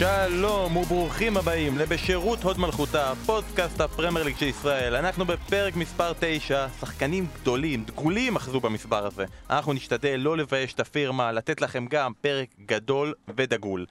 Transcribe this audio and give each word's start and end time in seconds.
שלום 0.00 0.76
וברוכים 0.76 1.36
הבאים 1.36 1.78
לבשירות 1.78 2.42
הוד 2.42 2.58
מלכותה, 2.58 3.12
פודקאסט 3.26 3.80
הפרמייר 3.80 4.24
ליג 4.24 4.36
של 4.36 4.46
ישראל. 4.46 4.94
אנחנו 4.94 5.24
בפרק 5.24 5.76
מספר 5.76 6.12
9, 6.20 6.66
שחקנים 6.80 7.26
גדולים, 7.40 7.84
דגולים 7.84 8.36
אחזו 8.36 8.60
במספר 8.60 9.06
הזה. 9.06 9.24
אנחנו 9.50 9.72
נשתדל 9.72 10.16
לא 10.16 10.36
לבייש 10.36 10.74
את 10.74 10.80
הפירמה, 10.80 11.32
לתת 11.32 11.60
לכם 11.60 11.86
גם 11.86 12.12
פרק 12.20 12.48
גדול 12.66 13.14
ודגול. 13.36 13.86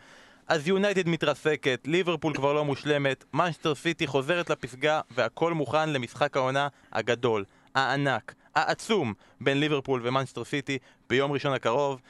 אז 0.48 0.68
יונייטד 0.68 1.10
מתרסקת, 1.10 1.82
ליברפול 1.86 2.34
כבר 2.34 2.54
לא 2.54 2.66
מושלמת, 2.66 3.26
מנצ'סטר 3.34 3.76
סיטי 3.76 4.08
חוזרת 4.08 4.50
לפסגה, 4.50 5.02
והכל 5.12 5.54
מוכן 5.54 5.90
למשחק 5.90 6.38
העונה 6.38 6.68
הגדול, 6.94 7.46
הענק, 7.76 8.34
העצום, 8.56 9.14
בין 9.42 9.60
ליברפול 9.60 10.02
ומנצ'סטר 10.04 10.44
סיטי 10.44 10.78
ביום 11.10 11.32
ראשון 11.32 11.54
הקרוב. 11.54 12.02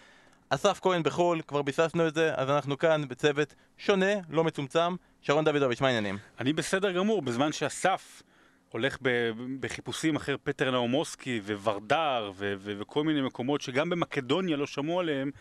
אסף 0.49 0.80
כהן 0.81 1.03
בחו"ל, 1.03 1.41
כבר 1.48 1.62
ביססנו 1.62 2.08
את 2.08 2.13
זה, 2.16 2.31
אז 2.35 2.49
אנחנו 2.49 2.77
כאן 2.77 3.08
בצוות 3.08 3.55
שונה, 3.77 4.13
לא 4.30 4.44
מצומצם. 4.44 4.95
שרון 5.22 5.45
דוידוביץ', 5.45 5.81
מה 5.81 5.88
העניינים? 5.88 6.17
אני 6.39 6.53
בסדר 6.53 6.91
גמור, 6.91 7.22
בזמן 7.22 7.52
שאסף 7.52 8.22
הולך 8.70 8.98
ב- 9.02 9.31
בחיפושים 9.59 10.16
אחר 10.16 10.35
פטר 10.44 10.72
נאומוסקי 10.72 11.41
וורדר 11.45 12.31
ו- 12.35 12.53
ו- 12.58 12.73
וכל 12.80 13.03
מיני 13.03 13.22
מקומות 13.22 13.62
שגם 13.62 13.89
במקדוניה 13.89 14.58
לא 14.58 14.67
שמעו 14.67 14.99
עליהם, 14.99 15.31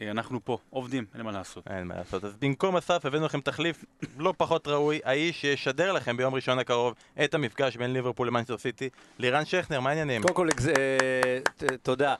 אה, 0.00 0.10
אנחנו 0.10 0.44
פה, 0.44 0.58
עובדים, 0.70 1.04
אין 1.14 1.22
מה 1.22 1.32
לעשות. 1.32 1.64
אין 1.68 1.86
מה 1.86 1.94
לעשות. 1.94 2.24
אז 2.24 2.36
במקום 2.36 2.76
אסף 2.76 3.06
הבאנו 3.06 3.24
לכם 3.24 3.40
תחליף 3.40 3.84
לא 4.18 4.34
פחות 4.36 4.68
ראוי, 4.68 5.00
האיש 5.04 5.40
שישדר 5.40 5.92
לכם 5.92 6.16
ביום 6.16 6.34
ראשון 6.34 6.58
הקרוב 6.58 6.94
את 7.24 7.34
המפגש 7.34 7.76
בין 7.76 7.92
ליברפול 7.92 8.26
למנצ'סטר 8.26 8.58
סיטי. 8.58 8.88
לירן 9.18 9.44
שכנר, 9.44 9.80
מה 9.80 9.90
העניינים? 9.90 10.22
קודם 10.22 10.34
כל, 10.34 10.48
אה, 10.68 11.38
תודה. 11.82 12.14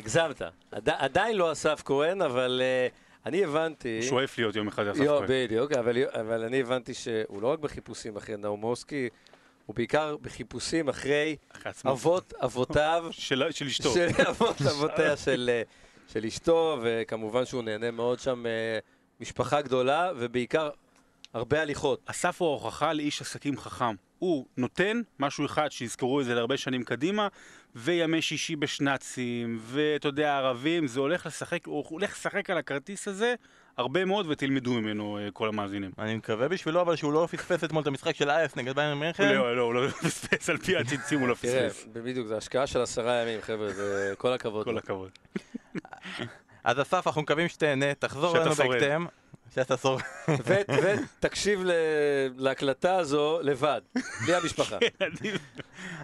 הגזמת. 0.00 0.42
עד- 0.72 0.88
עדיין 0.88 1.36
לא 1.36 1.52
אסף 1.52 1.82
כהן, 1.84 2.22
אבל 2.22 2.62
אה, 2.64 2.88
אני 3.26 3.44
הבנתי... 3.44 3.96
הוא 3.98 4.08
שואף 4.08 4.38
להיות 4.38 4.56
יום 4.56 4.68
אחד 4.68 4.86
אסף 4.86 5.04
כהן. 5.06 5.24
בדיוק, 5.28 5.72
אבל, 5.72 5.96
אבל 6.20 6.44
אני 6.44 6.60
הבנתי 6.60 6.94
שהוא 6.94 7.42
לא 7.42 7.52
רק 7.52 7.58
בחיפושים 7.58 8.16
אחרי 8.16 8.36
נאומוסקי, 8.36 9.08
הוא 9.66 9.76
בעיקר 9.76 10.16
בחיפושים 10.22 10.88
אחרי. 10.88 11.36
אבות 11.86 12.32
אבותיו, 12.44 13.06
של 13.10 13.42
של 13.50 13.66
אשתו. 13.66 13.94
של 13.94 14.08
אבות 14.28 14.56
אבותיה 14.62 15.16
של, 15.16 15.50
אה, 15.52 15.62
של 16.12 16.24
אשתו, 16.26 16.78
וכמובן 16.82 17.44
שהוא 17.44 17.62
נהנה 17.62 17.90
מאוד 17.90 18.20
שם 18.20 18.46
אה, 18.46 18.78
משפחה 19.20 19.62
גדולה, 19.62 20.10
ובעיקר 20.16 20.70
הרבה 21.34 21.62
הליכות. 21.62 22.00
אסף 22.06 22.42
הוא 22.42 22.48
ההוכחה 22.48 22.92
לאיש 22.92 23.20
עסקים 23.20 23.56
חכם. 23.58 23.94
הוא 24.18 24.46
נותן 24.56 25.00
משהו 25.18 25.46
אחד 25.46 25.72
שיזכרו 25.72 26.20
את 26.20 26.26
זה 26.26 26.34
להרבה 26.34 26.56
שנים 26.56 26.84
קדימה, 26.84 27.28
וימי 27.76 28.22
שישי 28.22 28.56
בשנ"צים, 28.56 29.58
ואתה 29.62 30.08
יודע, 30.08 30.36
ערבים, 30.36 30.86
זה 30.86 31.00
הולך 31.00 31.26
לשחק, 31.26 31.66
הוא 31.66 31.84
הולך 31.88 32.12
לשחק 32.12 32.50
על 32.50 32.58
הכרטיס 32.58 33.08
הזה 33.08 33.34
הרבה 33.76 34.04
מאוד, 34.04 34.26
ותלמדו 34.28 34.72
ממנו 34.72 35.18
אה, 35.18 35.28
כל 35.32 35.48
המאזינים. 35.48 35.90
אני 35.98 36.16
מקווה 36.16 36.48
בשבילו 36.48 36.80
אבל 36.80 36.96
שהוא 36.96 37.12
לא 37.12 37.28
פספס 37.30 37.64
אתמול 37.64 37.82
את 37.82 37.86
המשחק 37.86 38.14
של 38.14 38.30
אייס 38.30 38.56
נגד 38.56 38.74
ביין 38.74 38.94
מינכן. 38.94 39.34
לא, 39.34 39.56
לא, 39.56 39.62
הוא 39.62 39.74
לא 39.74 39.88
פספס, 40.02 40.50
על 40.50 40.58
פי 40.58 40.76
הציצים 40.76 41.20
הוא 41.20 41.28
לא 41.28 41.34
תראה, 41.40 41.70
פספס. 41.70 41.86
בדיוק, 41.92 42.26
זו 42.26 42.36
השקעה 42.36 42.66
של 42.66 42.80
עשרה 42.82 43.22
ימים, 43.22 43.40
חבר'ה, 43.40 43.72
זה 43.72 44.14
כל 44.18 44.32
הכבוד. 44.32 44.64
כל. 44.64 44.78
הכבוד. 44.78 45.10
אז 46.64 46.80
אסף, 46.80 47.06
אנחנו 47.06 47.22
מקווים 47.22 47.48
שתהנה, 47.48 47.94
תחזור 47.94 48.36
אלינו. 48.36 48.54
בהקדם. 48.54 49.06
שאתה 49.54 49.76
שורד. 49.76 50.00
ותקשיב 51.18 51.62
להקלטה 52.36 52.96
הזו 52.96 53.38
לבד, 53.42 53.80
בלי 54.24 54.34
המשפחה. 54.34 54.78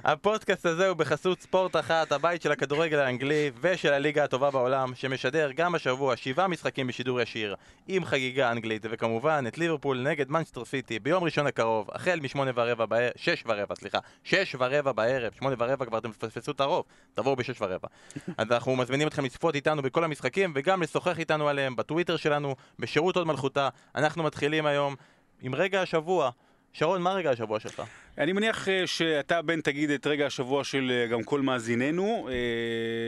הפודקאסט 0.09 0.67
הזה 0.67 0.89
הוא 0.89 0.97
בחסות 0.97 1.41
ספורט 1.41 1.77
אחת, 1.77 2.12
הבית 2.12 2.43
של 2.43 2.53
הכדורגל 2.53 2.99
האנגלי 2.99 3.51
ושל 3.61 3.93
הליגה 3.93 4.25
הטובה 4.25 4.51
בעולם, 4.51 4.95
שמשדר 4.95 5.51
גם 5.57 5.75
השבוע 5.75 6.17
שבעה 6.17 6.48
משחקים 6.48 6.86
בשידור 6.86 7.20
ישיר, 7.20 7.55
עם 7.89 8.05
חגיגה 8.05 8.51
אנגלית, 8.51 8.86
וכמובן 8.91 9.45
את 9.48 9.58
ליברפול 9.58 10.03
נגד 10.03 10.30
מנצ'סטר 10.30 10.64
סיטי 10.64 10.98
ביום 10.98 11.25
ראשון 11.25 11.47
הקרוב, 11.47 11.89
החל 11.92 12.20
משמונה 12.23 12.51
ורבע 12.55 12.86
בערב, 12.86 13.13
שש 13.17 13.45
ורבע, 13.47 13.75
סליחה, 13.75 13.98
שש 14.25 14.57
ורבע 14.58 14.92
בערב, 14.92 15.33
שמונה 15.39 15.57
ורבע 15.58 15.85
כבר 15.85 15.98
אתם 15.98 16.13
תפספסו 16.13 16.53
את 16.53 16.61
הרוב, 16.61 16.85
תבואו 17.14 17.36
בשש 17.36 17.61
ורבע. 17.61 17.89
אז 18.39 18.53
אנחנו 18.53 18.77
מזמינים 18.77 19.09
אתכם 19.09 19.25
לצפות 19.25 19.55
איתנו 19.55 19.83
בכל 19.83 20.05
המשחקים, 20.05 20.53
וגם 20.55 20.83
לשוחח 20.83 21.19
איתנו 21.19 21.48
עליהם 21.48 21.77
בטוויטר 21.77 22.17
שלנו, 22.17 22.57
בשירות 22.79 23.17
הוד 23.17 23.27
מלכותה. 23.27 23.69
אנחנו 23.95 24.23
מתחילים 24.23 24.67
היום 24.67 24.95
עם 25.42 25.55
רגע 25.55 25.83
השבוע. 25.83 26.30
שרון, 26.79 27.03
מה 27.03 27.13
רגע 27.13 27.31
השבוע 27.31 27.61
שלך? 27.61 27.83
אני 28.19 28.33
מניח 28.33 28.69
אה, 28.69 28.87
שאתה, 28.87 29.42
בן, 29.42 29.61
תגיד 29.61 29.91
את 29.91 30.07
רגע 30.07 30.27
השבוע 30.27 30.64
של 30.64 30.92
אה, 30.95 31.07
גם 31.07 31.23
כל 31.23 31.41
מאזיננו. 31.41 32.29
אה, 32.31 32.35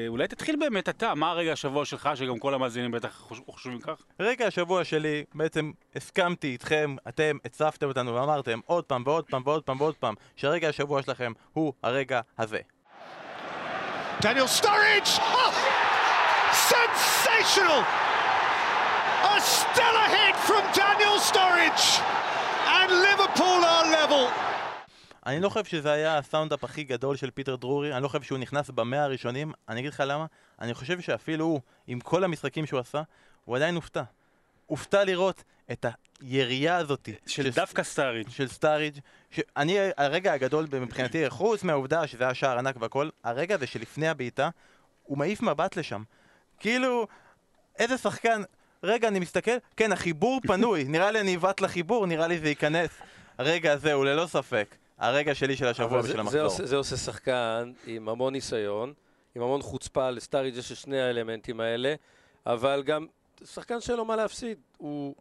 אולי 0.08 0.28
תתחיל 0.28 0.56
באמת 0.56 0.88
אתה, 0.88 1.14
מה 1.14 1.30
הרגע 1.30 1.52
השבוע 1.52 1.84
שלך, 1.84 2.10
שגם 2.14 2.38
כל 2.38 2.54
המאזינים 2.54 2.90
בטח 2.90 3.18
חוש- 3.28 3.40
חושבים 3.46 3.80
כך? 3.80 4.02
רגע 4.20 4.46
השבוע 4.46 4.84
שלי, 4.84 5.24
בעצם 5.34 5.70
הסכמתי 5.96 6.46
איתכם, 6.46 6.96
אתם 7.08 7.36
הצפתם 7.44 7.86
אותנו 7.88 8.14
ואמרתם 8.14 8.58
עוד 8.66 8.84
פעם 8.84 9.02
ועוד 9.06 9.24
פעם 9.30 9.42
ועוד 9.44 9.62
פעם 9.62 9.80
ועוד 9.80 9.94
פעם 9.94 10.14
שרגע 10.36 10.68
השבוע 10.68 11.02
שלכם 11.02 11.32
הוא 11.52 11.72
הרגע 11.82 12.20
הזה. 12.38 12.58
Daniel 14.20 14.48
Sturridge! 14.60 15.10
Oh, 15.18 15.52
sensational! 16.74 17.78
A 19.34 19.40
stellar 19.56 20.08
hit 20.16 20.36
from 20.48 20.64
Daniel 20.80 21.18
Sturridge! 21.30 21.84
And 22.88 22.90
Liverpool 22.90 23.62
are 23.64 23.86
level. 23.86 24.32
אני 25.26 25.40
לא 25.40 25.48
חושב 25.48 25.64
שזה 25.64 25.92
היה 25.92 26.18
הסאונדבייט 26.18 26.64
הכי 26.64 26.84
גדול 26.84 27.16
של 27.16 27.30
פיטר 27.30 27.56
דרורי, 27.56 27.94
אני 27.94 28.02
לא 28.02 28.08
חושב 28.08 28.22
שהוא 28.22 28.38
נכנס 28.38 28.70
במאה 28.70 29.04
הראשונים, 29.04 29.52
אני 29.68 29.80
אגיד 29.80 29.92
לך 29.92 30.02
למה, 30.06 30.26
אני 30.60 30.74
חושב 30.74 31.00
שאפילו 31.00 31.44
הוא, 31.44 31.60
עם 31.86 32.00
כל 32.00 32.24
המשחקים 32.24 32.66
שהוא 32.66 32.80
עשה, 32.80 33.02
הוא 33.44 33.56
עדיין 33.56 33.74
הופתע. 33.74 34.02
הופתע 34.66 35.04
לראות 35.04 35.44
את 35.72 35.86
הירייה 36.20 36.76
הזאת 36.76 37.08
של 37.26 37.50
דווקא 37.50 37.82
סטארידג'. 37.82 38.28
של 38.28 38.48
סטארידג', 38.48 38.98
שאני, 39.30 39.78
הרגע 39.96 40.32
הגדול 40.32 40.66
מבחינתי, 40.80 41.30
חוץ 41.30 41.62
מהעובדה 41.62 42.06
שזה 42.06 42.24
היה 42.24 42.34
שער 42.34 42.58
ענק 42.58 42.76
והכל, 42.80 43.08
הרגע 43.24 43.54
הזה 43.54 43.66
שלפני 43.66 44.08
הבעיטה, 44.08 44.50
הוא 45.02 45.18
מעיף 45.18 45.42
מבט 45.42 45.76
לשם. 45.76 46.02
כאילו, 46.58 47.06
איזה 47.78 47.98
שחקן, 47.98 48.42
רגע, 48.82 49.08
אני 49.08 49.18
מסתכל, 49.18 49.50
כן, 49.76 49.92
החיבור 49.92 50.40
פנוי, 50.48 50.84
נראה 50.84 51.10
לי 51.10 51.20
אני 51.20 51.36
אבעט 51.36 51.60
לחיבור, 51.60 52.06
נראה 52.06 52.26
לי 52.26 52.38
זה 52.38 52.48
ייכנס. 52.48 52.90
הרגע 53.38 53.72
הזה 53.72 53.92
הוא 53.92 54.04
ללא 54.04 54.26
ספק 54.26 54.74
הרגע 54.98 55.34
שלי 55.34 55.56
של 55.56 55.66
השבוע 55.66 56.02
זה- 56.02 56.08
ושל 56.08 56.14
זה 56.14 56.20
המחזור. 56.20 56.40
עושה- 56.42 56.66
זה 56.66 56.76
עושה 56.76 56.96
שחקן 56.96 57.72
עם 57.86 58.08
המון 58.08 58.32
ניסיון, 58.32 58.92
עם 59.36 59.42
המון 59.42 59.62
חוצפה, 59.62 60.10
לסטאריג' 60.10 60.56
יש 60.56 60.72
שני 60.72 61.00
האלמנטים 61.00 61.60
האלה, 61.60 61.94
אבל 62.46 62.82
גם 62.86 63.06
שחקן 63.44 63.80
שאין 63.80 63.96
לו 63.96 64.04
מה 64.04 64.16
להפסיד, 64.16 64.58
הוא 64.76 65.14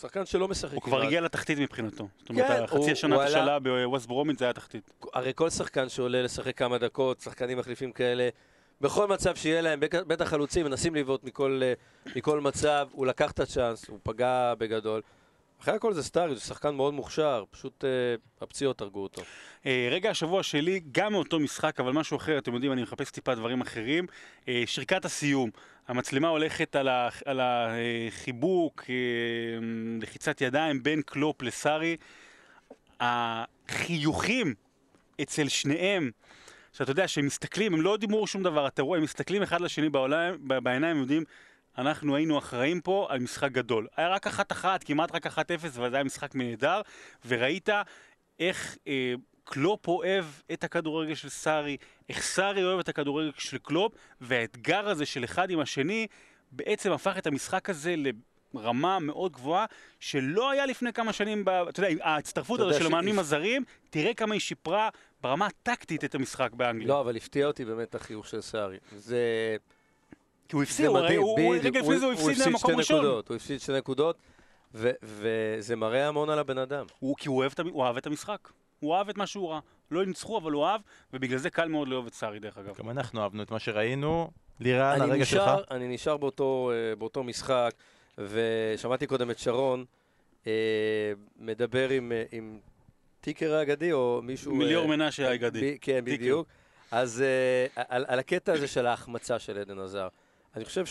שחקן 0.00 0.26
שלא 0.26 0.48
משחק. 0.48 0.72
הוא 0.74 0.82
כבר. 0.82 1.02
הגיע 1.02 1.20
לתחתית 1.20 1.58
מבחינתו. 1.58 2.08
זאת 2.18 2.28
אומרת, 2.28 2.46
כן, 2.46 2.62
החצי 2.62 2.76
הוא- 2.78 2.90
השנה 2.90 3.28
שלה 3.30 3.58
בווסט 3.58 4.06
ברומית 4.06 4.38
זה 4.38 4.44
היה 4.44 4.52
תחתית. 4.54 4.90
הרי 5.14 5.32
כל 5.34 5.50
שחקן 5.50 5.88
שעולה 5.88 6.22
לשחק 6.22 6.56
כמה 6.58 6.78
דקות, 6.78 7.20
שחקנים 7.20 7.58
מחליפים 7.58 7.92
כאלה, 7.92 8.28
בכל 8.82 9.06
מצב 9.08 9.36
שיהיה 9.36 9.60
להם, 9.60 9.80
בק- 9.80 9.94
בטח 9.94 10.28
חלוצים 10.28 10.66
מנסים 10.66 10.94
לבעוט 10.94 11.24
מכל, 11.24 11.60
אה, 11.64 11.72
מכל 12.16 12.40
מצב, 12.40 12.88
הוא 12.92 13.06
לקח 13.06 13.30
את 13.30 13.40
הצ'אנס, 13.40 13.88
הוא 13.88 13.98
פגע 14.02 14.54
בגדול. 14.58 15.00
אחרי 15.60 15.74
הכל 15.74 15.94
זה 15.94 16.02
סטארי, 16.02 16.34
זה 16.34 16.40
שחקן 16.40 16.74
מאוד 16.74 16.94
מוכשר, 16.94 17.44
פשוט 17.50 17.84
אה, 17.84 17.90
הפציעות 18.40 18.80
הרגו 18.80 19.02
אותו. 19.02 19.22
אה, 19.66 19.88
רגע 19.90 20.10
השבוע 20.10 20.42
שלי, 20.42 20.80
גם 20.92 21.12
מאותו 21.12 21.40
משחק, 21.40 21.80
אבל 21.80 21.92
משהו 21.92 22.16
אחר, 22.16 22.38
אתם 22.38 22.54
יודעים, 22.54 22.72
אני 22.72 22.82
מחפש 22.82 23.10
טיפה 23.10 23.34
דברים 23.34 23.60
אחרים. 23.60 24.06
אה, 24.48 24.62
שריקת 24.66 25.04
הסיום. 25.04 25.50
המצלמה 25.88 26.28
הולכת 26.28 26.76
על 26.76 26.88
ה- 26.88 27.08
על 27.24 27.40
החיבוק, 27.42 28.84
אה, 28.88 28.94
לחיצת 30.02 30.40
ידיים 30.40 30.82
בין 30.82 31.02
קלופ 31.02 31.42
לסארי. 31.42 31.96
החיוכים 33.00 34.54
אצל 35.22 35.48
שניהם, 35.48 36.10
שאתה 36.72 36.90
יודע, 36.90 37.08
שהם 37.08 37.26
מסתכלים, 37.26 37.74
הם 37.74 37.80
לא 37.80 37.96
דיברו 37.96 38.26
שום 38.26 38.42
דבר, 38.42 38.66
אתה 38.66 38.82
רואה, 38.82 38.98
הם 38.98 39.04
מסתכלים 39.04 39.42
אחד 39.42 39.60
לשני 39.60 39.88
בעולם, 39.88 40.34
בעיניים, 40.62 40.96
יודעים, 40.96 41.24
אנחנו 41.78 42.16
היינו 42.16 42.38
אחראים 42.38 42.80
פה 42.80 43.06
על 43.10 43.18
משחק 43.18 43.52
גדול. 43.52 43.86
היה 43.96 44.08
רק 44.08 44.26
אחת-אחת, 44.26 44.84
כמעט 44.84 45.14
רק 45.14 45.26
אחת-אפס, 45.26 45.76
אבל 45.76 45.90
זה 45.90 45.96
היה 45.96 46.04
משחק 46.04 46.34
נהדר, 46.34 46.80
וראית 47.26 47.68
איך 48.38 48.76
אה, 48.86 49.14
קלופ 49.44 49.88
אוהב 49.88 50.24
את 50.52 50.64
הכדורגל 50.64 51.14
של 51.14 51.28
סארי, 51.28 51.76
איך 52.08 52.22
סארי 52.22 52.64
אוהב 52.64 52.78
את 52.78 52.88
הכדורגל 52.88 53.30
של 53.38 53.58
קלופ, 53.58 53.92
והאתגר 54.20 54.88
הזה 54.88 55.06
של 55.06 55.24
אחד 55.24 55.50
עם 55.50 55.60
השני, 55.60 56.06
בעצם 56.52 56.92
הפך 56.92 57.18
את 57.18 57.26
המשחק 57.26 57.70
הזה 57.70 57.94
לרמה 58.54 58.98
מאוד 58.98 59.32
גבוהה, 59.32 59.66
שלא 60.00 60.50
היה 60.50 60.66
לפני 60.66 60.92
כמה 60.92 61.12
שנים, 61.12 61.44
ב, 61.44 61.48
אתה 61.48 61.80
יודע, 61.82 62.04
ההצטרפות 62.04 62.60
הזו 62.60 62.72
של 62.78 62.82
ש- 62.82 62.86
המאמנים 62.86 63.18
הזרים, 63.18 63.64
תראה 63.90 64.14
כמה 64.14 64.34
היא 64.34 64.40
שיפרה 64.40 64.88
ברמה 65.20 65.46
הטקטית 65.46 66.04
את 66.04 66.14
המשחק 66.14 66.52
באנגליה. 66.52 66.88
לא, 66.88 67.00
אבל 67.00 67.16
הפתיע 67.16 67.46
אותי 67.46 67.64
באמת 67.64 67.94
החיוך 67.94 68.26
של 68.28 68.40
סארי. 68.40 68.76
זה... 68.96 69.56
כי 70.48 70.56
הוא 70.56 70.62
הפסיד, 70.62 70.86
הוא 70.86 70.98
הרי- 70.98 71.16
הוא-. 71.16 71.54
רגע 71.62 71.80
לפני 71.80 71.98
זה 71.98 72.04
הוא 72.04 72.12
הפסיד 72.12 72.34
שתי 72.36 72.50
למקום 72.50 72.74
ראשון. 72.76 72.96
נקודות, 72.98 73.28
הוא 73.28 73.36
הפסיד 73.36 73.60
שתי 73.60 73.72
נקודות, 73.72 74.16
ו- 74.74 74.90
וזה 75.02 75.76
מראה 75.76 76.08
המון 76.08 76.30
על 76.30 76.38
הבן 76.38 76.58
אדם. 76.58 76.86
הוא, 76.98 77.16
כי 77.16 77.28
הוא 77.28 77.42
אוהב, 77.74 77.96
את 77.96 78.06
המשחק. 78.06 78.48
הוא 78.80 78.94
אהב 78.94 79.08
את 79.08 79.16
מה 79.16 79.26
שהוא 79.26 79.50
ראה. 79.50 79.60
לא 79.90 80.06
ניצחו, 80.06 80.38
אבל 80.38 80.52
הוא 80.52 80.66
אהב, 80.66 80.80
ובגלל 81.12 81.38
זה 81.38 81.50
קל 81.50 81.68
מאוד 81.68 81.88
לאהוב 81.88 82.06
את 82.06 82.14
סארי, 82.14 82.38
דרך 82.38 82.58
אגב. 82.58 82.74
גם 82.78 82.90
אנחנו 82.90 83.22
אהבנו 83.22 83.42
את 83.42 83.50
מה 83.50 83.58
שראינו. 83.58 84.30
לירן, 84.60 85.00
אני 85.00 85.10
הרגע 85.10 85.24
שלך. 85.24 85.42
נשאר, 85.42 85.62
אני 85.70 85.88
נשאר 85.88 86.16
באותו, 86.16 86.70
אה, 86.74 86.96
באותו 86.96 87.22
משחק, 87.24 87.70
ושמעתי 88.28 89.06
קודם 89.06 89.30
את 89.30 89.38
שרון, 89.38 89.84
אה, 90.46 91.12
מדבר 91.36 91.88
עם, 91.88 92.12
אה, 92.12 92.24
עם 92.32 92.58
טיקר 93.20 93.54
האגדי, 93.54 93.92
או 93.92 94.20
מישהו... 94.22 94.54
מיליור 94.54 94.84
אה, 94.84 94.88
מנשה 94.88 95.28
האגדי. 95.28 95.78
כן, 95.80 96.04
טיקר. 96.04 96.16
בדיוק. 96.16 96.48
אז 96.90 97.22
אה, 97.22 97.84
על, 97.88 98.04
על 98.08 98.18
הקטע 98.18 98.52
הזה 98.52 98.68
של 98.68 98.86
ההחמצה 98.86 99.38
של 99.38 99.58
עדן 99.58 99.78
עזר, 99.78 100.08
אני 100.56 100.64
חושב 100.64 100.84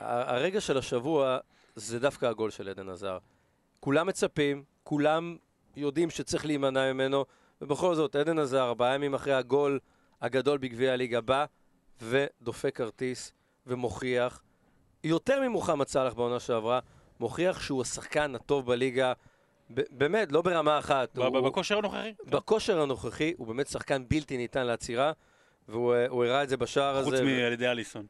שהרגע 0.00 0.60
של 0.60 0.78
השבוע 0.78 1.38
זה 1.76 1.98
דווקא 1.98 2.26
הגול 2.26 2.50
של 2.50 2.68
עדן 2.68 2.88
עזר. 2.88 3.18
כולם 3.80 4.06
מצפים, 4.06 4.64
כולם 4.82 5.36
יודעים 5.76 6.10
שצריך 6.10 6.46
להימנע 6.46 6.92
ממנו, 6.92 7.24
ובכל 7.60 7.94
זאת, 7.94 8.16
עדן 8.16 8.38
עזר, 8.38 8.62
ארבעה 8.62 8.94
ימים 8.94 9.14
אחרי 9.14 9.34
הגול 9.34 9.78
הגדול 10.22 10.58
בגביע 10.58 10.92
הליגה 10.92 11.20
בא, 11.20 11.44
ודופק 12.02 12.76
כרטיס, 12.76 13.32
ומוכיח, 13.66 14.42
יותר 15.06 15.40
ממוחמד 15.40 15.88
סאלח 15.88 16.12
בעונה 16.12 16.40
שעברה, 16.40 16.80
מוכיח 17.20 17.60
שהוא 17.60 17.82
השחקן 17.82 18.34
הטוב 18.34 18.66
בליגה, 18.66 19.12
באמת, 19.70 20.32
לא 20.32 20.42
ברמה 20.42 20.78
אחת. 20.78 21.16
הוא- 21.18 21.40
בכושר 21.48 21.78
הנוכחי. 21.78 22.12
בכושר 22.26 22.80
הנוכחי 22.80 23.34
הוא 23.36 23.46
באמת 23.46 23.66
שחקן 23.66 24.02
בלתי 24.08 24.36
ניתן 24.36 24.66
לעצירה, 24.66 25.12
והוא 25.68 25.94
אה, 25.94 26.06
הוא 26.08 26.24
הראה 26.24 26.42
את 26.42 26.48
זה 26.48 26.56
בשער 26.56 26.96
הזה. 26.96 27.10
חוץ 27.10 27.20
מעל 27.20 27.52
ידי 27.52 27.68
אליסון. 27.68 28.06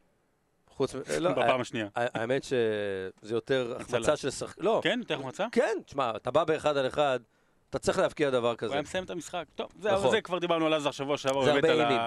חוץ 0.68 0.94
מ... 0.94 0.98
לא, 1.20 1.30
בפעם 1.32 1.60
השנייה. 1.60 1.86
ה- 1.96 2.20
האמת 2.20 2.44
שזה 2.44 3.10
יותר. 3.34 3.74
החמצה 3.80 4.16
של 4.16 4.30
שחק... 4.30 4.54
לא, 4.58 4.80
כן, 4.84 4.98
יותר 5.02 5.14
החמצה? 5.14 5.46
כן, 5.52 5.76
תשמע, 5.86 6.10
אתה 6.16 6.30
בא 6.30 6.44
באחד 6.44 6.76
על 6.76 6.86
אחד, 6.86 7.20
אתה 7.70 7.78
צריך 7.78 7.98
להבקיע 7.98 8.30
דבר 8.30 8.48
הוא 8.50 8.56
כזה. 8.58 8.72
היה 8.72 8.82
מסיים 8.82 9.04
את 9.04 9.10
המשחק. 9.10 9.44
טוב, 9.54 9.68
זה- 9.80 9.92
נכון. 9.92 10.20
כבר 10.20 10.38
דיברנו 10.38 10.66
על 10.66 10.74
עזר 10.74 10.90
שבוע 10.90 11.16
שעבר, 11.16 11.44
זה 11.44 11.52
הרבה 11.52 11.72
אימים. 11.72 12.00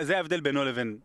זה 0.00 0.16
ההבדל 0.16 0.40
בינו 0.40 0.64
לבין 0.64 0.98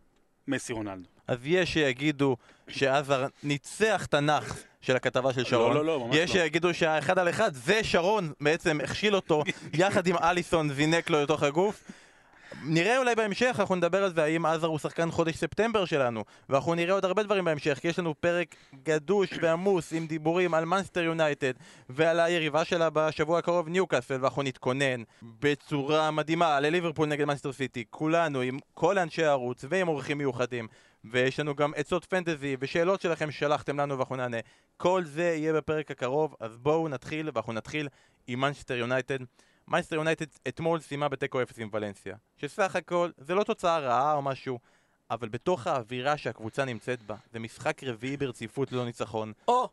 מסי 0.48 0.72
רונלדו. 0.72 1.08
אז 1.28 1.38
יש 1.44 1.72
שיגידו 1.72 2.36
שעזר 2.68 3.26
ניצח 3.42 4.06
את 4.06 4.14
הנאחס 4.14 4.64
של 4.80 4.96
הכתבה 4.96 5.32
של 5.32 5.44
שרון. 5.44 5.74
לא, 5.74 5.84
לא, 5.84 6.00
ממש 6.00 6.16
יש 6.16 6.30
לא. 6.30 6.36
שיגידו 6.36 6.74
שהאחד 6.74 7.18
על 7.18 7.28
אחד 7.28 7.54
זה 7.54 7.84
שרון 7.84 8.32
בעצם 8.40 8.80
הכשיל 8.84 9.16
אותו 9.16 9.42
יחד 9.74 10.06
עם 10.06 10.16
אליסון 10.16 10.72
זינק 10.72 11.10
לו 11.10 11.22
לתוך 11.22 11.42
הגוף. 11.42 11.84
נראה 12.64 12.98
אולי 12.98 13.14
בהמשך, 13.14 13.56
אנחנו 13.58 13.74
נדבר 13.74 14.04
על 14.04 14.14
זה, 14.14 14.22
האם 14.24 14.46
עזר 14.46 14.66
הוא 14.66 14.78
שחקן 14.78 15.10
חודש 15.10 15.36
ספטמבר 15.36 15.84
שלנו 15.84 16.24
ואנחנו 16.48 16.74
נראה 16.74 16.94
עוד 16.94 17.04
הרבה 17.04 17.22
דברים 17.22 17.44
בהמשך, 17.44 17.78
כי 17.80 17.88
יש 17.88 17.98
לנו 17.98 18.14
פרק 18.20 18.54
גדוש 18.82 19.30
ועמוס 19.42 19.92
עם 19.92 20.06
דיבורים 20.06 20.54
על 20.54 20.64
מנסטר 20.64 21.02
יונייטד 21.02 21.52
ועל 21.88 22.20
היריבה 22.20 22.64
שלה 22.64 22.90
בשבוע 22.90 23.38
הקרוב 23.38 23.68
ניוקאסל 23.68 24.18
ואנחנו 24.20 24.42
נתכונן 24.42 25.02
בצורה 25.22 26.10
מדהימה 26.10 26.60
לליברפול 26.60 27.08
נגד 27.08 27.24
מנסטר 27.24 27.52
סיטי 27.52 27.84
כולנו 27.90 28.40
עם 28.40 28.58
כל 28.74 28.98
אנשי 28.98 29.24
הערוץ 29.24 29.64
ועם 29.68 29.88
אורחים 29.88 30.18
מיוחדים 30.18 30.68
ויש 31.04 31.40
לנו 31.40 31.54
גם 31.54 31.72
עצות 31.76 32.04
פנטזי 32.04 32.56
ושאלות 32.60 33.00
שלכם 33.00 33.30
ששלחתם 33.30 33.80
לנו 33.80 33.98
ואנחנו 33.98 34.16
נענה. 34.16 34.36
כל 34.76 35.04
זה 35.04 35.22
יהיה 35.22 35.52
בפרק 35.52 35.90
הקרוב, 35.90 36.36
אז 36.40 36.56
בואו 36.56 36.88
נתחיל 36.88 37.30
ואנחנו 37.34 37.52
נתחיל 37.52 37.88
עם 38.26 38.40
מנצ'סטר 38.40 38.74
יונייטד 38.74 39.18
מנצ'סטר 39.72 39.96
יונייטד 39.96 40.26
אתמול 40.48 40.80
סיימה 40.80 41.08
בתיקו 41.08 41.42
אפס 41.42 41.58
עם 41.58 41.68
ולנסיה, 41.72 42.16
שסך 42.36 42.76
הכל 42.76 43.10
זה 43.18 43.34
לא 43.34 43.42
תוצאה 43.42 43.78
רעה 43.78 44.14
או 44.14 44.22
משהו, 44.22 44.58
אבל 45.10 45.28
בתוך 45.28 45.66
האווירה 45.66 46.16
שהקבוצה 46.16 46.64
נמצאת 46.64 47.02
בה, 47.02 47.16
זה 47.32 47.38
משחק 47.38 47.84
רביעי 47.84 48.16
ברציפות 48.16 48.72
ללא 48.72 48.84
ניצחון. 48.84 49.32
או, 49.48 49.68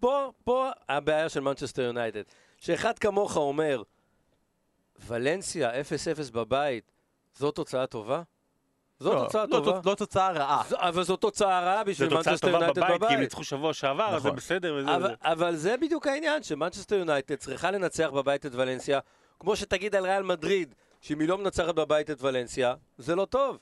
פה, 0.00 0.32
פה 0.44 0.70
הבעיה 0.88 1.28
של 1.28 1.40
מנצ'סטר 1.40 1.82
יונייטד. 1.82 2.22
שאחד 2.58 2.98
כמוך 2.98 3.36
אומר, 3.36 3.82
ולנסיה 5.06 5.70
0-0 5.80 6.32
בבית, 6.32 6.92
זו 7.34 7.50
תוצאה 7.50 7.86
טובה? 7.86 8.22
זו 9.00 9.14
לא, 9.14 9.20
תוצאה 9.24 9.42
לא, 9.46 9.50
טובה. 9.50 9.80
לא 9.84 9.94
תוצאה 9.94 10.32
רעה. 10.32 10.62
זו- 10.68 10.76
אבל 10.78 11.02
זו 11.02 11.16
תוצאה 11.16 11.60
רעה 11.60 11.84
זו 11.84 11.90
בשביל 11.90 12.08
תוצאה 12.08 12.32
מנצ'סטר 12.32 12.46
טובה 12.52 12.58
יונייטד 12.58 12.80
בבית, 12.80 12.88
כי 12.90 12.94
הם 12.94 13.00
בבית. 13.00 13.18
ניצחו 13.18 13.44
שבוע 13.44 13.74
שעבר, 13.74 14.04
אז 14.04 14.22
זה 14.22 14.28
נכון. 14.28 14.36
בסדר 14.36 14.74
וזה 14.74 14.94
אבל, 14.96 15.04
וזה. 15.04 15.14
אבל 15.22 15.56
זה 15.56 15.76
בדיוק 15.76 16.06
העניין, 16.06 16.42
שמנצ'סטר 16.42 16.96
יונייטד 16.96 17.34
צריכה 17.34 17.70
לנצח 17.70 18.10
בבית 18.14 18.46
את 18.46 18.54
ולנסיה, 18.54 19.00
כמו 19.40 19.56
שתגיד 19.56 19.94
על 19.94 20.04
ריאל 20.04 20.22
מדריד, 20.22 20.74
שאם 21.00 21.20
היא 21.20 21.28
לא 21.28 21.38
מנצחת 21.38 21.74
בבית 21.74 22.10
את 22.10 22.22
ולנסיה, 22.22 22.74
זה 22.98 23.14
לא 23.14 23.24
טוב. 23.24 23.58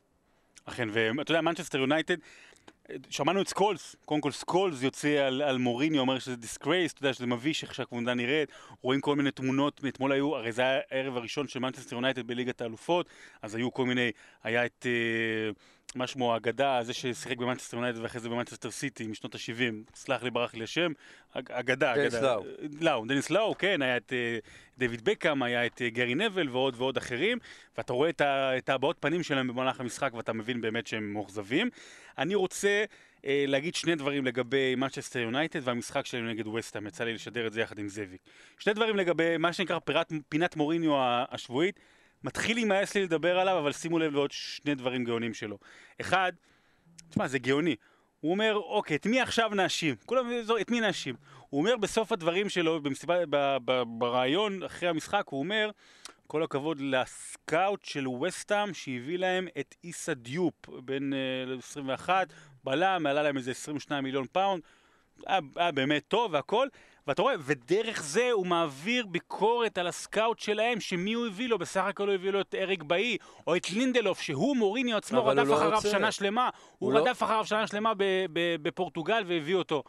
אכן, 0.65 0.89
ואתה 0.93 1.31
יודע, 1.31 1.41
מנצ'סטר 1.41 1.79
יונייטד, 1.79 2.17
שמענו 3.11 3.41
את 3.43 3.49
סקולס, 3.49 3.97
קודם 4.05 4.21
כל 4.21 4.33
סקולס 4.33 4.83
יוצא 4.83 5.09
על, 5.09 5.43
על 5.43 5.59
מוריניו, 5.59 5.99
אומר 5.99 6.19
שזה 6.19 6.37
disgrace, 6.37 6.93
אתה 6.93 7.03
יודע 7.03 7.13
שזה 7.13 7.27
מביש 7.27 7.63
איך 7.63 7.75
שהקבוצה 7.75 8.15
נראית, 8.15 8.49
רואים 8.83 9.01
כל 9.01 9.17
מיני 9.17 9.31
תמונות, 9.31 9.83
מאתמול 9.83 10.13
היו, 10.13 10.37
הרי 10.37 10.53
זה 10.53 10.63
היה 10.63 10.81
הערב 10.91 11.17
הראשון 11.17 11.49
של 11.49 11.59
מנצ'סטר 11.59 11.97
יונייטד 11.97 12.27
בליגת 12.27 12.61
האלופות, 12.61 13.07
אז 13.43 13.55
היו 13.55 13.73
כל 13.73 13.87
מיני, 13.87 14.11
היה 14.43 14.67
את, 14.67 14.87
אה, 14.87 15.51
מה 15.95 16.07
שמו, 16.07 16.35
האגדה, 16.35 16.79
זה 16.83 16.93
ששיחק 16.93 17.37
במנצ'סטר 17.37 17.77
יונייטד 17.77 17.99
ואחרי 18.03 18.21
זה 18.21 18.29
במנצ'סטר 18.29 18.71
סיטי 18.71 19.07
משנות 19.07 19.35
ה-70, 19.35 19.95
סלח 19.95 20.23
לי, 20.23 20.31
ברח 20.31 20.55
לי 20.55 20.65
השם, 20.65 20.93
אג- 21.33 21.53
אגדה, 21.53 21.95
דניס 21.97 22.15
אגדה. 22.15 22.35
לאו. 22.35 22.45
לאו, 22.81 23.05
דניס 23.09 23.31
לאו, 23.31 23.59
כן, 23.59 23.83
היה 23.83 23.97
את 23.97 24.13
אה, 24.13 24.39
דיוויד 24.79 25.05
בקאם, 25.05 25.43
היה 25.43 25.67
את 25.67 25.83
אה, 25.83 25.91
גרי 25.91 26.15
נוויל 26.15 26.49
ועוד 26.49 26.75
ועוד 26.79 26.97
אחרים, 26.97 27.39
ואתה 27.79 27.93
רואה 27.93 28.09
את, 28.11 28.21
את 28.59 28.69
הבעות 28.69 28.97
פנים 29.01 29.23
שלהם 29.23 29.49
במהלך 29.49 29.81
המשחק 29.81 30.15
ואתה 30.15 30.33
מבין 30.33 30.61
באמת 30.61 30.87
שהם 30.87 31.13
מאוכזבים. 31.13 31.71
אני 32.19 32.35
רוצה 32.35 32.74
אה, 33.27 33.45
להגיד 33.49 33.75
שני 33.75 33.95
דברים 33.95 34.25
לגבי 34.25 34.75
מנצ'סטר 34.75 35.19
יונייטד 35.19 35.61
והמשחק 35.65 36.07
שלנו 36.07 36.29
נגד 36.29 36.47
וסטהאם, 36.47 36.87
יצא 36.87 37.05
לי 37.05 37.15
לשדר 37.15 37.47
את 37.47 37.53
זה 37.53 37.61
יחד 37.61 37.79
עם 37.79 37.89
זאביק. 37.89 38.21
שני 38.59 38.73
דברים 38.73 38.97
לגבי 38.97 39.37
מה 39.37 39.53
שנקרא 39.53 39.79
פירת, 39.79 40.13
פינת 40.29 40.57
מוריניו 40.57 40.93
השבועית. 41.31 41.81
מתחיל 42.25 42.57
להימאס 42.57 42.95
לי 42.95 43.03
לדבר 43.03 43.39
עליו, 43.39 43.59
אבל 43.59 43.73
שימו 43.73 43.99
לב 43.99 44.13
לעוד 44.13 44.31
שני 44.33 44.75
דברים 44.75 45.05
גאונים 45.05 45.35
שלו. 45.35 45.59
אחד, 46.01 46.33
תשמע, 47.11 47.29
זה 47.29 47.39
גאוני. 47.39 47.77
הוא 48.21 48.31
אומר, 48.31 48.55
אוקיי, 48.57 48.97
את 48.97 49.07
מי 49.07 49.21
עכשיו 49.21 49.51
נאשים? 49.55 49.95
כולם, 50.07 50.31
את 50.61 50.71
מי 50.71 50.81
נאשים? 50.81 51.15
הוא 51.51 51.61
אומר 51.61 51.77
בסוף 51.77 52.13
הדברים 52.13 52.49
שלו, 52.49 52.81
במסיבה, 52.83 53.27
ב, 53.31 53.57
ב, 53.65 53.83
בריאיון 53.87 54.63
אחרי 54.63 54.89
המשחק, 54.89 55.25
הוא 55.29 55.41
אומר, 55.41 55.71
כל 56.27 56.43
הכבוד 56.43 56.81
לסקאוט 56.81 57.85
של 57.85 58.09
וסטהאם 58.09 58.75
שהביא 58.75 59.19
להם 59.19 59.49
את 59.61 59.75
איסה 59.85 60.15
דיופ, 60.15 60.69
בן 60.69 61.13
אה, 61.13 61.59
21, 61.59 62.33
בלם, 62.65 63.07
עלה 63.07 63.23
להם 63.23 63.37
איזה 63.37 63.51
22 63.51 64.05
מיליון 64.05 64.27
פאונד, 64.33 64.63
היה, 65.27 65.41
היה 65.57 65.73
באמת 65.73 66.03
טוב 66.09 66.33
והכל, 66.33 66.69
ואתה 67.07 67.23
רואה, 67.23 67.35
ודרך 67.41 68.03
זה 68.03 68.31
הוא 68.33 68.47
מעביר 68.47 69.07
ביקורת 69.07 69.79
על 69.79 69.87
הסקאוט 69.87 70.39
שלהם, 70.39 70.81
שמי 70.81 71.13
הוא 71.13 71.27
הביא 71.27 71.49
לו, 71.49 71.59
בסך 71.59 71.85
הכל 71.85 72.07
הוא 72.07 72.15
הביא 72.15 72.31
לו 72.31 72.41
את 72.41 72.55
אריק 72.59 72.83
באי, 72.83 73.17
או 73.47 73.57
את 73.57 73.71
לינדלוף, 73.71 74.21
שהוא 74.21 74.57
מוריניו 74.57 74.97
עצמו 74.97 75.27
רדף 75.27 75.47
לא 75.47 75.55
אחריו 75.57 75.77
רוצה. 75.77 75.91
שנה 75.91 76.13
שלמה, 76.13 76.45
הוא, 76.79 76.89
הוא 76.89 76.93
לא- 76.93 76.99
רדף 77.01 77.23
אחריו 77.23 77.47
שנה 77.47 77.67
שלמה 77.67 77.93
בפורטוגל 78.63 79.25
והביא 79.27 79.55
אותו. 79.55 79.83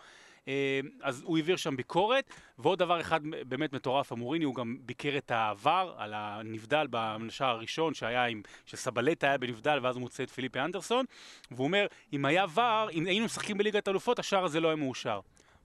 אה, 0.47 0.79
אז 1.01 1.21
הוא 1.21 1.37
העביר 1.37 1.55
שם 1.55 1.75
ביקורת, 1.75 2.29
ועוד 2.59 2.79
דבר 2.79 3.01
אחד 3.01 3.19
באמת 3.47 3.73
מטורף, 3.73 4.11
המוריני, 4.11 4.45
הוא 4.45 4.55
גם 4.55 4.77
ביקר 4.81 5.17
את 5.17 5.31
העבר 5.31 5.95
על 5.97 6.13
הנבדל 6.15 6.87
בשער 6.91 7.49
הראשון 7.49 7.93
שהיה 7.93 8.25
עם, 8.25 8.41
שסבלטה 8.65 9.27
היה 9.27 9.37
בנבדל 9.37 9.79
ואז 9.81 9.95
הוא 9.95 10.01
מוצא 10.01 10.23
את 10.23 10.29
פיליפי 10.29 10.59
אנדרסון, 10.59 11.05
והוא 11.51 11.65
אומר, 11.65 11.87
אם 12.13 12.25
היה 12.25 12.45
VAR, 12.53 12.89
אם 12.91 13.05
היינו 13.05 13.25
משחקים 13.25 13.57
בליגת 13.57 13.87
אלופות, 13.87 14.19
השער 14.19 14.45
הזה 14.45 14.59
לא 14.59 14.67
היה 14.67 14.75
מאושר. 14.75 15.19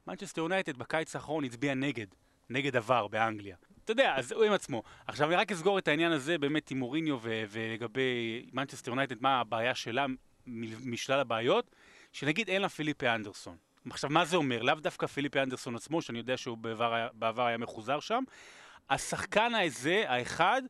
מנצ'סטר 0.07 0.41
יונייטד 0.41 0.77
בקיץ 0.77 1.17
האחרון 1.17 1.45
הצביע 1.45 1.75
נגד, 1.75 2.07
נגד 2.51 2.77
VAR 2.77 3.09
באנגליה. 3.09 3.57
אתה 3.85 3.93
יודע, 3.93 4.15
אז 4.17 4.33
הוא 4.33 4.45
עם 4.45 4.53
עצמו. 4.53 4.83
עכשיו 5.07 5.29
אני 5.29 5.37
רק 5.37 5.53
אסגור 5.53 5.79
את 5.79 5.89
העניין 5.89 6.13
הזה 6.13 6.39
באמת 6.39 6.71
עם 6.71 6.79
מוריניו 6.79 7.19
ולגבי 7.23 8.47
מנצ'סטר 8.53 8.91
יונייטד, 8.91 9.17
מה 9.21 9.41
הבעיה 9.41 9.75
שלה 9.75 10.07
משלל 10.85 11.21
הבעיות, 11.21 11.75
שנגיד 12.13 12.49
אין 12.49 12.63
לה 12.63 12.69
פיליפי 12.69 13.09
אנדרסון. 13.09 13.70
עכשיו, 13.91 14.11
מה 14.11 14.25
זה 14.25 14.37
אומר? 14.37 14.63
לאו 14.63 14.75
דווקא 14.75 15.07
פיליפי 15.07 15.41
אנדרסון 15.41 15.77
עצמו, 15.77 16.03
שאני 16.03 16.19
יודע 16.19 16.37
שהוא 16.37 16.59
בעבר 16.59 16.95
היה, 16.95 17.09
בעבר 17.13 17.47
היה 17.47 17.59
מחוזר 17.59 18.01
שם. 18.01 18.25
השחקן 18.91 19.53
הזה, 19.55 20.05
האחד, 20.07 20.63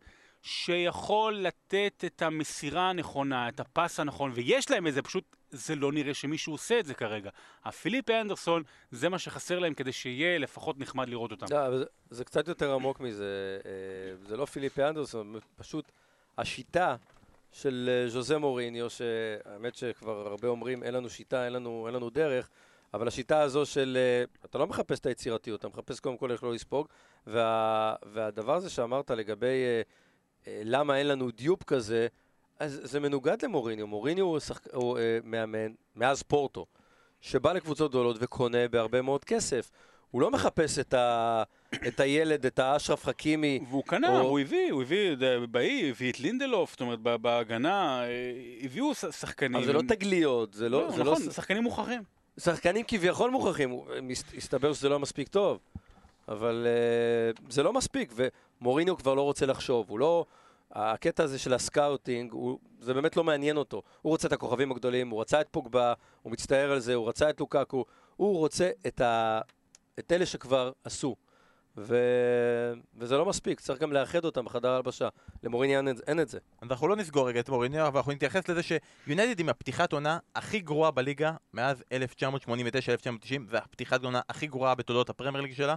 שיכול 0.43 1.35
לתת 1.35 2.05
את 2.07 2.23
המסירה 2.23 2.91
הנכונה, 2.91 3.49
את 3.49 3.61
הפס 3.61 4.01
הנכון, 4.01 4.33
ויש 4.35 4.71
להם 4.71 4.87
את 4.87 4.95
זה, 4.95 5.03
פשוט 5.03 5.37
זה 5.51 5.77
לא 5.77 5.93
נראה 5.93 6.15
שמישהו 6.15 6.53
עושה 6.53 6.79
את 6.79 6.87
זה 6.87 6.95
כרגע. 6.95 7.31
הפיליפי 7.65 8.21
אנדרסון, 8.21 8.63
זה 8.91 9.09
מה 9.09 9.19
שחסר 9.19 9.59
להם 9.59 9.75
כדי 9.75 9.93
שיהיה 9.93 10.39
לפחות 10.39 10.79
נחמד 10.79 11.09
לראות 11.09 11.31
אותם. 11.31 11.47
לא, 11.51 11.79
זה, 11.79 11.85
זה 12.11 12.25
קצת 12.25 12.49
יותר 12.49 12.75
עמוק 12.75 13.01
מזה. 13.01 13.59
אה, 13.67 13.71
זה 14.29 14.37
לא 14.37 14.45
פיליפי 14.45 14.85
אנדרסון, 14.85 15.35
פשוט 15.57 15.93
השיטה 16.39 16.97
של 17.53 17.91
אה, 17.93 18.09
ז'וזה 18.09 18.39
מוריניו, 18.39 18.91
שהאמת 18.91 19.75
שכבר 19.75 20.27
הרבה 20.27 20.49
אומרים, 20.49 20.83
אין 20.83 20.95
לנו 20.95 21.11
שיטה, 21.11 21.45
אין 21.45 21.53
לנו, 21.53 21.87
אין 21.87 21.95
לנו 21.95 22.11
דרך, 22.11 22.51
אבל 22.95 23.09
השיטה 23.09 23.41
הזו 23.41 23.67
של... 23.67 23.99
אה, 24.01 24.25
אתה 24.45 24.59
לא 24.59 24.67
מחפש 24.67 24.99
את 24.99 25.07
היצירתיות, 25.07 25.61
אתה 25.61 25.69
מחפש 25.69 26.01
קודם 26.01 26.17
כל 26.17 26.33
איך 26.33 26.45
לא 26.45 26.53
לספוג, 26.53 26.87
וה, 27.27 27.95
והדבר 28.13 28.55
הזה 28.55 28.71
שאמרת 28.71 29.11
לגבי 29.11 29.47
אה, 29.47 29.83
אה, 30.47 30.63
למה 30.65 30.97
אין 30.97 31.09
לנו 31.09 31.31
דיופ 31.31 31.63
כזה, 31.63 32.07
אז 32.59 32.81
זה 32.85 33.01
מנוגד 33.01 33.45
למוריניו. 33.45 33.87
מוריניו 33.87 34.25
הוא, 34.25 34.39
שחק... 34.39 34.75
הוא 34.75 34.99
אה, 34.99 35.19
מאמן 35.25 35.73
מאז 35.97 36.23
פורטו, 36.23 36.67
שבא 37.21 37.53
לקבוצות 37.53 37.91
גדולות 37.91 38.17
וקונה 38.21 38.69
בהרבה 38.69 39.03
מאוד 39.03 39.25
כסף. 39.25 39.71
הוא 40.11 40.23
לא 40.23 40.31
מחפש 40.31 40.79
את, 40.79 40.95
ה... 40.95 41.43
את 41.89 42.01
הילד, 42.01 42.47
את 42.47 42.59
האשרף 42.59 43.05
חכימי. 43.05 43.61
והוא 43.69 43.85
קנה, 43.85 44.21
או- 44.21 44.29
הוא 44.29 44.41
הביא, 44.41 44.73
הוא 44.73 44.83
הביא 44.83 45.17
באי, 45.51 45.91
הביא 45.91 46.13
את 46.13 46.21
לינדלוף, 46.21 46.71
זאת 46.71 46.81
אומרת, 46.81 46.99
בהגנה, 47.01 48.03
הביאו 48.63 48.95
שחקנים. 48.95 49.57
אבל 49.57 49.65
זה 49.65 49.73
לא 49.73 49.83
תגליות, 49.89 50.55
זה 50.55 50.69
לא... 50.69 50.83
לא, 50.83 50.91
זה 50.91 51.05
נכון, 51.05 51.23
לא... 51.27 51.33
שחקנים 51.33 51.63
מוכרחים. 51.63 52.03
שחקנים 52.41 52.85
כביכול 52.89 53.31
מוכרחים, 53.31 53.81
הסתבר 54.37 54.73
שזה 54.73 54.89
לא 54.89 54.99
מספיק 54.99 55.29
טוב. 55.29 55.59
אבל 56.29 56.67
אה, 57.37 57.53
זה 57.53 57.63
לא 57.63 57.73
מספיק, 57.73 58.13
ומוריניו 58.17 58.97
כבר 58.97 59.15
לא 59.15 59.23
רוצה 59.23 59.47
לחשוב, 59.47 59.91
הוא 59.91 59.99
לא... 59.99 60.25
הקטע 60.73 61.23
הזה 61.23 61.39
של 61.39 61.55
ה 61.55 61.63
scouting, 61.63 62.33
הוא, 62.33 62.59
זה 62.81 62.95
באמת 62.95 63.17
לא 63.17 63.25
מעניין 63.25 63.57
אותו. 63.57 63.83
הוא 64.03 64.11
רוצה 64.11 64.29
את 64.29 64.33
הכוכבים 64.33 64.73
הגדולים, 64.73 65.09
הוא 65.09 65.21
רצה 65.21 65.41
את 65.41 65.49
פוגבה, 65.51 65.93
הוא 66.23 66.33
מצטער 66.33 66.73
על 66.73 66.81
זה, 66.81 66.95
הוא 66.95 67.09
רצה 67.09 67.31
את 67.31 67.41
לוקאקו, 67.41 67.85
הוא 68.17 68.39
רוצה 68.39 68.71
את, 68.87 69.01
ה, 69.01 69.41
את 69.99 70.13
אלה 70.13 70.27
שכבר 70.27 70.73
עשו. 70.85 71.17
ו... 71.83 71.97
וזה 72.99 73.17
לא 73.17 73.27
מספיק, 73.27 73.61
צריך 73.61 73.81
גם 73.81 73.93
לאחד 73.93 74.25
אותם 74.25 74.45
בחדר 74.45 74.71
ההלבשה. 74.71 75.09
למוריניו 75.43 75.77
אין, 75.77 75.89
אין 76.07 76.21
את 76.21 76.29
זה. 76.29 76.39
אנחנו 76.63 76.89
לא 76.89 76.97
נסגור 76.97 77.29
רגע 77.29 77.41
את 77.41 77.49
מוריניו, 77.49 77.87
אבל 77.87 77.97
אנחנו 77.97 78.13
נתייחס 78.13 78.49
לזה 78.49 78.61
שיונייטד 78.63 79.41
עם 79.41 79.49
הפתיחת 79.49 79.93
עונה 79.93 80.19
הכי 80.35 80.61
גרועה 80.61 80.91
בליגה 80.91 81.33
מאז 81.55 81.85
1989-1990, 82.47 83.51
זה 83.51 83.59
הפתיחת 83.59 84.05
עונה 84.05 84.21
הכי 84.29 84.47
גרועה 84.47 84.75
בתולדות 84.75 85.11
הפרמייר 85.11 85.43
ליג 85.43 85.55
שלה, 85.55 85.75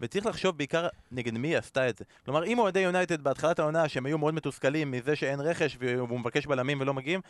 וצריך 0.00 0.26
לחשוב 0.26 0.58
בעיקר 0.58 0.88
נגד 1.12 1.32
מי 1.32 1.48
היא 1.48 1.58
עשתה 1.58 1.88
את 1.88 1.98
זה. 1.98 2.04
כלומר, 2.24 2.44
אם 2.44 2.58
אוהדי 2.58 2.80
יונייטד 2.80 3.24
בהתחלת 3.24 3.58
העונה, 3.58 3.88
שהם 3.88 4.06
היו 4.06 4.18
מאוד 4.18 4.34
מתוסכלים 4.34 4.90
מזה 4.90 5.16
שאין 5.16 5.40
רכש 5.40 5.76
והוא 5.80 6.20
מבקש 6.20 6.46
בלמים 6.46 6.80
ולא 6.80 6.94
מגיעים, 6.94 7.20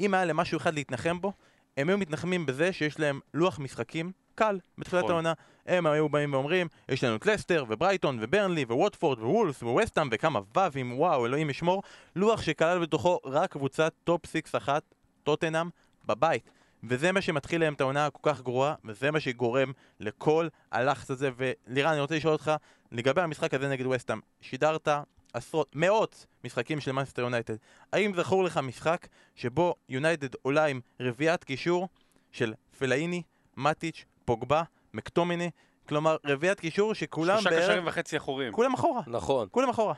אם 0.00 0.14
היה 0.14 0.24
למשהו 0.24 0.56
אחד 0.58 0.74
להתנחם 0.74 1.20
בו, 1.20 1.32
הם 1.76 1.88
היו 1.88 1.98
מתנחמים 1.98 2.46
בזה 2.46 2.72
שיש 2.72 3.00
להם 3.00 3.20
לוח 3.34 3.58
משחקים 3.58 4.12
קל 4.38 4.58
בתחילת 4.78 5.04
נכון. 5.04 5.10
העונה. 5.10 5.32
הם 5.66 5.86
היו 5.86 6.08
באים 6.08 6.32
ואומרים, 6.32 6.66
יש 6.88 7.04
לנו 7.04 7.16
את 7.16 7.26
לסטר, 7.26 7.64
וברייטון, 7.68 8.18
וברנלי, 8.20 8.64
וווטפורד, 8.64 9.18
ווולס, 9.18 9.62
וווסטהאם, 9.62 10.08
וכמה 10.12 10.40
ו"ים, 10.56 10.98
וואו, 10.98 11.26
אלוהים 11.26 11.50
ישמור. 11.50 11.82
לוח 12.16 12.42
שכלל 12.42 12.78
בתוכו 12.78 13.18
רק 13.24 13.52
קבוצת 13.52 13.92
top 14.04 14.26
six 14.26 14.54
אחת, 14.54 14.82
טוטנאם, 15.22 15.68
בבית. 16.06 16.50
וזה 16.84 17.12
מה 17.12 17.20
שמתחיל 17.20 17.60
להם 17.60 17.74
את 17.74 17.80
העונה 17.80 18.06
הכל 18.06 18.18
כך 18.22 18.42
גרועה, 18.42 18.74
וזה 18.84 19.10
מה 19.10 19.20
שגורם 19.20 19.72
לכל 20.00 20.48
הלחץ 20.72 21.10
הזה. 21.10 21.30
ולירן, 21.36 21.92
אני 21.92 22.00
רוצה 22.00 22.16
לשאול 22.16 22.32
אותך, 22.32 22.52
לגבי 22.92 23.20
המשחק 23.20 23.54
הזה 23.54 23.68
נגד 23.68 23.86
וסטאם, 23.86 24.20
שידרת 24.40 24.88
עשרות, 25.32 25.70
מאות 25.74 26.26
משחקים 26.44 26.80
של 26.80 26.92
מנסטר 26.92 27.22
יונייטד. 27.22 27.54
האם 27.92 28.12
זכור 28.16 28.44
לך 28.44 28.58
משחק 28.58 29.08
שבו 29.34 29.74
יונייטד 29.88 30.34
עולה 30.42 30.64
עם 30.64 30.80
רביעיית 31.00 31.44
קישור 31.44 31.88
של 32.32 32.54
פלאיני, 32.78 33.22
מטיץ', 33.56 34.04
פוגבה, 34.28 34.62
מקטומיני? 34.94 35.50
כלומר, 35.88 36.16
רביעיית 36.26 36.60
קישור 36.60 36.94
שכולם 36.94 37.38
שלושה 37.40 37.50
בערך... 37.50 37.64
קשרים 37.70 37.86
וחצי 37.86 38.16
אחוריים. 38.16 38.52
כולם 38.52 38.74
אחורה. 38.74 39.02
נכון. 39.06 39.48
כולם 39.50 39.68
אחורה. 39.68 39.94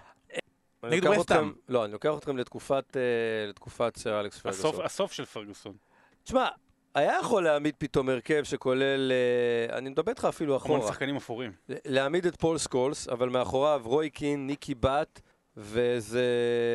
נגד. 0.83 1.07
אתכם- 1.21 1.53
לא, 1.69 1.85
אני 1.85 1.93
לוקח 1.93 2.11
אתכם 2.19 2.37
לתקופת, 2.37 2.97
אה, 2.97 3.01
לתקופת 3.49 3.97
סר 3.97 4.21
אלכס 4.21 4.37
הסוף, 4.47 4.61
פרגוסון. 4.63 4.85
הסוף 4.85 5.13
של 5.13 5.25
פרגוסון. 5.25 5.73
תשמע, 6.25 6.49
היה 6.95 7.13
יכול 7.21 7.45
להעמיד 7.45 7.75
פתאום 7.79 8.09
הרכב 8.09 8.43
שכולל, 8.45 9.13
אה, 9.13 9.79
אני 9.79 9.91
מדבר 9.91 10.11
איתך 10.11 10.25
אפילו 10.25 10.53
המון 10.55 10.63
אחורה. 10.79 10.93
שחקנים 10.93 11.17
אפורים. 11.17 11.53
להעמיד 11.69 12.27
את 12.27 12.37
פול 12.41 12.59
סקולס, 12.59 13.09
אבל 13.09 13.29
מאחוריו 13.29 13.81
רוי 13.85 14.11
קין, 14.11 14.47
ניקי 14.47 14.75
בת, 14.75 15.21
וזה 15.57 16.25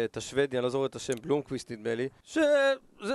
את 0.05 0.17
השוודי, 0.17 0.57
אני 0.57 0.63
לא 0.63 0.69
זוכר 0.69 0.85
את 0.85 0.95
השם, 0.95 1.13
בלומקוויסט 1.21 1.71
נדמה 1.71 1.95
לי, 1.95 2.09
שזה 2.23 2.73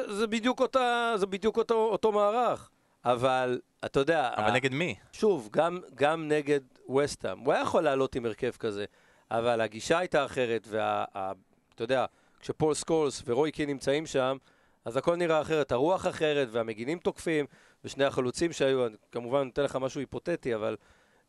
זה 0.08 0.26
בדיוק, 0.26 0.60
אותה, 0.60 1.12
זה 1.16 1.26
בדיוק 1.26 1.56
אותו, 1.56 1.74
אותו 1.74 2.12
מערך. 2.12 2.70
אבל, 3.04 3.60
אתה 3.84 4.00
יודע, 4.00 4.30
אבל 4.36 4.50
ה- 4.50 4.54
נגד 4.54 4.72
מי? 4.72 4.94
שוב, 5.12 5.48
גם, 5.52 5.80
גם 5.94 6.28
נגד 6.28 6.60
וסטהאם, 6.96 7.38
הוא 7.38 7.52
היה 7.52 7.62
יכול 7.62 7.82
לעלות 7.82 8.14
עם 8.14 8.26
הרכב 8.26 8.50
כזה, 8.50 8.84
אבל 9.30 9.60
הגישה 9.60 9.98
הייתה 9.98 10.24
אחרת, 10.24 10.66
ואתה 10.70 11.32
יודע, 11.84 12.04
כשפול 12.40 12.74
סקולס 12.74 13.22
ורוי 13.26 13.52
קין 13.52 13.68
נמצאים 13.68 14.06
שם, 14.06 14.36
אז 14.84 14.96
הכל 14.96 15.16
נראה 15.16 15.40
אחרת, 15.40 15.72
הרוח 15.72 16.06
אחרת, 16.06 16.48
והמגינים 16.50 16.98
תוקפים, 16.98 17.46
ושני 17.84 18.04
החלוצים 18.04 18.52
שהיו, 18.52 18.86
אני 18.86 18.96
כמובן 19.12 19.42
נותן 19.44 19.62
לך 19.62 19.76
משהו 19.76 20.00
היפותטי, 20.00 20.54
אבל 20.54 20.76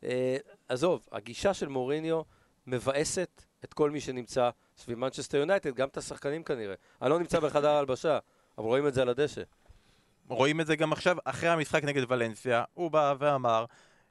אה, 0.03 0.37
עזוב, 0.69 1.07
הגישה 1.11 1.53
של 1.53 1.67
מוריניו 1.67 2.21
מבאסת 2.67 3.43
את 3.63 3.73
כל 3.73 3.91
מי 3.91 3.99
שנמצא 4.01 4.49
סביב 4.77 4.97
מנצ'סטר 4.97 5.37
יונייטד, 5.37 5.75
גם 5.75 5.87
את 5.87 5.97
השחקנים 5.97 6.43
כנראה. 6.43 6.75
אני 7.01 7.09
לא 7.09 7.19
נמצא 7.19 7.39
בחדר 7.39 7.69
ההלבשה, 7.69 8.19
אבל 8.57 8.65
רואים 8.67 8.87
את 8.87 8.93
זה 8.93 9.01
על 9.01 9.09
הדשא. 9.09 9.41
רואים 10.35 10.61
את 10.61 10.67
זה 10.67 10.75
גם 10.75 10.91
עכשיו, 10.91 11.17
אחרי 11.25 11.49
המשחק 11.49 11.83
נגד 11.83 12.11
ולנסיה, 12.11 12.63
הוא 12.73 12.91
בא 12.91 13.13
ואמר, 13.19 13.65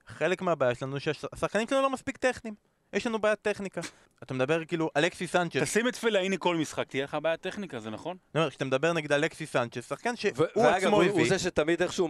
חלק 0.07 0.43
מהבעיה 0.43 0.75
שלנו 0.75 1.01
שהשחקנים 1.01 1.67
שלנו 1.69 1.83
לא 1.83 1.91
מספיק 1.91 2.17
טכניים. 2.17 2.55
יש 2.93 3.07
לנו 3.07 3.19
בעיית 3.19 3.43
טכניקה. 3.43 3.81
אתה 4.23 4.35
מדבר 4.35 4.65
כאילו, 4.65 4.91
אלכסיס 4.97 5.27
סנצ'ס, 5.27 5.63
תשים 5.63 5.89
את 5.89 5.97
פלאיני 5.97 6.37
כל 6.39 6.57
משחק, 6.57 6.89
תהיה 6.89 7.05
לך 7.05 7.17
בעיית 7.23 7.41
טכניקה, 7.41 7.81
זה 7.81 7.91
נכון? 7.91 8.17
אני 8.35 8.41
אומר, 8.41 8.51
כשאתה 8.51 8.65
מדבר 8.65 8.93
נגד 8.93 9.13
אלכסיס 9.13 9.47
סנצ'ס, 9.47 9.89
שחקן 9.89 10.17
שהוא 10.17 10.33
ואגב, 10.57 10.75
עצמו 10.75 10.97
הוא, 10.97 11.05
הוא 11.05 11.13
הביא, 11.13 11.29
זה 11.29 11.39
שתמיד 11.39 11.83
איכשהו, 11.83 12.09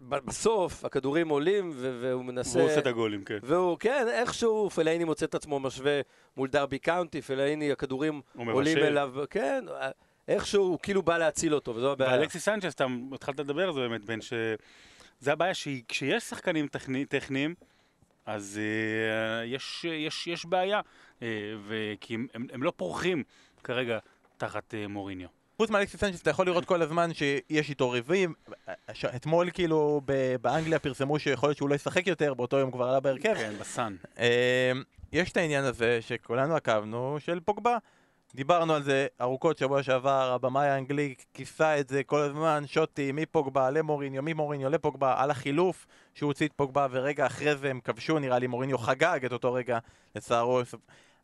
בסוף, 0.00 0.84
הכדורים 0.84 1.28
עולים, 1.28 1.72
והוא 1.76 2.24
מנסה... 2.24 2.58
והוא 2.58 2.70
עושה 2.70 2.78
את 2.80 2.86
הגולים, 2.86 3.24
כן. 3.24 3.38
והוא, 3.42 3.76
כן, 3.78 4.06
איכשהו 4.10 4.70
פלאיני 4.70 5.04
מוצא 5.04 5.26
את 5.26 5.34
עצמו 5.34 5.60
משווה 5.60 6.00
מול 6.36 6.48
דרבי 6.48 6.78
קאונטי, 6.78 7.22
פלאיני, 7.22 7.72
הכדורים 7.72 8.20
הוא 8.34 8.52
עולים 8.52 8.76
מבשל. 8.76 8.86
אליו, 8.86 9.14
כן, 9.30 9.64
איכשהו 10.28 10.64
הוא 10.64 10.78
כאילו 10.82 11.02
בא 11.02 11.18
להציל 11.18 11.54
אותו, 11.54 11.74
וזו 11.74 11.92
הבעיה. 11.92 12.10
ואלכסיס 12.12 12.44
סנצ'ס, 12.44 12.74
אתה 12.74 12.86
התחלת 13.14 13.40
לדבר 13.40 13.68
על 13.68 13.74
זה 13.74 13.80
באמת, 13.80 14.04
בן 14.04 14.20
ש... 14.20 14.32
זה 15.20 15.32
הבעיה 15.32 15.54
שכשיש 15.54 16.24
שחקנים 16.24 16.66
טכני- 16.68 17.04
טכניים, 17.04 17.54
אז 18.26 18.60
אה, 18.62 19.44
יש, 19.44 19.84
יש, 19.84 20.26
יש 20.26 20.46
בעיה, 20.46 20.80
אה, 21.22 21.26
וכי 21.68 22.14
הם, 22.14 22.26
הם, 22.34 22.46
הם 22.52 22.62
לא 22.62 22.72
פורחים 22.76 23.22
כרגע 23.64 23.98
תחת 24.36 24.74
אה, 24.74 24.88
מוריניו. 24.88 25.28
חוץ 25.56 25.70
מאלכסי 25.70 25.98
סנצ'ס 25.98 26.22
אתה 26.22 26.30
יכול 26.30 26.46
לראות 26.46 26.64
כל 26.64 26.82
הזמן 26.82 27.14
שיש 27.14 27.70
איתו 27.70 27.90
ריבים. 27.90 28.34
אתמול 29.16 29.50
כאילו 29.50 30.00
ב- 30.04 30.36
באנגליה 30.40 30.78
פרסמו 30.78 31.18
שיכול 31.18 31.48
להיות 31.48 31.56
שהוא 31.56 31.68
לא 31.68 31.74
ישחק 31.74 32.06
יותר, 32.06 32.34
באותו 32.34 32.56
יום 32.56 32.70
כבר 32.70 32.88
עלה 32.88 33.00
בהרכב. 33.00 33.34
כן, 33.34 33.52
בסן. 33.60 33.96
אה, 34.18 34.72
יש 35.12 35.32
את 35.32 35.36
העניין 35.36 35.64
הזה 35.64 35.98
שכולנו 36.02 36.56
עקבנו, 36.56 37.16
של 37.20 37.40
פוגבה. 37.40 37.76
דיברנו 38.34 38.74
על 38.74 38.82
זה 38.82 39.06
ארוכות 39.20 39.58
שבוע 39.58 39.82
שעבר, 39.82 40.32
הבמאי 40.32 40.68
האנגלי 40.68 41.14
כיסה 41.34 41.80
את 41.80 41.88
זה 41.88 42.02
כל 42.02 42.18
הזמן, 42.18 42.64
שוטי 42.66 43.12
מפוגבה 43.12 43.70
למוריניו, 43.70 44.22
ממוריניו 44.22 44.70
לפוגבה, 44.70 45.22
על 45.22 45.30
החילוף 45.30 45.86
שהוא 46.14 46.28
הוציא 46.28 46.46
את 46.46 46.52
פוגבה, 46.56 46.86
ורגע 46.90 47.26
אחרי 47.26 47.56
זה 47.56 47.70
הם 47.70 47.80
כבשו, 47.80 48.18
נראה 48.18 48.38
לי, 48.38 48.46
מוריניו 48.46 48.78
חגג 48.78 49.24
את 49.24 49.32
אותו 49.32 49.52
רגע, 49.52 49.78
לצערו. 50.16 50.60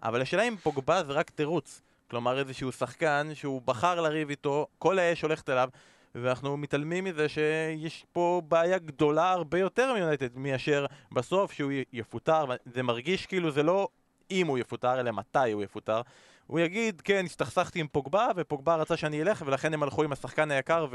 אבל 0.02 0.22
השאלה 0.22 0.42
אם 0.42 0.56
פוגבה 0.56 1.04
זה 1.04 1.12
רק 1.12 1.30
תירוץ. 1.30 1.82
כלומר 2.10 2.38
איזשהו 2.38 2.72
שחקן 2.72 3.30
שהוא 3.34 3.62
בחר 3.64 4.00
לריב 4.00 4.30
איתו, 4.30 4.66
כל 4.78 4.98
האש 4.98 5.22
הולכת 5.22 5.50
אליו, 5.50 5.68
ואנחנו 6.14 6.56
מתעלמים 6.56 7.04
מזה 7.04 7.28
שיש 7.28 8.06
פה 8.12 8.42
בעיה 8.48 8.78
גדולה 8.78 9.32
הרבה 9.32 9.58
יותר 9.58 9.94
מיונייטד 9.94 10.38
מאשר 10.38 10.86
בסוף 11.12 11.52
שהוא 11.52 11.72
יפוטר, 11.92 12.44
זה 12.74 12.82
מרגיש 12.82 13.26
כאילו 13.26 13.50
זה 13.50 13.62
לא 13.62 13.88
אם 14.30 14.46
הוא 14.46 14.58
יפוטר, 14.58 15.00
אלא 15.00 15.10
מתי 15.10 15.52
הוא 15.52 15.62
יפוטר. 15.62 16.00
הוא 16.48 16.60
יגיד, 16.60 17.00
כן, 17.00 17.24
הסתכסכתי 17.24 17.80
עם 17.80 17.86
פוגבה, 17.88 18.28
ופוגבה 18.36 18.76
רצה 18.76 18.96
שאני 18.96 19.22
אלך, 19.22 19.42
ולכן 19.46 19.74
הם 19.74 19.82
הלכו 19.82 20.02
עם 20.02 20.12
השחקן 20.12 20.50
היקר 20.50 20.86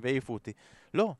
והעיפו 0.00 0.32
אותי. 0.32 0.52
לא, 0.94 1.14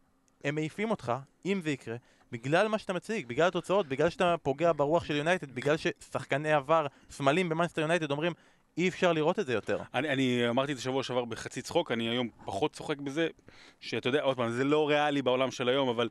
הם 0.45 0.55
מעיפים 0.55 0.91
אותך, 0.91 1.13
אם 1.47 1.61
זה 1.63 1.71
יקרה, 1.71 1.97
בגלל 2.33 2.69
מה 2.69 2.79
שאתה 2.79 2.93
מציג, 2.93 3.27
בגלל 3.27 3.49
התוצאות, 3.49 3.87
בגלל 3.87 4.11
שאתה 4.11 4.35
פוגע 4.43 4.73
ברוח 4.77 5.05
של 5.05 5.17
יונייטד, 5.17 5.53
בגלל 5.53 5.77
ששחקני 5.77 6.53
עבר, 6.53 6.87
סמלים 7.11 7.49
במאנסטר 7.49 7.81
יונייטד 7.81 8.11
אומרים, 8.11 8.33
אי 8.79 8.89
אפשר 8.89 9.13
לראות 9.13 9.39
את 9.39 9.47
זה 9.47 9.53
יותר. 9.53 9.79
אני, 9.95 10.09
אני 10.09 10.49
אמרתי 10.49 10.73
את 10.73 10.77
זה 10.77 10.83
שבוע 10.83 11.03
שעבר 11.03 11.25
בחצי 11.25 11.63
צחוק, 11.63 11.93
אני 11.93 12.09
היום 12.09 12.29
פחות 12.45 12.73
צוחק 12.73 12.99
בזה, 12.99 13.29
שאתה 13.81 14.09
יודע, 14.09 14.23
עוד 14.23 14.37
פעם, 14.37 14.51
זה 14.51 14.65
לא 14.65 14.89
ריאלי 14.89 15.23
בעולם 15.23 15.51
של 15.51 15.69
היום, 15.69 15.89
אבל 15.89 16.09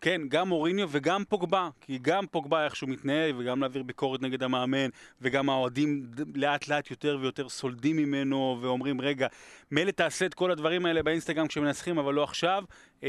כן, 0.00 0.20
גם 0.28 0.48
מוריניו 0.48 0.88
וגם 0.90 1.24
פוגבה, 1.28 1.68
כי 1.80 1.98
גם 2.02 2.26
פוגבה 2.26 2.64
איכשהו 2.64 2.86
מתנהל, 2.86 3.32
וגם 3.38 3.60
להעביר 3.60 3.82
ביקורת 3.82 4.22
נגד 4.22 4.42
המאמן, 4.42 4.88
וגם 5.20 5.50
האוהדים 5.50 6.06
לאט 6.34 6.68
לאט 6.68 6.90
יותר 6.90 7.18
ויותר 7.20 7.48
סולדים 7.48 7.96
ממנו, 7.96 8.58
ואומרים, 8.60 9.00
רגע, 9.00 9.26
מילא 9.70 9.90
תעשה 9.90 10.26
את 10.26 10.34
כל 10.34 10.50
הדברים 10.50 10.86
האלה 10.86 11.02
באינסטגרם 11.02 11.46
כשמנצחים, 11.46 11.98
אבל 11.98 12.14
לא 12.14 12.24
עכשיו, 12.24 12.64
אה, 13.02 13.08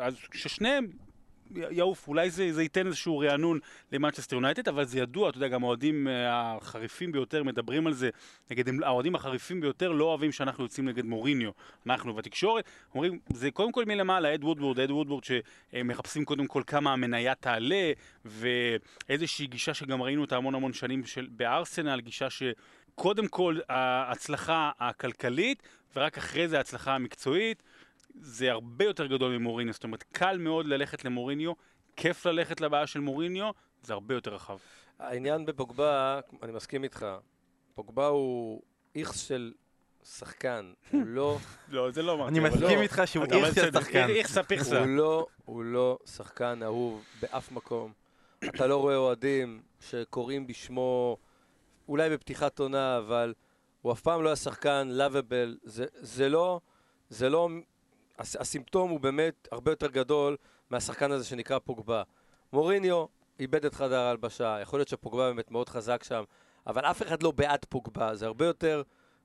אז 0.00 0.16
ששניהם... 0.34 1.07
יעוף, 1.70 2.08
אולי 2.08 2.30
זה, 2.30 2.52
זה 2.52 2.62
ייתן 2.62 2.86
איזשהו 2.86 3.18
רענון 3.18 3.58
למנצ'סטר 3.92 4.36
יונייטד, 4.36 4.68
אבל 4.68 4.84
זה 4.84 4.98
ידוע, 4.98 5.28
אתה 5.28 5.36
יודע, 5.38 5.48
גם 5.48 5.64
האוהדים 5.64 6.08
אה, 6.08 6.56
החריפים 6.56 7.12
ביותר 7.12 7.42
מדברים 7.42 7.86
על 7.86 7.92
זה, 7.92 8.10
נגד 8.50 8.82
האוהדים 8.82 9.14
החריפים 9.14 9.60
ביותר 9.60 9.92
לא 9.92 10.04
אוהבים 10.04 10.32
שאנחנו 10.32 10.64
יוצאים 10.64 10.88
נגד 10.88 11.04
מוריניו, 11.04 11.50
אנחנו 11.86 12.14
בתקשורת, 12.14 12.64
אומרים, 12.94 13.18
זה 13.32 13.50
קודם 13.50 13.72
כל 13.72 13.84
מלמעלה, 13.84 14.34
אד 14.34 14.44
וודוורד, 14.44 14.80
אד 14.80 14.90
וודוורד 14.90 15.22
שמחפשים 15.24 16.24
קודם 16.24 16.46
כל 16.46 16.62
כמה 16.66 16.92
המניה 16.92 17.34
תעלה, 17.34 17.92
ואיזושהי 18.24 19.46
גישה 19.46 19.74
שגם 19.74 20.02
ראינו 20.02 20.20
אותה 20.20 20.36
המון 20.36 20.54
המון 20.54 20.72
שנים 20.72 21.06
של, 21.06 21.26
בארסנל, 21.30 22.00
גישה 22.00 22.26
שקודם 22.30 23.28
כל 23.28 23.58
ההצלחה 23.68 24.70
הכלכלית, 24.80 25.62
ורק 25.96 26.18
אחרי 26.18 26.48
זה 26.48 26.56
ההצלחה 26.56 26.94
המקצועית. 26.94 27.62
זה 28.20 28.50
הרבה 28.50 28.84
יותר 28.84 29.06
גדול 29.06 29.38
ממוריניו, 29.38 29.72
זאת 29.72 29.84
אומרת, 29.84 30.02
קל 30.12 30.38
מאוד 30.38 30.66
ללכת 30.66 31.04
למוריניו, 31.04 31.52
כיף 31.96 32.26
ללכת 32.26 32.60
לבעיה 32.60 32.86
של 32.86 33.00
מוריניו, 33.00 33.50
זה 33.82 33.92
הרבה 33.92 34.14
יותר 34.14 34.34
רחב. 34.34 34.58
העניין 34.98 35.46
בפוגבה, 35.46 36.20
אני 36.42 36.52
מסכים 36.52 36.84
איתך, 36.84 37.06
פוגבה 37.74 38.06
הוא 38.06 38.62
איכס 38.94 39.20
של 39.20 39.52
שחקן, 40.04 40.72
הוא 40.90 41.02
לא, 41.16 41.38
לא, 41.68 41.90
זה 41.90 42.02
לא 42.02 42.14
אמרתי. 42.14 42.30
אני 42.30 42.40
מסכים 42.40 42.78
לא. 42.78 42.82
איתך 42.82 43.02
שהוא 43.06 43.24
איכס 43.24 43.54
של 43.54 43.72
שחקן. 43.72 44.08
איכסה 44.08 44.42
פיכסה. 44.42 44.78
הוא 44.78 44.86
לא, 44.86 45.26
הוא 45.44 45.64
לא 45.64 45.98
שחקן 46.06 46.62
אהוב 46.62 47.04
באף 47.22 47.52
מקום. 47.52 47.92
אתה 48.44 48.66
לא 48.66 48.76
רואה 48.76 48.96
אוהדים 48.96 49.62
שקוראים 49.80 50.46
בשמו 50.46 51.16
אולי 51.88 52.10
בפתיחת 52.10 52.58
עונה, 52.58 52.98
אבל 52.98 53.34
הוא 53.82 53.92
אף 53.92 54.00
פעם 54.00 54.22
לא 54.22 54.28
היה 54.28 54.36
שחקן 54.36 54.88
לאביבל. 54.90 55.58
זה, 55.62 55.86
זה 55.92 56.28
לא, 56.28 56.60
זה 57.08 57.28
לא, 57.28 57.48
הס, 58.18 58.36
הסימפטום 58.36 58.90
הוא 58.90 59.00
באמת 59.00 59.48
הרבה 59.52 59.72
יותר 59.72 59.86
גדול 59.86 60.36
מהשחקן 60.70 61.12
הזה 61.12 61.24
שנקרא 61.24 61.58
פוגבה. 61.58 62.02
מוריניו 62.52 63.04
איבד 63.40 63.64
את 63.64 63.74
חדר 63.74 64.00
ההלבשה, 64.00 64.58
יכול 64.62 64.78
להיות 64.78 64.88
שפוגבה 64.88 65.26
באמת 65.32 65.50
מאוד 65.50 65.68
חזק 65.68 66.04
שם, 66.04 66.24
אבל 66.66 66.84
אף 66.84 67.02
אחד 67.02 67.22
לא 67.22 67.30
בעד 67.30 67.64
פוגבה, 67.68 68.14
זה 68.14 68.26
הרבה 68.26 68.46
יותר 68.46 68.82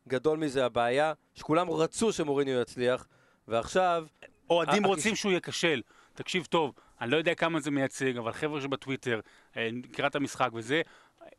גדול 0.08 0.38
מזה 0.38 0.66
הבעיה, 0.66 1.14
שכולם 1.36 1.70
רצו 1.70 2.14
שמוריניו 2.14 2.62
יצליח, 2.62 3.08
ועכשיו... 3.48 4.06
אוהדים 4.50 4.86
רוצים 4.86 5.16
שהוא 5.16 5.32
ייכשל. 5.32 5.82
תקשיב 6.14 6.46
טוב, 6.46 6.74
אני 7.02 7.12
לא 7.12 7.18
יודע 7.18 7.36
כמה 7.36 7.60
זה 7.60 7.72
מייצג, 7.72 8.18
אבל 8.18 8.32
חבר'ה 8.32 8.62
שבטוויטר, 8.62 9.20
אה, 9.58 9.70
לקראת 9.74 10.16
המשחק 10.16 10.50
וזה, 10.54 10.82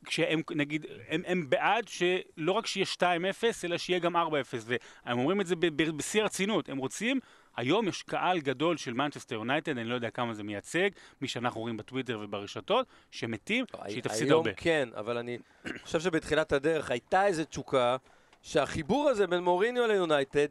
כשהם, 0.04 0.40
נגיד, 0.50 0.86
הם, 1.08 1.22
הם 1.26 1.50
בעד 1.50 1.88
שלא 1.88 2.52
רק 2.52 2.66
שיהיה 2.66 2.86
2-0, 2.86 3.64
אלא 3.64 3.78
שיהיה 3.78 3.98
גם 3.98 4.16
4-0, 4.16 4.18
והם 4.64 5.18
אומרים 5.18 5.40
את 5.40 5.46
זה 5.46 5.54
בשיא 5.96 6.22
הרצינות, 6.22 6.68
הם 6.68 6.78
רוצים, 6.78 7.20
היום 7.56 7.88
יש 7.88 8.02
קהל 8.02 8.40
גדול 8.40 8.76
של 8.76 8.92
מנצ'סטר 8.92 9.34
יונייטד, 9.34 9.78
אני 9.78 9.88
לא 9.88 9.94
יודע 9.94 10.10
כמה 10.10 10.34
זה 10.34 10.42
מייצג, 10.42 10.90
מי 11.20 11.28
שאנחנו 11.28 11.60
רואים 11.60 11.76
בטוויטר 11.76 12.20
וברשתות, 12.22 12.86
שמתים, 13.10 13.64
שהיא 13.88 14.02
תפסיד 14.02 14.26
היום 14.26 14.38
הרבה. 14.38 14.52
כן, 14.56 14.88
אבל 14.96 15.18
אני 15.18 15.38
חושב 15.82 16.00
שבתחילת 16.00 16.52
הדרך 16.52 16.90
הייתה 16.90 17.26
איזו 17.26 17.44
תשוקה 17.44 17.96
שהחיבור 18.42 19.08
הזה 19.08 19.26
בין 19.26 19.44
מוריניו 19.44 19.86
ליונייטד 19.86 20.46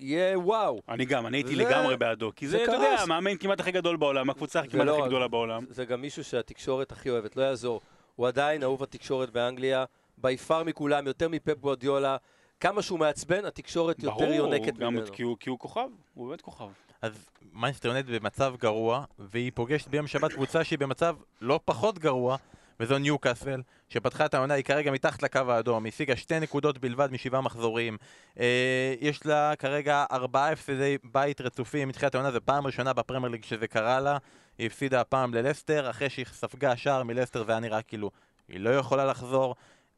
יהיה 0.00 0.38
וואו. 0.38 0.80
אני 0.88 1.04
גם, 1.04 1.26
אני 1.26 1.36
הייתי 1.36 1.56
לגמרי 1.56 1.96
בעדו, 1.96 2.32
כי 2.36 2.48
זה 2.48 2.64
אתה. 2.64 2.72
יודע, 2.72 2.96
המאמן 3.00 3.36
כמעט 3.36 3.60
הכי 3.60 3.72
גדול 3.72 3.96
בעולם, 3.96 4.30
הקבוצה 4.30 4.62
כמעט 4.66 4.88
הכי 4.88 5.02
גדולה 5.06 5.28
בעולם. 5.28 5.64
זה 5.68 5.84
גם 5.84 6.00
מישהו 6.00 6.24
שהתקשורת 6.24 6.92
הכי 6.92 7.10
אוהבת, 7.10 7.36
לא 7.36 7.42
יעזור. 7.42 7.80
הוא 8.16 8.28
עדיין 8.28 8.62
אהוב 8.62 8.82
התקשורת 8.82 9.30
באנגליה, 9.30 9.84
בי 10.18 10.36
פאר 10.36 10.64
מכולם, 10.64 11.06
יותר 11.06 11.28
מפפ 11.28 11.58
גואדיולה. 11.60 12.16
כמה 12.62 12.82
שהוא 12.82 12.98
מעצבן, 12.98 13.44
התקשורת 13.44 14.02
יותר 14.02 14.16
ברור, 14.16 14.32
יונקת 14.32 14.78
גם 14.78 14.94
ממנו. 14.94 15.06
כי 15.12 15.22
הוא, 15.22 15.36
כי 15.40 15.50
הוא 15.50 15.58
כוכב, 15.58 15.88
הוא 16.14 16.28
באמת 16.28 16.40
כוכב. 16.40 16.68
אז 17.02 17.30
מנצ'סטר 17.52 17.88
יונייטד 17.88 18.10
במצב 18.10 18.54
גרוע, 18.58 19.04
והיא 19.18 19.52
פוגשת 19.54 19.88
ביום 19.88 20.06
שבת 20.06 20.32
קבוצה 20.32 20.64
שהיא 20.64 20.78
במצב 20.78 21.16
לא 21.40 21.60
פחות 21.64 21.98
גרוע, 21.98 22.36
וזו 22.80 22.98
ניוקאסל, 22.98 23.62
שפתחה 23.88 24.26
את 24.26 24.34
העונה, 24.34 24.54
היא 24.54 24.64
כרגע 24.64 24.90
מתחת 24.90 25.22
לקו 25.22 25.40
האדום, 25.48 25.84
היא 25.84 25.92
השיגה 25.92 26.16
שתי 26.16 26.40
נקודות 26.40 26.78
בלבד 26.78 27.12
משבעה 27.12 27.40
מחזורים. 27.40 27.96
אה, 28.40 28.94
יש 29.00 29.26
לה 29.26 29.52
כרגע 29.58 30.04
ארבעה 30.12 30.52
הפסדי 30.52 30.98
בית 31.04 31.40
רצופים 31.40 31.88
מתחילת 31.88 32.14
העונה, 32.14 32.30
זו 32.30 32.38
פעם 32.44 32.66
ראשונה 32.66 32.92
בפרמייר 32.92 33.32
ליג 33.32 33.44
שזה 33.44 33.66
קרה 33.66 34.00
לה. 34.00 34.18
היא 34.58 34.66
הפסידה 34.66 35.00
הפעם 35.00 35.34
ללסטר, 35.34 35.90
אחרי 35.90 36.10
שהיא 36.10 36.26
ספגה 36.32 36.76
שער 36.76 37.02
מלסטר 37.02 37.44
זה 37.44 37.52
היה 37.52 37.60
נראה 37.60 37.82
כאילו 37.82 38.10
היא 38.48 38.60
לא 38.60 38.70
יכולה 38.70 39.04
לחזור. 39.04 39.54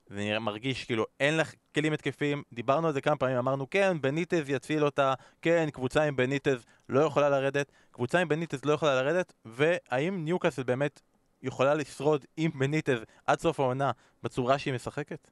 זה 0.07 0.17
נראה- 0.17 0.39
מרגיש 0.39 0.85
כאילו 0.85 1.07
אין 1.21 1.37
לך 1.37 1.55
כלים 1.75 1.93
התקפיים, 1.93 2.43
דיברנו 2.53 2.87
על 2.87 2.93
זה 2.93 3.01
כמה 3.01 3.17
פעמים, 3.17 3.37
אמרנו 3.37 3.71
כן, 3.71 3.97
בניטז 4.01 4.51
יציל 4.51 4.85
אותה, 4.85 5.15
כן, 5.43 5.69
קבוצה 5.73 6.03
עם 6.03 6.17
בניטז 6.17 6.65
לא 6.89 7.01
יכולה 7.01 7.29
לרדת, 7.29 7.73
קבוצה 7.91 8.19
עם 8.19 8.29
בניטז 8.29 8.65
לא 8.65 8.73
יכולה 8.73 9.03
לרדת, 9.03 9.33
והאם 9.45 10.25
ניוקאסל 10.25 10.63
באמת 10.63 11.01
יכולה 11.43 11.75
לשרוד 11.75 12.25
עם 12.37 12.51
בניטז 12.59 12.99
עד 13.27 13.41
סוף 13.41 13.61
העונה 13.61 13.91
בצורה 14.23 14.59
שהיא 14.59 14.75
משחקת? 14.75 15.31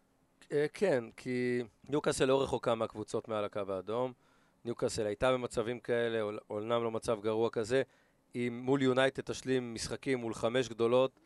אה, 0.53 0.67
כן, 0.73 1.05
כי 1.17 1.63
ניוקאסל 1.89 2.25
לא 2.25 2.43
רחוקה 2.43 2.75
מהקבוצות 2.75 3.29
מעל 3.29 3.45
הקו 3.45 3.61
האדום. 3.69 4.13
ניוקאסל 4.65 5.07
הייתה 5.07 5.33
במצבים 5.33 5.81
כאלה, 5.81 6.21
אומנם 6.51 6.85
לא 6.85 6.91
מצב 6.91 7.21
גרוע 7.21 7.51
כזה. 7.51 7.83
היא 8.35 8.51
מול 8.51 8.83
יונייטד 8.83 9.23
תשלים 9.23 9.75
משחקים 9.75 10.19
מול 10.19 10.35
חמש 10.35 10.69
גדולות. 10.69 11.21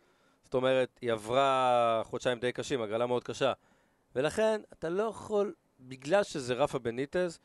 זאת 0.47 0.55
אומרת, 0.55 0.99
היא 1.03 1.13
עברה 1.13 2.03
חודשיים 2.05 2.39
די 2.39 2.53
קשים, 2.53 2.83
הגרלה 2.83 3.07
מאוד 3.07 3.25
קשה. 3.25 3.53
ולכן, 4.17 4.61
אתה 4.73 4.89
לא 4.89 5.03
יכול, 5.03 5.55
בגלל 5.81 6.23
שזה 6.23 6.55
רפה 6.55 6.79
בניטז, 6.79 7.39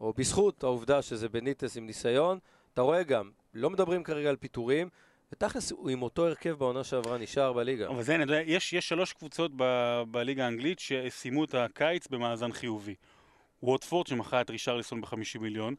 או 0.00 0.12
בזכות 0.12 0.62
העובדה 0.62 1.02
שזה 1.02 1.28
בניטז 1.28 1.76
עם 1.76 1.86
ניסיון, 1.86 2.38
אתה 2.74 2.82
רואה 2.82 3.02
גם, 3.02 3.30
לא 3.54 3.70
מדברים 3.70 4.02
כרגע 4.02 4.28
על 4.28 4.36
פיטורים, 4.36 4.88
ותכלס 5.32 5.70
הוא 5.72 5.90
עם 5.90 6.02
אותו 6.02 6.26
הרכב 6.26 6.50
בעונה 6.50 6.84
שעברה 6.84 7.18
נשאר 7.18 7.52
בליגה. 7.52 7.88
אבל 7.88 8.02
זה, 8.02 8.14
אני 8.14 8.22
יודע, 8.22 8.40
יש, 8.40 8.72
יש 8.72 8.88
שלוש 8.88 9.12
קבוצות 9.12 9.50
ב, 9.56 10.02
בליגה 10.10 10.44
האנגלית 10.44 10.78
שסיימו 10.78 11.44
את 11.44 11.54
הקיץ 11.54 12.06
במאזן 12.08 12.52
חיובי. 12.52 12.94
ווטפורד 13.62 14.06
שמכרה 14.06 14.40
את 14.40 14.50
רישרליסון 14.50 15.00
ב-50 15.00 15.40
מיליון, 15.40 15.74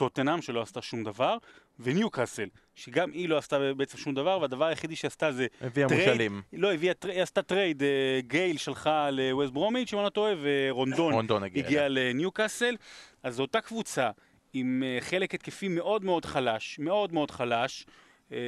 טוטנאם 0.00 0.42
שלא 0.42 0.62
עשתה 0.62 0.82
שום 0.82 1.04
דבר, 1.04 1.36
וניוקאסל, 1.80 2.48
שגם 2.74 3.12
היא 3.12 3.28
לא 3.28 3.38
עשתה 3.38 3.74
בעצם 3.74 3.98
שום 3.98 4.14
דבר, 4.14 4.38
והדבר 4.40 4.64
היחידי 4.64 4.96
שעשתה 4.96 5.32
זה 5.32 5.46
הביאה 5.60 5.88
trade. 5.88 6.08
מושאלים. 6.08 6.42
לא, 6.52 6.72
הביאה, 6.72 6.92
היא 7.04 7.22
עשתה 7.22 7.42
trade, 7.42 7.82
אה, 7.82 8.20
גייל 8.20 8.56
שלחה 8.56 9.10
לווסט 9.10 9.52
ברומיץ', 9.52 9.92
אם 9.92 9.98
אני 9.98 10.04
לא 10.04 10.10
טועה, 10.10 10.32
ורונדון 10.42 11.12
רונדון 11.12 11.42
הגיע. 11.42 11.66
הגיע 11.66 11.88
לניוקאסל, 11.88 12.76
אז 13.22 13.34
זו 13.34 13.42
אותה 13.42 13.60
קבוצה 13.60 14.10
עם 14.52 14.82
אה, 14.86 14.98
חלק 15.00 15.34
התקפי 15.34 15.68
מאוד 15.68 16.04
מאוד 16.04 16.24
חלש, 16.24 16.78
מאוד 16.78 17.12
מאוד 17.12 17.30
חלש, 17.30 17.86
אה, 18.32 18.38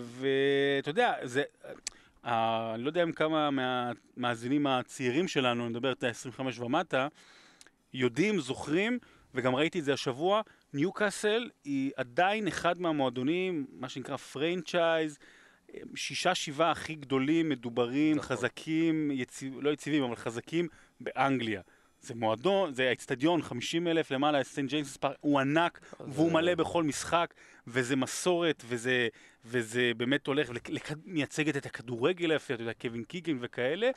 ואתה 0.00 0.90
יודע, 0.90 1.14
זה... 1.22 1.42
אני 2.24 2.82
לא 2.82 2.88
יודע 2.88 3.02
אם 3.02 3.12
כמה 3.12 3.50
מהמאזינים 3.50 4.66
הצעירים 4.66 5.28
שלנו, 5.28 5.62
אני 5.62 5.70
מדבר 5.70 5.92
את 5.92 6.04
ה-25 6.04 6.60
ומטה, 6.60 7.08
יודעים, 7.94 8.40
זוכרים, 8.40 8.98
וגם 9.34 9.54
ראיתי 9.56 9.78
את 9.78 9.84
זה 9.84 9.92
השבוע, 9.92 10.42
ניוקאסל 10.74 11.50
היא 11.64 11.90
עדיין 11.96 12.48
אחד 12.48 12.80
מהמועדונים, 12.80 13.66
מה 13.72 13.88
שנקרא 13.88 14.16
franchise, 14.16 15.18
שישה 15.94 16.34
שבעה 16.34 16.70
הכי 16.70 16.94
גדולים, 16.94 17.48
מדוברים, 17.48 18.16
נכון. 18.16 18.36
חזקים, 18.36 19.10
יציב, 19.10 19.60
לא 19.60 19.70
יציבים, 19.70 20.02
אבל 20.02 20.16
חזקים 20.16 20.68
באנגליה. 21.00 21.60
זה 22.00 22.14
מועדון, 22.14 22.74
זה 22.74 22.88
האצטדיון, 22.88 23.42
50 23.42 23.88
אלף 23.88 24.10
למעלה, 24.10 24.44
סנט 24.44 24.70
ג'יימס 24.70 24.96
פארק, 24.96 25.16
הוא 25.20 25.40
ענק, 25.40 25.80
והוא 26.00 26.32
מלא 26.32 26.54
בכל 26.54 26.84
משחק, 26.84 27.34
וזה 27.66 27.96
מסורת, 27.96 28.62
וזה, 28.68 29.08
וזה 29.44 29.92
באמת 29.96 30.26
הולך, 30.26 30.50
ומייצגת 31.06 31.56
את 31.56 31.66
הכדורגל 31.66 32.30
היפה, 32.30 32.54
אתה 32.54 32.62
יודע, 32.62 32.72
קווין 32.72 33.04
קיגן 33.04 33.36
וכאלה, 33.40 33.90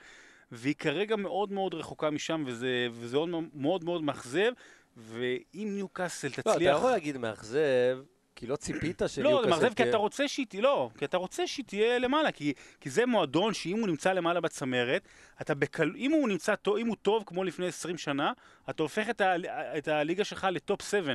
והיא 0.51 0.75
כרגע 0.75 1.15
מאוד 1.15 1.51
מאוד 1.51 1.73
רחוקה 1.73 2.09
משם, 2.09 2.43
וזה, 2.47 2.87
וזה 2.91 3.17
מאוד 3.17 3.29
מאוד 3.53 3.83
מאוד 3.83 4.03
מאכזב, 4.03 4.51
ואם 4.99 5.69
ניוקאסל 5.75 6.27
לא, 6.27 6.33
אתה 6.33 6.41
תצליח... 6.41 6.77
יכול 6.77 6.91
להגיד 6.91 7.17
מאכזב, 7.17 7.99
כי 8.35 8.47
לא 8.47 8.55
ציפית 8.55 9.01
לא, 9.01 9.07
שניוקאסל 9.07 9.43
זה 9.43 9.49
מאכזב 9.49 9.73
כי 9.73 9.89
אתה 9.89 9.97
רוצה 9.97 10.27
שהיא 10.27 10.45
תהיה, 10.45 10.61
לא, 10.61 10.89
כי 10.97 11.05
אתה 11.05 11.17
רוצה 11.17 11.47
שהיא 11.47 11.65
תהיה 11.65 11.99
למעלה, 11.99 12.31
כי, 12.31 12.53
כי 12.81 12.89
זה 12.89 13.05
מועדון 13.05 13.53
שאם 13.53 13.79
הוא 13.79 13.87
נמצא 13.87 14.13
למעלה 14.13 14.41
בצמרת, 14.41 15.07
אתה 15.41 15.55
בקל... 15.55 15.93
אם 15.95 16.11
הוא 16.11 16.29
נמצא 16.29 16.55
טוב, 16.55 16.77
אם 16.77 16.87
הוא 16.87 16.95
טוב 17.01 17.23
כמו 17.25 17.43
לפני 17.43 17.67
20 17.67 17.97
שנה, 17.97 18.31
אתה 18.69 18.83
הופך 18.83 19.09
את, 19.09 19.21
ה... 19.21 19.35
את 19.77 19.87
הליגה 19.87 20.23
שלך 20.23 20.47
לטופ 20.51 20.81
7. 20.81 21.13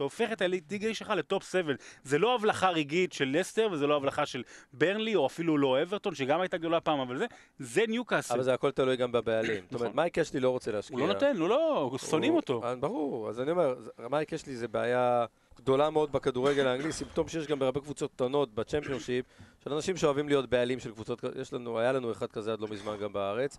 אתה 0.00 0.04
הופך 0.04 0.32
את 0.32 0.42
הליגה 0.42 0.94
שלך 0.94 1.12
לטופ 1.16 1.50
7. 1.50 1.72
זה 2.04 2.18
לא 2.18 2.34
הבלחה 2.34 2.70
רגעית 2.70 3.12
של 3.12 3.36
לסטר, 3.38 3.68
וזה 3.72 3.86
לא 3.86 3.96
הבלחה 3.96 4.26
של 4.26 4.42
ברנלי, 4.72 5.14
או 5.14 5.26
אפילו 5.26 5.58
לא 5.58 5.82
אברטון, 5.82 6.14
שגם 6.14 6.40
הייתה 6.40 6.56
גדולה 6.56 6.80
פעם, 6.80 7.00
אבל 7.00 7.18
זה, 7.18 7.26
זה 7.58 7.84
ניוקאסל. 7.88 8.34
אבל 8.34 8.42
זה 8.42 8.54
הכל 8.54 8.70
תלוי 8.70 8.96
גם 8.96 9.12
בבעלים. 9.12 9.64
זאת 9.64 9.74
אומרת, 9.74 9.86
נכון. 9.86 9.96
מייק 9.96 10.18
אשלי 10.18 10.40
לא 10.40 10.50
רוצה 10.50 10.72
להשקיע. 10.72 10.98
הוא 10.98 11.08
לא 11.08 11.14
נותן, 11.14 11.36
הוא 11.36 11.48
לא, 11.48 11.90
שונאים 12.10 12.34
אותו. 12.34 12.60
אה, 12.64 12.76
ברור, 12.76 13.28
אז 13.28 13.40
אני 13.40 13.50
אומר, 13.50 13.74
מייק 14.10 14.32
אשלי 14.32 14.56
זה 14.56 14.68
בעיה 14.68 15.24
גדולה 15.56 15.90
מאוד 15.90 16.12
בכדורגל 16.12 16.66
האנגלי, 16.66 16.92
סימפטום 16.92 17.28
שיש 17.28 17.46
גם 17.46 17.58
בהרבה 17.58 17.80
קבוצות 17.80 18.10
קטנות 18.12 18.54
בצ'מפיונשיפ, 18.54 19.24
של 19.64 19.72
אנשים 19.72 19.96
שאוהבים 19.96 20.28
להיות 20.28 20.50
בעלים 20.50 20.78
של 20.78 20.92
קבוצות, 20.92 21.24
יש 21.40 21.52
לנו, 21.52 21.78
היה 21.78 21.92
לנו 21.92 22.12
אחד 22.12 22.26
כזה 22.26 22.52
עד 22.52 22.60
לא 22.60 22.68
מזמן 22.68 22.96
גם 22.96 23.12
בארץ. 23.12 23.58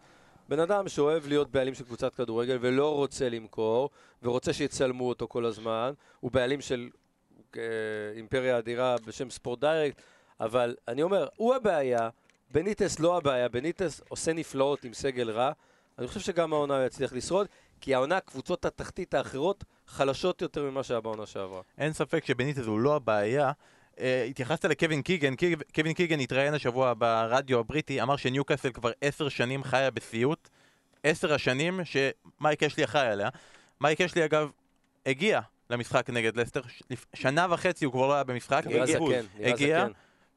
בן 0.51 0.59
אדם 0.59 0.89
שאוהב 0.89 1.27
להיות 1.27 1.51
בעלים 1.51 1.73
של 1.73 1.83
קבוצת 1.83 2.15
כדורגל 2.15 2.57
ולא 2.61 2.95
רוצה 2.95 3.29
למכור, 3.29 3.89
ורוצה 4.23 4.53
שיצלמו 4.53 5.09
אותו 5.09 5.27
כל 5.27 5.45
הזמן, 5.45 5.93
הוא 6.19 6.31
בעלים 6.31 6.61
של 6.61 6.89
אה, 7.57 7.61
אימפריה 8.15 8.57
אדירה 8.57 8.95
בשם 9.05 9.29
ספורט 9.29 9.59
דיירקט, 9.59 10.01
אבל 10.39 10.75
אני 10.87 11.03
אומר, 11.03 11.27
הוא 11.35 11.55
הבעיה, 11.55 12.09
בניטס 12.51 12.99
לא 12.99 13.17
הבעיה, 13.17 13.49
בניטס 13.49 14.01
עושה 14.09 14.33
נפלאות 14.33 14.83
עם 14.83 14.93
סגל 14.93 15.29
רע, 15.31 15.51
אני 15.99 16.07
חושב 16.07 16.19
שגם 16.19 16.53
העונה 16.53 16.77
הוא 16.77 16.85
יצליח 16.85 17.13
לשרוד, 17.13 17.47
כי 17.81 17.95
העונה, 17.95 18.19
קבוצות 18.19 18.65
התחתית 18.65 19.13
האחרות 19.13 19.63
חלשות 19.87 20.41
יותר 20.41 20.63
ממה 20.63 20.83
שהיה 20.83 21.01
בעונה 21.01 21.25
שעברה. 21.25 21.61
אין 21.77 21.93
ספק 21.93 22.25
שבניטז 22.25 22.67
הוא 22.67 22.79
לא 22.79 22.95
הבעיה. 22.95 23.51
Uh, 24.01 24.29
התייחסת 24.29 24.65
לקווין 24.65 25.01
קיגן, 25.01 25.35
קיג, 25.35 25.61
קווין 25.75 25.93
קיגן 25.93 26.19
התראיין 26.19 26.53
השבוע 26.53 26.93
ברדיו 26.97 27.59
הבריטי, 27.59 28.01
אמר 28.01 28.15
שניוקאסל 28.15 28.71
כבר 28.71 28.91
עשר 29.01 29.29
שנים 29.29 29.63
חיה 29.63 29.91
בסיוט. 29.91 30.49
עשר 31.03 31.33
השנים 31.33 31.79
שמייק 31.83 32.63
אשלי 32.63 32.83
אחראי 32.83 33.07
עליה. 33.07 33.29
מייק 33.81 34.01
אשלי 34.01 34.25
אגב 34.25 34.51
הגיע 35.05 35.39
למשחק 35.69 36.09
נגד 36.09 36.35
לסטר, 36.35 36.61
שנה 37.13 37.47
וחצי 37.49 37.85
הוא 37.85 37.93
כבר 37.93 38.07
לא 38.07 38.13
היה 38.13 38.23
במשחק, 38.23 38.63
הגיע, 38.65 38.85
זקן, 38.85 39.25
הגיע. 39.43 39.87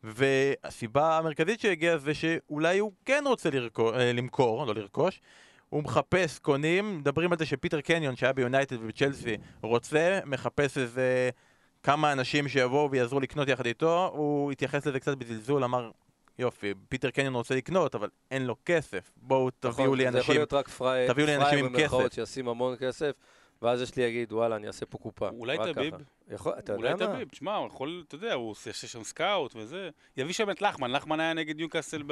והסיבה 0.05 1.19
המרכזית 1.19 1.61
שהגיע 1.61 1.97
זה 1.97 2.15
שאולי 2.15 2.79
הוא 2.79 2.93
כן 3.05 3.25
רוצה 3.27 3.51
לרכו, 3.51 3.95
אה, 3.95 4.13
למכור, 4.13 4.67
לא 4.67 4.75
לרכוש. 4.75 5.21
הוא 5.69 5.83
מחפש 5.83 6.39
קונים, 6.39 6.99
מדברים 6.99 7.33
על 7.33 7.39
זה 7.39 7.47
שפיטר 7.47 7.81
קניון 7.81 8.17
שהיה 8.17 8.33
ביונייטד 8.33 8.77
ובצ'לסי 8.83 9.37
רוצה, 9.63 10.21
מחפש 10.25 10.79
איזה 10.79 11.31
כמה 11.85 12.13
אנשים 12.13 12.49
שיבואו 12.49 12.91
ויעזרו 12.91 13.21
לקנות 13.21 13.49
יחד 13.49 13.67
איתו, 13.67 14.11
הוא 14.15 14.53
התייחס 14.53 14.87
לזה 14.87 15.01
קצת 15.01 15.17
בזלזול, 15.19 15.65
אמר 15.65 15.91
יופי, 16.39 16.75
פיטר 16.89 17.11
קניון 17.11 17.35
רוצה 17.35 17.55
לקנות, 17.55 17.95
אבל 17.95 18.09
אין 18.31 18.47
לו 18.47 18.57
כסף. 18.65 19.11
בואו 19.17 19.51
תביאו 19.61 19.73
נכון, 19.85 19.99
לי 19.99 20.05
זה 20.05 20.09
יכול 20.09 20.19
אנשים. 20.19 20.35
להיות 20.35 20.53
רק 20.53 20.69
פראייר, 20.69 21.13
תביאו 21.13 21.27
לי 21.27 21.37
אנשים 21.37 21.59
עם 21.59 21.73
במרכאות 21.73 22.03
כסף. 22.13 22.15
שישים 22.15 22.49
המון 22.49 22.77
כסף, 22.77 23.11
ואז 23.63 23.83
יש 23.83 23.97
לי 23.97 24.03
יגיד, 24.03 24.33
וואלה, 24.33 24.57
אני 24.57 24.67
אעשה 24.67 24.87
פה 24.87 24.99
קופה. 24.99 25.29
אולי? 25.29 25.59
ככה. 25.59 25.81
יכול, 26.31 26.53
אתה 26.59 26.75
אולי 26.75 26.91
יודע 26.91 27.07
מה? 27.09 27.15
תביב, 27.15 27.29
תשמע, 27.29 27.57
הוא 27.57 27.67
יכול, 27.67 28.05
אתה 28.09 28.15
יודע, 28.15 28.33
הוא 28.35 28.51
עושה 28.51 28.73
שם 28.73 29.05
סקאוט 29.05 29.53
וזה. 29.57 29.91
יביא 30.17 30.33
שם 30.35 30.51
את 30.51 30.63
לחמן, 30.63 30.91
לחמן 30.91 31.21
היה 31.21 31.33
נגד 31.35 31.57
ניוקאסל 31.57 32.03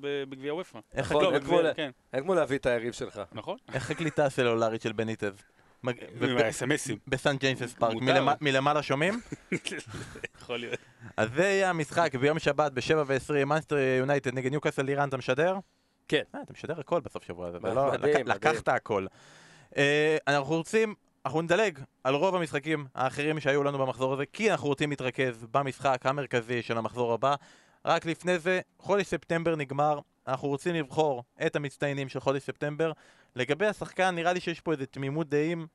בגביע 0.00 0.54
וופא. 0.54 0.78
איך 0.94 1.12
נכון, 1.12 1.24
הקל- 1.24 1.34
אין 1.34 1.42
כמו 1.44 1.56
בגביע- 1.56 1.70
ל- 1.70 1.74
כן, 1.74 1.90
אין 2.12 2.22
כמו 2.22 2.34
להביא 2.34 2.58
את 2.58 2.66
היריב 2.66 2.92
שלך. 2.92 3.20
נכון? 3.32 3.56
איך 3.72 3.90
הקליטה 3.90 4.24
הסלולרית 4.26 4.82
של 4.82 4.92
בניטז? 4.92 5.32
האס.אם.אסים. 6.38 6.98
בסנט 7.08 7.36
ג'יימסס 7.36 7.74
פארק, 7.74 7.96
מלמעלה 8.40 8.82
שומעים? 8.82 9.20
יכול 10.40 10.58
להיות. 10.58 10.78
אז 11.16 11.28
זה 11.34 11.42
יהיה 11.42 11.70
המשחק 11.70 12.14
ביום 12.14 12.38
שבת 12.38 12.72
ב-7 12.72 12.94
ו-20, 13.06 13.44
מנצ'סטר 13.44 13.76
יונייטד 13.78 14.34
נגד 14.34 14.50
ניוקאסל, 14.50 14.88
ערן, 14.88 15.08
אתה 15.08 15.16
משדר? 15.16 15.56
כן. 16.08 16.22
אה, 16.34 16.42
אתה 16.42 16.52
משדר 16.52 16.80
הכל 16.80 17.00
בסוף 17.00 17.24
שבוע 17.24 17.48
הזה, 17.48 17.58
לא... 17.62 17.92
לקחת 18.24 18.68
הכל. 18.68 19.06
אה, 19.76 20.16
אנחנו 20.28 20.54
רוצים, 20.54 20.94
אנחנו 21.26 21.42
נדלג 21.42 21.78
על 22.04 22.14
רוב 22.14 22.34
המשחקים 22.34 22.86
האחרים 22.94 23.40
שהיו 23.40 23.62
לנו 23.62 23.78
במחזור 23.78 24.12
הזה, 24.12 24.26
כי 24.32 24.50
אנחנו 24.50 24.68
רוצים 24.68 24.90
להתרכז 24.90 25.46
במשחק 25.50 26.06
המרכזי 26.06 26.62
של 26.62 26.78
המחזור 26.78 27.12
הבא. 27.12 27.34
רק 27.84 28.06
לפני 28.06 28.38
זה, 28.38 28.60
חודש 28.78 29.06
ספטמבר 29.06 29.56
נגמר, 29.56 29.98
אנחנו 30.28 30.48
רוצים 30.48 30.74
לבחור 30.74 31.24
את 31.46 31.56
המצטיינים 31.56 32.08
של 32.08 32.20
חודש 32.20 32.42
ספטמבר. 32.42 32.92
לגבי 33.36 33.66
השחקן, 33.66 34.14
נראה 34.14 34.32
לי 34.32 34.40
שיש 34.40 34.60
פה 34.60 34.72
איזה 34.72 34.86
תמימות 34.86 35.28
דעים. 35.28 35.66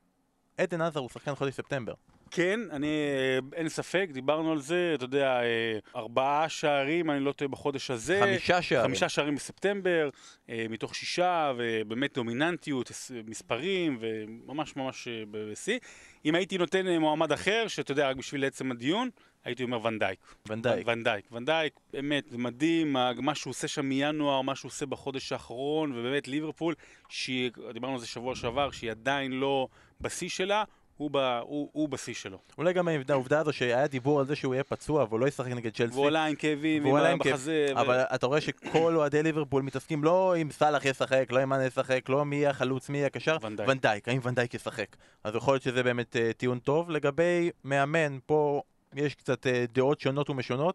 עדן 0.58 0.80
עזר 0.80 1.00
הוא 1.00 1.08
שחקן 1.08 1.34
חודש 1.34 1.54
ספטמבר. 1.54 1.94
כן, 2.30 2.60
אני, 2.70 2.86
אה, 2.86 3.38
אין 3.58 3.68
ספק, 3.68 4.08
דיברנו 4.12 4.52
על 4.52 4.58
זה, 4.58 4.92
אתה 4.94 5.04
יודע, 5.04 5.40
אה, 5.42 5.78
ארבעה 5.96 6.48
שערים, 6.48 7.10
אני 7.10 7.20
לא 7.20 7.32
טועה, 7.32 7.48
בחודש 7.48 7.90
הזה. 7.90 8.20
חמישה 8.22 8.62
שערים. 8.62 8.86
חמישה 8.86 9.08
שערים 9.08 9.34
בספטמבר, 9.34 10.08
אה, 10.50 10.66
מתוך 10.70 10.94
שישה, 10.94 11.52
ובאמת 11.56 12.14
דומיננטיות, 12.14 12.90
מספרים, 13.26 13.98
וממש 14.00 14.76
ממש 14.76 15.08
בשיא. 15.30 15.78
אם 16.24 16.34
הייתי 16.34 16.58
נותן 16.58 16.86
מועמד 16.86 17.32
אחר, 17.32 17.64
שאתה 17.68 17.92
יודע, 17.92 18.10
רק 18.10 18.16
בשביל 18.16 18.44
עצם 18.44 18.70
הדיון, 18.70 19.10
הייתי 19.44 19.62
אומר 19.62 19.86
ונדייק. 19.86 20.18
ונדייק. 20.48 20.86
ונדייק. 20.88 21.24
ונדייק, 21.32 21.72
באמת, 21.92 22.24
זה 22.30 22.38
מדהים, 22.38 22.92
מה- 22.92 23.34
שהוא 23.34 23.50
עושה 23.50 23.68
שם 23.68 23.86
מינואר, 23.86 24.40
מה 24.42 24.54
שהוא 24.54 24.68
עושה 24.68 24.86
בחודש 24.86 25.32
האחרון, 25.32 25.92
ובאמת 25.92 26.28
ליברפול, 26.28 26.74
שהיא, 27.08 27.50
דיברנו 27.72 27.94
על 27.94 28.00
זה 28.00 28.06
שבוע 28.06 28.34
שעבר, 28.36 28.70
שהיא 28.70 28.90
עדיין 28.90 29.32
לא 29.32 29.68
בשיא 30.00 30.28
שלה, 30.28 30.64
הוא, 30.96 31.10
ב, 31.10 31.16
הוא, 31.42 31.68
הוא 31.72 31.88
בשיא 31.88 32.14
שלו. 32.14 32.38
אולי 32.58 32.72
גם 32.72 32.88
העובדה- 33.08 33.38
הזו 33.40 33.52
שהיה 33.52 33.86
דיבור 33.86 34.20
על 34.20 34.26
זה 34.26 34.36
שהוא 34.36 34.54
יהיה 34.54 34.64
פצוע 34.64 35.04
והוא 35.08 35.20
לא 35.20 35.26
ישחק 35.26 35.46
נגד 35.50 35.74
צ'לסי. 35.74 35.94
והוא 35.94 36.06
עלה 36.06 36.24
עם 36.24 36.34
כאבים, 36.34 36.84
והוא 36.84 36.98
עלה 36.98 37.10
עם 37.10 37.18
בחזה. 37.18 37.66
ו- 37.76 37.80
אבל 37.80 37.98
אתה 38.00 38.26
רואה 38.26 38.40
שכל 38.40 38.96
אוהדי 38.96 39.22
ליברפול 39.22 39.62
מתעסקים 39.62 40.04
לא 40.04 40.34
אם 40.42 40.50
סאלח 40.50 40.84
ישחק, 40.84 41.26
לא 41.30 41.42
אם 41.42 41.48
מאנה 41.48 41.64
ישחק, 41.66 42.08
לא 42.08 42.24
מי 42.24 42.46
החלוץ, 42.46 42.88
מי 42.88 43.04
הקשר, 43.04 43.36
ונדייק. 43.66 44.08
האם 44.08 44.20
ונדייק 44.22 44.54
ישחק. 44.54 44.96
אז 45.24 45.34
יכול 45.34 45.54
להיות 45.54 45.62
שזה 45.62 45.82
באמת 45.82 46.16
אה, 46.16 46.32
טיעון 46.36 46.58
טוב. 46.58 46.90
לגבי 46.90 47.50
מאמן, 47.64 48.18
פה 48.26 48.62
יש 48.96 49.14
קצת 49.14 49.46
אה, 49.46 49.64
דעות 49.72 50.00
שונות 50.00 50.30
ומשונות. 50.30 50.74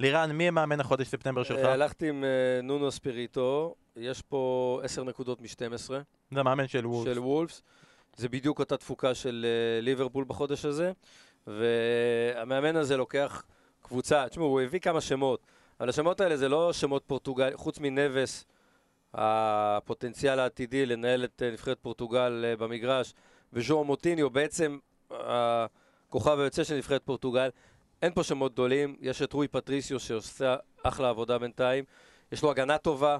לירן, 0.00 0.32
מי 0.32 0.50
מאמן 0.50 0.80
החודש 0.80 1.08
ספטמבר 1.08 1.42
שלך? 1.42 1.58
אה, 1.58 1.72
הלכתי 1.72 2.08
עם 2.08 2.24
אה, 2.24 2.60
נונו 2.62 2.90
ספיריטו, 2.90 3.74
יש 3.96 4.22
פה 4.22 4.80
10 4.84 5.04
נקודות 5.04 5.40
מ-12 5.40 5.90
זה 6.30 6.40
המאמן 6.40 6.68
של 6.68 6.86
וולס. 6.86 7.14
של 7.14 7.18
וולפס. 7.18 7.62
זה 8.16 8.28
בדיוק 8.28 8.58
אותה 8.58 8.76
תפוקה 8.76 9.14
של 9.14 9.46
ליברפול 9.82 10.24
בחודש 10.24 10.64
הזה, 10.64 10.92
והמאמן 11.46 12.76
הזה 12.76 12.96
לוקח 12.96 13.44
קבוצה, 13.82 14.28
תשמעו, 14.28 14.46
הוא 14.46 14.60
הביא 14.60 14.80
כמה 14.80 15.00
שמות, 15.00 15.46
אבל 15.80 15.88
השמות 15.88 16.20
האלה 16.20 16.36
זה 16.36 16.48
לא 16.48 16.72
שמות 16.72 17.04
פורטוגל, 17.06 17.56
חוץ 17.56 17.78
מנבס, 17.78 18.44
הפוטנציאל 19.14 20.38
העתידי 20.38 20.86
לנהל 20.86 21.24
את 21.24 21.42
נבחרת 21.52 21.78
פורטוגל 21.82 22.54
במגרש, 22.58 23.14
וז'ואאו 23.52 23.82
מוטיניו, 23.82 24.30
בעצם 24.30 24.78
הכוכב 26.14 26.38
היוצא 26.40 26.64
של 26.64 26.76
נבחרת 26.76 27.02
פורטוגל. 27.04 27.48
אין 28.02 28.12
פה 28.14 28.22
שמות 28.22 28.52
גדולים, 28.52 28.96
יש 29.00 29.22
את 29.22 29.32
רוי 29.32 29.48
פטריסיו 29.48 30.00
שעושה 30.00 30.56
אחלה 30.82 31.08
עבודה 31.08 31.38
בינתיים, 31.38 31.84
יש 32.32 32.42
לו 32.42 32.50
הגנה 32.50 32.78
טובה, 32.78 33.18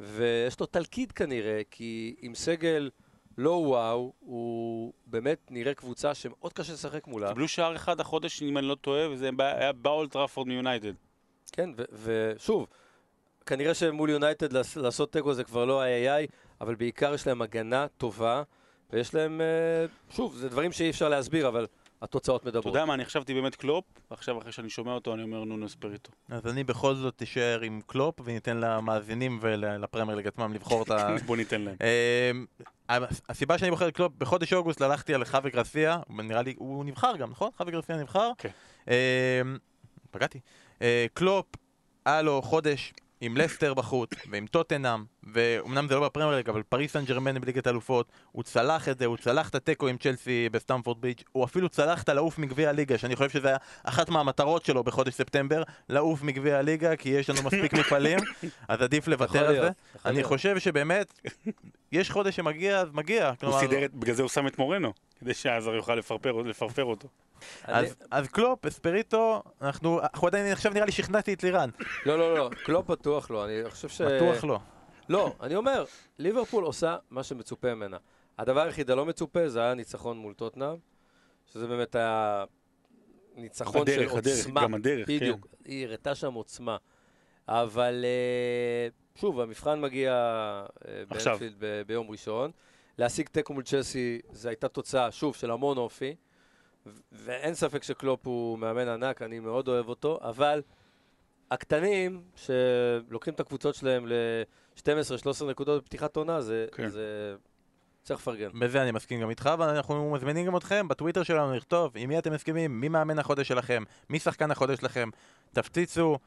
ויש 0.00 0.60
לו 0.60 0.66
תלכיד 0.66 1.12
כנראה, 1.12 1.62
כי 1.70 2.14
עם 2.20 2.34
סגל 2.34 2.90
לא 3.38 3.50
וואו, 3.50 4.12
הוא 4.20 4.92
באמת 5.06 5.38
נראה 5.50 5.74
קבוצה 5.74 6.14
שמאוד 6.14 6.52
קשה 6.52 6.72
לשחק 6.72 7.06
מולה. 7.06 7.28
קיבלו 7.28 7.48
שער 7.48 7.76
אחד 7.76 8.00
החודש, 8.00 8.42
אם 8.42 8.58
אני 8.58 8.66
לא 8.66 8.74
טועה, 8.74 9.10
וזה 9.10 9.30
היה 9.38 9.72
באולד 9.72 10.12
טראפורד 10.12 10.48
מיונייטד. 10.48 10.92
כן, 11.52 11.70
ושוב, 12.04 12.66
כנראה 13.46 13.74
שמול 13.74 14.10
יונייטד 14.10 14.52
לעש- 14.52 14.76
לעשות 14.76 15.12
תיקו 15.12 15.34
זה 15.34 15.44
כבר 15.44 15.64
לא 15.64 15.82
איי-איי, 15.82 16.26
אבל 16.60 16.74
בעיקר 16.74 17.14
יש 17.14 17.26
להם 17.26 17.42
הגנה 17.42 17.86
טובה, 17.98 18.42
ויש 18.92 19.14
להם, 19.14 19.40
אה, 19.40 19.86
שוב, 20.10 20.36
זה 20.36 20.48
דברים 20.48 20.72
שאי 20.72 20.90
אפשר 20.90 21.08
להסביר, 21.08 21.48
אבל 21.48 21.66
התוצאות 22.04 22.40
אתה 22.42 22.50
מדברות. 22.50 22.66
יודע 22.66 22.84
מה, 22.84 22.94
אני 22.94 23.04
חשבתי 23.04 23.34
באמת 23.34 23.54
קלופ, 23.54 23.84
ועכשיו 24.10 24.38
אחרי 24.38 24.52
שאני 24.52 24.70
שומע 24.70 24.92
אותו 24.92 25.14
אני 25.14 25.22
אומר 25.22 25.44
נונו 25.44 25.68
ספיריטו. 25.68 26.12
אז 26.28 26.46
אני 26.46 26.64
בכל 26.64 26.94
זאת 26.94 27.22
אשאר 27.22 27.60
עם 27.60 27.80
קלופ, 27.86 28.14
וניתן 28.24 28.56
למאזינים 28.56 29.38
ולפרמייר 29.40 30.16
ליג 30.16 30.26
עצמם 30.26 30.52
לבחור 30.52 30.82
את 30.82 30.90
ה... 30.90 31.08
בוא 31.26 31.36
ניתן 31.36 31.60
להם. 31.60 31.76
אמ, 32.90 33.06
הסיבה 33.28 33.58
שאני 33.58 33.70
בוחר 33.70 33.88
את 33.88 33.96
קלופ, 33.96 34.12
בחודש 34.18 34.52
אוגוסט 34.52 34.82
הלכתי 34.82 35.14
על 35.14 35.24
חווי 35.24 35.50
גרסיה, 35.50 35.98
נראה 36.10 36.42
לי, 36.42 36.54
הוא 36.58 36.84
נבחר 36.84 37.16
גם, 37.16 37.30
נכון? 37.30 37.50
חווי 37.56 37.72
גרסיה 37.72 37.96
נבחר? 37.96 38.30
כן. 38.38 38.48
אמ, 38.88 38.92
פגעתי. 40.10 40.40
אה, 40.82 41.06
קלופ, 41.14 41.46
היה 42.04 42.22
לו 42.22 42.42
חודש 42.42 42.92
עם 43.24 43.36
לסטר 43.36 43.74
בחוץ, 43.74 44.10
ועם 44.30 44.46
טוטנאם, 44.46 45.04
ואומנם 45.32 45.88
זה 45.88 45.94
לא 45.94 46.04
בפרמייר 46.04 46.36
ליג, 46.36 46.48
אבל 46.48 46.62
פריס 46.62 46.92
סן 46.92 47.04
ג'רמן 47.04 47.40
בליגת 47.40 47.66
האלופות, 47.66 48.12
הוא 48.32 48.42
צלח 48.42 48.88
את 48.88 48.98
זה, 48.98 49.06
הוא 49.06 49.16
צלח 49.16 49.48
את 49.48 49.54
התיקו 49.54 49.88
עם 49.88 49.96
צ'לסי 49.96 50.48
בסטמפורד 50.52 51.00
ברידג', 51.00 51.22
הוא 51.32 51.44
אפילו 51.44 51.68
צלח 51.68 52.02
את 52.02 52.08
הלעוף 52.08 52.38
מגביע 52.38 52.68
הליגה, 52.68 52.98
שאני 52.98 53.16
חושב 53.16 53.30
שזה 53.30 53.48
היה 53.48 53.56
אחת 53.84 54.08
מהמטרות 54.08 54.64
שלו 54.64 54.84
בחודש 54.84 55.14
ספטמבר, 55.14 55.62
לעוף 55.88 56.22
מגביע 56.22 56.58
הליגה, 56.58 56.96
כי 56.96 57.08
יש 57.08 57.30
לנו 57.30 57.42
מספיק 57.42 57.72
מפעלים, 57.80 58.18
אז 58.68 58.82
עדיף 58.82 59.08
לוותר 59.08 59.48
על 59.48 59.54
זה. 59.54 59.70
אני. 60.04 60.24
חושב 60.24 60.58
שבאמת, 60.58 61.20
יש 61.92 62.10
חודש 62.10 62.36
שמגיע, 62.36 62.80
אז 62.80 62.88
מגיע. 62.92 63.28
הוא 63.28 63.36
כלומר, 63.36 63.60
בגלל 63.94 64.14
זה 64.14 64.22
הוא 64.22 64.28
שם 64.28 64.46
את 64.46 64.58
מורנו, 64.58 64.92
כדי 65.24 65.34
שהאזאר 65.34 65.74
יוכל 65.74 65.94
לפרפר 65.94 66.32
לפרפר 66.32 66.84
אותו. 66.84 67.08
אז, 67.64 67.96
אז 68.10 68.28
קלופ, 68.28 68.66
אספיריטו, 68.66 69.42
אנחנו, 69.62 70.00
אנחנו 70.00 70.28
עדיין, 70.28 70.52
עכשיו 70.52 70.72
נראה 70.72 70.86
לי 70.86 70.92
שכנעתי 70.92 71.34
את 71.34 71.42
לירן. 71.42 71.70
לא, 72.06 72.18
לא, 72.18 72.34
לא, 72.34 72.50
קלופ 72.64 72.86
בטוח 72.86 73.30
לא, 73.30 73.44
אני 73.44 73.70
חושב 73.70 73.88
ש... 73.88 74.00
בטוח 74.00 74.44
לא. 74.44 74.58
לא, 75.08 75.32
אני 75.42 75.56
אומר, 75.56 75.84
ליברפול 76.18 76.64
עושה 76.64 76.96
מה 77.10 77.22
שמצופה 77.22 77.74
ממנה. 77.74 77.96
הדבר 78.38 78.60
היחיד 78.60 78.90
הלא 78.90 79.06
מצופה 79.06 79.48
זה 79.48 79.60
היה 79.60 79.74
ניצחון 79.74 80.18
מול 80.18 80.34
טוטנאם, 80.34 80.76
שזה 81.52 81.66
באמת 81.66 81.94
היה 81.94 82.44
ניצחון 83.36 83.82
הדרך, 83.82 84.10
של 84.10 84.18
הדרך, 84.18 84.36
עוצמה. 84.46 84.62
גם 84.62 84.74
הדרך, 84.74 85.06
כן. 85.06 85.16
בדיוק, 85.16 85.46
היא 85.64 85.86
הראתה 85.86 86.14
שם 86.14 86.34
עוצמה. 86.34 86.76
אבל 87.48 88.04
אה, 88.04 88.88
שוב, 89.20 89.40
המבחן 89.40 89.80
מגיע 89.80 90.12
אה. 90.88 91.02
באנפילד 91.08 91.54
ב- 91.58 91.82
ביום 91.86 92.10
ראשון. 92.10 92.50
להשיג 92.98 93.28
תיקו 93.28 93.54
מול 93.54 93.62
צ'לסי 93.62 94.20
זו 94.32 94.48
הייתה 94.48 94.68
תוצאה, 94.68 95.12
שוב, 95.12 95.34
של 95.34 95.50
המון 95.50 95.76
אופי. 95.76 96.14
ו- 96.86 97.00
ואין 97.12 97.54
ספק 97.54 97.82
שקלופ 97.82 98.26
הוא 98.26 98.58
מאמן 98.58 98.88
ענק, 98.88 99.22
אני 99.22 99.40
מאוד 99.40 99.68
אוהב 99.68 99.88
אותו, 99.88 100.18
אבל 100.22 100.62
הקטנים, 101.50 102.22
שלוקחים 102.36 103.34
את 103.34 103.40
הקבוצות 103.40 103.74
שלהם 103.74 104.06
ל-12-13 104.06 105.44
נקודות 105.44 105.82
בפתיחת 105.82 106.16
עונה, 106.16 106.40
זה, 106.40 106.66
כן. 106.72 106.88
זה... 106.88 107.36
צריך 108.02 108.20
לפרגן. 108.20 108.48
בזה 108.60 108.82
אני 108.82 108.90
מסכים 108.90 109.20
גם 109.20 109.30
איתך, 109.30 109.50
ואנחנו 109.58 110.10
מזמינים 110.10 110.46
גם 110.46 110.56
אתכם 110.56 110.88
בטוויטר 110.88 111.22
שלנו 111.22 111.54
לכתוב 111.54 111.92
עם 111.94 112.08
מי 112.08 112.18
אתם 112.18 112.32
מסכימים, 112.32 112.80
מי 112.80 112.88
מאמן 112.88 113.18
החודש 113.18 113.48
שלכם, 113.48 113.82
מי 114.10 114.18
שחקן 114.18 114.50
החודש 114.50 114.78
שלכם. 114.78 115.08
תפציצו, 115.52 116.18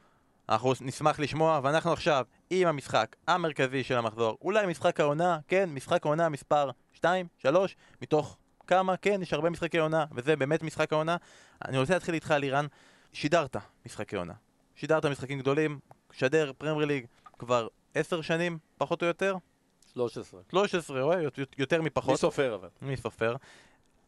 אנחנו 0.48 0.72
נשמח 0.80 1.20
לשמוע, 1.20 1.60
ואנחנו 1.62 1.92
עכשיו 1.92 2.24
עם 2.50 2.68
המשחק 2.68 3.16
המרכזי 3.26 3.84
של 3.84 3.96
המחזור. 3.96 4.38
אולי 4.42 4.66
משחק 4.66 5.00
העונה, 5.00 5.38
כן, 5.48 5.70
משחק 5.70 6.06
העונה 6.06 6.28
מספר 6.28 6.70
2, 6.92 7.26
3, 7.38 7.76
מתוך 8.02 8.36
כמה, 8.66 8.96
כן, 8.96 9.22
יש 9.22 9.32
הרבה 9.32 9.50
משחקי 9.50 9.78
עונה, 9.78 10.04
וזה 10.12 10.36
באמת 10.36 10.62
משחק 10.62 10.92
העונה. 10.92 11.16
אני 11.64 11.78
רוצה 11.78 11.94
להתחיל 11.94 12.14
איתך, 12.14 12.30
לירן. 12.30 12.66
שידרת 13.12 13.56
משחקי 13.86 14.16
עונה. 14.16 14.32
שידרת 14.74 15.06
משחקים 15.06 15.38
גדולים, 15.38 15.78
שדר 16.12 16.52
פרמייר 16.58 16.86
ליג 16.86 17.06
כבר 17.38 17.68
10 17.94 18.20
שנים, 18.20 18.58
פחות 18.78 19.02
או 19.02 19.06
יותר? 19.06 19.36
13. 19.92 20.40
13, 20.50 21.02
רואה, 21.02 21.16
יותר 21.58 21.82
מפחות. 21.82 22.10
מי 22.10 22.16
סופר 22.16 22.54
אבל? 22.54 22.68
מי 22.82 22.96
סופר? 22.96 23.36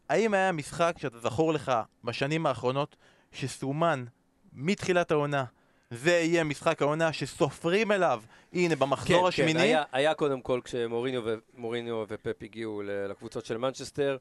האם 0.09 0.33
היה 0.33 0.51
משחק 0.51 0.95
שאתה 0.97 1.19
זכור 1.19 1.53
לך 1.53 1.71
בשנים 2.03 2.45
האחרונות 2.45 2.95
שסומן 3.31 4.05
מתחילת 4.53 5.11
העונה 5.11 5.45
זה 5.91 6.11
יהיה 6.11 6.43
משחק 6.43 6.81
העונה 6.81 7.13
שסופרים 7.13 7.91
אליו 7.91 8.21
הנה 8.53 8.75
במחזור 8.75 9.27
השמיני 9.27 9.53
כן, 9.53 9.59
היה, 9.59 9.83
היה 9.91 10.13
קודם 10.13 10.41
כל 10.41 10.59
כשמוריניו 10.63 11.21
ו- 11.25 11.35
מוריניו 11.53 12.05
ופפ 12.07 12.43
הגיעו 12.43 12.81
לקבוצות 12.85 13.45
של 13.45 13.57
מנצ'סטר, 13.57 14.17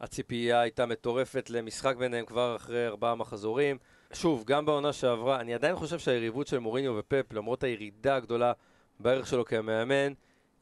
הציפייה 0.00 0.60
הייתה 0.60 0.86
מטורפת 0.86 1.50
למשחק 1.50 1.96
ביניהם 1.96 2.26
כבר 2.26 2.56
אחרי 2.56 2.86
ארבעה 2.86 3.14
מחזורים. 3.14 3.78
שוב, 4.12 4.44
גם 4.44 4.66
בעונה 4.66 4.92
שעברה, 4.92 5.40
אני 5.40 5.54
עדיין 5.54 5.76
חושב 5.76 5.98
שהיריבות 5.98 6.46
של 6.46 6.58
מוריניו 6.58 6.94
ופפ, 6.98 7.32
למרות 7.32 7.64
הירידה 7.64 8.16
הגדולה 8.16 8.52
בערך 9.00 9.26
שלו 9.26 9.44
כמאמן, 9.44 10.12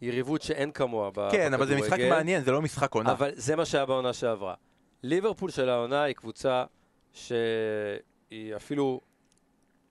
יריבות 0.00 0.42
שאין 0.42 0.72
כמוה 0.72 1.11
בכדורגל. 1.11 1.37
כן, 1.37 1.55
אבל 1.55 1.66
זה 1.66 1.76
משחק 1.76 1.98
מעניין, 2.11 2.44
זה 2.44 2.50
לא 2.50 2.62
משחק 2.62 2.94
עונה. 2.94 3.12
אבל 3.12 3.31
זה 3.35 3.57
מה 3.57 3.64
שהיה 3.64 3.87
בעונה 3.87 4.12
שעברה. 4.12 4.55
ליברפול 5.03 5.50
של 5.50 5.68
העונה 5.68 6.03
היא 6.03 6.14
קבוצה 6.14 6.64
שהיא 7.12 8.57
אפילו 8.57 9.00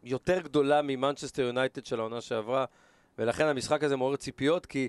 יותר 0.03 0.39
גדולה 0.39 0.81
ממנצ'סטר 0.81 1.41
יונייטד 1.41 1.85
של 1.85 1.99
העונה 1.99 2.21
שעברה, 2.21 2.65
ולכן 3.17 3.45
המשחק 3.45 3.83
הזה 3.83 3.95
מעורר 3.95 4.15
ציפיות, 4.15 4.65
כי 4.65 4.87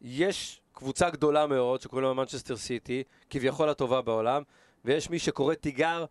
יש 0.00 0.60
קבוצה 0.72 1.10
גדולה 1.10 1.46
מאוד 1.46 1.80
שקוראים 1.80 2.08
לה 2.08 2.14
מנצ'סטר 2.14 2.56
סיטי, 2.56 3.02
כביכול 3.30 3.68
הטובה 3.68 4.02
בעולם, 4.02 4.42
ויש 4.84 5.10
מי 5.10 5.18
שקורא 5.18 5.54
תיגר, 5.54 6.04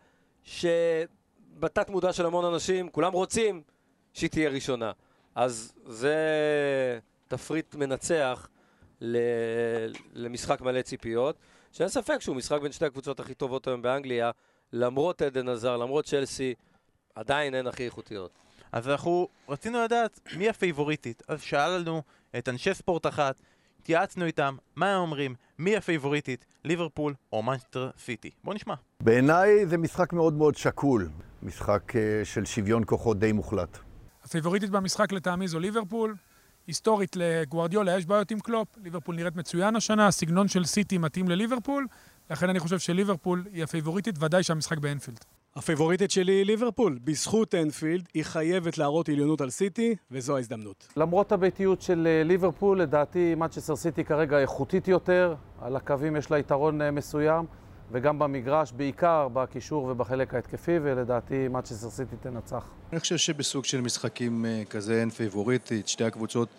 שבתת 0.43 1.89
מודע 1.89 2.13
של 2.13 2.25
המון 2.25 2.45
אנשים, 2.53 2.89
כולם 2.89 3.13
רוצים 3.13 3.61
שהיא 4.13 4.29
תהיה 4.29 4.49
ראשונה. 4.49 4.91
אז 5.35 5.73
זה 5.85 6.19
תפריט 7.27 7.75
מנצח 7.75 8.47
ל... 9.01 9.17
למשחק 10.13 10.61
מלא 10.61 10.81
ציפיות, 10.81 11.37
שאין 11.71 11.89
ספק 11.89 12.21
שהוא 12.21 12.35
משחק 12.35 12.61
בין 12.61 12.71
שתי 12.71 12.85
הקבוצות 12.85 13.19
הכי 13.19 13.33
טובות 13.33 13.67
היום 13.67 13.81
באנגליה, 13.81 14.31
למרות 14.73 15.21
אדן 15.21 15.49
האזאר, 15.49 15.77
למרות 15.77 16.05
צ'לסי, 16.05 16.53
עדיין 17.15 17.53
הן 17.53 17.67
הכי 17.67 17.85
איכותיות. 17.85 18.31
אז 18.71 18.89
אנחנו 18.89 19.27
רצינו 19.49 19.83
לדעת 19.83 20.19
מי 20.37 20.49
הפייבוריטית. 20.49 21.23
אז 21.27 21.41
שאלנו 21.41 22.01
את 22.37 22.49
אנשי 22.49 22.73
ספורט 22.73 23.05
אחת, 23.07 23.41
התייעצנו 23.79 24.25
איתם, 24.25 24.55
מה 24.75 24.95
הם 24.95 25.01
אומרים, 25.01 25.35
מי 25.59 25.77
הפייבוריטית, 25.77 26.45
ליברפול 26.63 27.13
או 27.33 27.43
מנצ'סטר 27.43 27.89
סיטי. 27.97 28.29
בואו 28.43 28.55
נשמע. 28.55 28.73
בעיניי 29.03 29.65
זה 29.65 29.77
משחק 29.77 30.13
מאוד 30.13 30.33
מאוד 30.33 30.57
שקול, 30.57 31.09
משחק 31.43 31.95
אה, 31.95 32.25
של 32.25 32.45
שוויון 32.45 32.83
כוחות 32.85 33.19
די 33.19 33.31
מוחלט. 33.31 33.77
הפייבוריטית 34.23 34.69
במשחק 34.69 35.11
לטעמי 35.11 35.47
זו 35.47 35.59
ליברפול. 35.59 36.15
היסטורית 36.67 37.15
לגוארדיולה 37.15 37.97
יש 37.97 38.05
בעיות 38.05 38.31
עם 38.31 38.39
קלופ, 38.39 38.67
ליברפול 38.83 39.15
נראית 39.15 39.35
מצוין 39.35 39.75
השנה, 39.75 40.07
הסגנון 40.07 40.47
של 40.47 40.65
סיטי 40.65 40.97
מתאים 40.97 41.27
לליברפול, 41.27 41.87
לכן 42.29 42.49
אני 42.49 42.59
חושב 42.59 42.79
שליברפול 42.79 43.45
היא 43.53 43.63
הפייבוריטית, 43.63 44.23
ודאי 44.23 44.43
שהמשחק 44.43 44.77
באנפילד. 44.77 45.25
הפייבוריטית 45.57 46.11
שלי 46.11 46.33
היא 46.33 46.45
ליברפול. 46.45 46.99
בזכות 47.03 47.55
אנפילד, 47.55 48.07
היא 48.13 48.23
חייבת 48.23 48.77
להראות 48.77 49.09
עליונות 49.09 49.41
על 49.41 49.49
סיטי, 49.49 49.95
וזו 50.11 50.35
ההזדמנות. 50.35 50.87
למרות 50.97 51.31
הביתיות 51.31 51.81
של 51.81 52.07
אה, 52.07 52.23
ליברפול, 52.23 52.81
לדעתי 52.81 53.35
מנצ'סטר 53.35 53.75
סיטי 53.75 54.03
כרגע 54.03 54.39
איכותית 54.39 54.87
יותר, 54.87 55.35
על 55.61 55.75
הקווים 55.75 56.15
יש 56.15 56.31
לה 56.31 56.39
יתרון 56.39 56.81
אה, 56.81 56.91
מסוים, 56.91 57.45
וגם 57.91 58.19
במגרש, 58.19 58.71
בעיקר 58.71 59.27
בקישור 59.33 59.83
ובחלק 59.83 60.33
ההתקפי, 60.33 60.79
ולדעתי 60.83 61.47
מנצ'סטר 61.47 61.89
סיטי 61.89 62.15
תנצח. 62.21 62.69
אני 62.91 62.99
חושב 62.99 63.17
שבסוג 63.17 63.65
של 63.65 63.81
משחקים 63.81 64.45
אה, 64.45 64.63
כזה 64.69 64.99
אין 65.01 65.09
פייבוריטית, 65.09 65.87
שתי 65.87 66.03
הקבוצות 66.03 66.49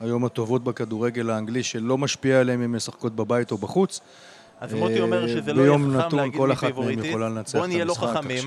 היום 0.00 0.24
הטובות 0.24 0.64
בכדורגל 0.64 1.30
האנגלי 1.30 1.62
שלא 1.62 1.98
משפיע 1.98 2.40
עליהן 2.40 2.58
אם 2.58 2.64
הן 2.64 2.76
משחקות 2.76 3.16
בבית 3.16 3.52
או 3.52 3.58
בחוץ. 3.58 4.00
אז 4.60 4.74
מוטי 4.74 5.00
אומר 5.00 5.28
שזה 5.28 5.52
לא 5.52 5.62
ביום 5.62 5.90
יהיה 5.90 6.00
חכם 6.00 6.06
נתון 6.06 6.18
להגיד 6.18 6.40
כל 6.40 6.46
מי 6.46 6.52
אחת 6.52 6.62
מהן 6.62 6.72
פייבוריטית. 6.72 7.04
יכולה 7.04 7.28
לנצח 7.28 7.58
בוא 7.58 7.64
את 7.64 7.70
נהיה 7.70 7.84
לא 7.84 7.92
המשחק, 7.92 8.06
כך 8.06 8.16
חכמים. 8.16 8.44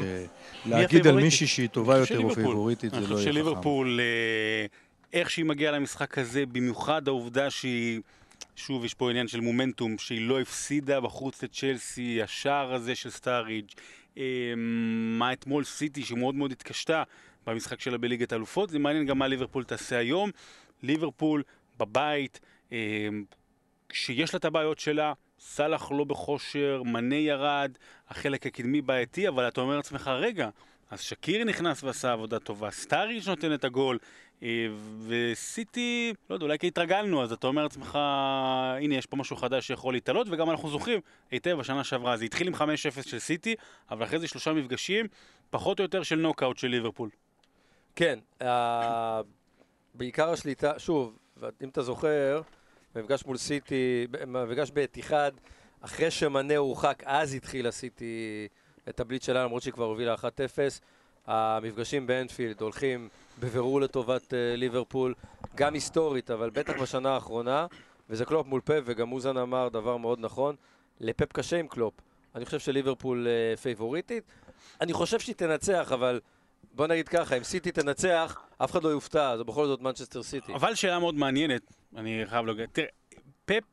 שלהגיד 0.64 1.08
על? 1.08 1.16
מישהי 1.16 1.48
שהיא 1.48 1.70
טובה 1.70 1.98
יותר 1.98 2.24
או. 2.24 2.34
פייבוריטית 2.36 2.92
זה 2.92 2.98
אני 2.98 3.08
לא 3.08 3.16
חושב 3.16 3.28
יהיה 3.28 3.34
חכם. 3.34 3.44
שליברפול, 3.44 4.00
אה, 4.00 4.66
איך 5.14 5.30
שהיא 5.30 5.46
מגיעה 5.46 5.72
למשחק 5.72 6.18
הזה, 6.18 6.46
במיוחד 6.46 7.08
העובדה 7.08 7.50
שהיא, 7.50 8.02
שוב, 8.56 8.86
יש 8.86 8.94
פה 8.94 9.10
עניין 9.10 9.28
של 9.28 9.40
מומנטום, 9.40 9.98
שהיא 9.98 10.28
לא 10.28 10.40
הפסידה 10.42 11.00
בחוץ 11.00 11.44
לצ'לסי, 11.44 12.22
השער 12.22 12.74
הזה 12.74 12.96
של 12.96 13.10
סטארידג', 13.10 13.66
אה, 14.18 14.24
מה 15.18 15.34
אתמול 15.34 15.64
סיטי, 15.64 16.04
שמאוד 16.04 16.36
מאוד 16.36 16.52
התקשתה 16.52 17.04
במשחק 17.48 17.82
שלה 17.82 17.98
בליגת 17.98 18.32
האלופות, 18.32 18.70
זה 18.70 18.80
מעניין 18.80 19.06
גם 19.06 19.18
מה 19.18 19.28
ליברפול 19.28 19.64
תעשה 19.64 19.98
היום. 19.98 20.32
ליברפול 20.84 21.44
בבית, 21.80 22.40
אה, 22.72 22.78
כשיש 23.90 24.34
לה 24.34 24.38
את 24.38 24.46
הבעיות 24.46 24.80
שלה, 24.80 25.14
סאלח 25.46 25.92
לא 25.92 26.04
בכושר, 26.04 26.82
מנה 26.86 27.16
ירד, 27.16 27.72
החלק 28.10 28.46
הקדמי 28.46 28.82
בעייתי, 28.82 29.28
אבל 29.28 29.48
אתה 29.48 29.62
אומר 29.62 29.76
לעצמך, 29.76 30.08
רגע, 30.08 30.50
אז 30.92 31.00
שקירי 31.00 31.44
נכנס 31.44 31.84
ועשה 31.84 32.12
עבודה 32.12 32.40
טובה, 32.40 32.72
סטאריץ' 32.72 33.28
נותן 33.28 33.54
את 33.54 33.64
הגול, 33.64 33.98
אה, 34.44 34.68
וסיטי, 35.08 36.14
לא 36.30 36.36
יודע, 36.36 36.46
אולי 36.46 36.60
כי 36.60 36.68
התרגלנו, 36.68 37.24
אז 37.24 37.32
אתה 37.32 37.48
אומר 37.48 37.64
לעצמך, 37.64 37.96
הנה, 38.82 38.96
יש 38.96 39.06
פה 39.06 39.18
משהו 39.18 39.36
חדש 39.36 39.68
שיכול 39.68 39.94
להתעלות, 39.94 40.28
וגם 40.32 40.50
אנחנו 40.50 40.70
זוכרים 40.70 41.00
היטב 41.32 41.56
בשנה 41.60 41.84
שעברה, 41.84 42.18
זה 42.18 42.26
התחיל 42.26 42.48
עם 42.48 42.56
5-0 42.56 43.10
של 43.10 43.20
סיטי, 43.20 43.56
אבל 43.92 44.04
אחרי 44.06 44.20
זה 44.20 44.28
שלושה 44.28 44.54
מפגשים, 44.54 45.06
פחות 45.50 45.80
או 45.80 45.84
יותר 45.84 46.04
של 46.04 46.16
נוקאוט 46.16 46.58
של 46.58 46.68
ליברפול. 46.68 47.10
כן, 47.96 48.20
אה, 48.42 49.22
בעיקר 49.94 50.30
השליטה, 50.30 50.80
שוב, 50.80 51.18
אם 51.64 51.70
אתה 51.70 51.82
זוכר, 51.82 52.42
במפגש 52.96 53.26
מול 53.26 53.38
סיטי, 53.38 54.08
במפגש 54.12 54.72
באתיחד, 54.72 55.32
אחרי 55.82 56.12
שמנה 56.12 56.58
הורחק, 56.58 57.04
אז 57.06 57.34
התחילה 57.34 57.72
סיטי 57.72 58.48
את 58.90 59.00
הבליץ 59.00 59.26
שלה, 59.26 59.44
למרות 59.44 59.62
שהיא 59.62 59.74
כבר 59.74 59.86
הובילה 59.86 60.16
1-0. 60.16 60.20
המפגשים 61.28 62.08
באנפילד 62.08 62.62
הולכים 62.62 63.10
בבירור 63.40 63.82
לטובת 63.82 64.22
uh, 64.22 64.36
ליברפול, 64.58 65.14
גם 65.56 65.74
היסטורית, 65.74 66.32
אבל 66.32 66.50
בטח 66.50 66.74
בשנה 66.82 67.10
האחרונה, 67.10 67.66
וזה 68.10 68.26
קלופ 68.26 68.48
מול 68.48 68.62
פפ, 68.62 68.82
וגם 68.86 69.08
מוזן 69.08 69.38
אמר 69.38 69.70
דבר 69.70 69.98
מאוד 69.98 70.20
נכון, 70.20 70.56
לפפ 71.00 71.34
קשה 71.34 71.60
עם 71.60 71.68
קלופ. 71.68 71.94
אני 72.36 72.46
חושב 72.46 72.60
שליברפול 72.60 73.28
אה, 73.28 73.60
פייבוריטית. 73.60 74.24
אני 74.82 74.94
חושב 74.94 75.20
שהיא 75.20 75.36
תנצח, 75.36 75.92
אבל 75.94 76.20
בוא 76.72 76.88
נגיד 76.88 77.08
ככה, 77.08 77.38
אם 77.38 77.44
סיטי 77.44 77.72
תנצח, 77.72 78.42
אף 78.58 78.72
אחד 78.72 78.84
לא 78.84 78.90
יופתע, 78.90 79.38
זה 79.38 79.44
בכל 79.44 79.68
זאת 79.68 79.82
מנצ'סטר 79.82 80.24
סיטי. 80.24 80.54
אבל 80.54 80.76
שאלה 80.76 81.00
מאוד 81.00 81.16
מעניינת, 81.16 81.62
אני 81.96 82.24
חייב 82.30 82.46
להגיד, 82.46 82.70
תראה, 82.72 82.88
פפ, 83.46 83.64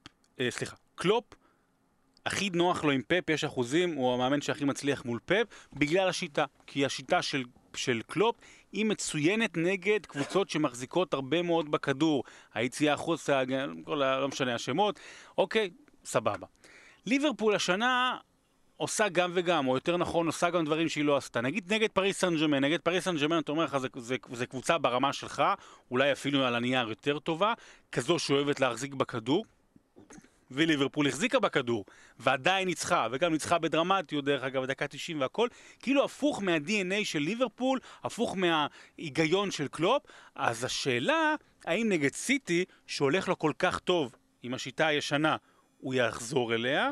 אה, 0.40 0.50
סליחה, 0.50 0.76
קלופ, 0.94 1.24
הכי 2.26 2.50
נוח 2.50 2.84
לו 2.84 2.90
עם 2.90 3.02
פפ, 3.08 3.30
יש 3.30 3.44
אחוזים, 3.44 3.94
הוא 3.94 4.14
המאמן 4.14 4.40
שהכי 4.40 4.64
מצליח 4.64 5.04
מול 5.04 5.18
פפ, 5.24 5.46
בגלל 5.72 6.08
השיטה. 6.08 6.44
כי 6.66 6.84
השיטה 6.84 7.22
של, 7.22 7.42
של 7.74 8.00
קלופ 8.06 8.36
היא 8.72 8.86
מצוינת 8.86 9.56
נגד 9.56 10.06
קבוצות 10.06 10.50
שמחזיקות 10.50 11.14
הרבה 11.14 11.42
מאוד 11.42 11.70
בכדור. 11.70 12.24
היציאה 12.54 12.94
החוצה, 12.94 13.42
לא 13.86 14.28
משנה 14.28 14.54
השמות, 14.54 15.00
אוקיי, 15.38 15.70
סבבה. 16.04 16.46
ליברפול 17.06 17.54
השנה 17.54 18.16
עושה 18.80 19.08
גם 19.08 19.30
וגם, 19.34 19.68
או 19.68 19.74
יותר 19.74 19.96
נכון, 19.96 20.26
עושה 20.26 20.50
גם 20.50 20.64
דברים 20.64 20.88
שהיא 20.88 21.04
לא 21.04 21.16
עשתה. 21.16 21.40
נגיד 21.40 21.72
נגד 21.72 21.88
פריס 21.90 22.20
סן 22.20 22.36
ג'רמן, 22.36 22.64
נגד 22.64 22.80
פריס 22.80 23.04
סן 23.04 23.16
ג'רמן, 23.16 23.38
אתה 23.38 23.52
אומר 23.52 23.64
לך, 23.64 23.78
זה, 23.78 23.88
זה, 23.96 24.16
זה 24.32 24.46
קבוצה 24.46 24.78
ברמה 24.78 25.12
שלך, 25.12 25.42
אולי 25.90 26.12
אפילו 26.12 26.44
על 26.44 26.54
הנייר 26.54 26.88
יותר 26.88 27.18
טובה, 27.18 27.54
כזו 27.92 28.18
שאוהבת 28.18 28.60
להחזיק 28.60 28.94
בכדור, 28.94 29.44
וליברפול 30.50 31.08
החזיקה 31.08 31.38
בכדור, 31.38 31.84
ועדיין 32.18 32.68
ניצחה, 32.68 33.06
וגם 33.10 33.32
ניצחה 33.32 33.58
בדרמטיות, 33.58 34.24
דרך 34.24 34.42
אגב, 34.42 34.66
דקה 34.66 34.88
90 34.88 35.20
והכל, 35.20 35.48
כאילו 35.82 36.04
הפוך 36.04 36.42
מה-DNA 36.42 37.04
של 37.04 37.18
ליברפול, 37.18 37.78
הפוך 38.04 38.36
מההיגיון 38.36 39.50
של 39.50 39.68
קלופ, 39.68 40.02
אז 40.34 40.64
השאלה, 40.64 41.34
האם 41.64 41.88
נגד 41.88 42.14
סיטי, 42.14 42.64
שהולך 42.86 43.28
לו 43.28 43.38
כל 43.38 43.52
כך 43.58 43.78
טוב 43.78 44.14
עם 44.42 44.54
השיטה 44.54 44.86
הישנה, 44.86 45.36
הוא 45.80 45.94
יחזור 45.94 46.54
אליה, 46.54 46.90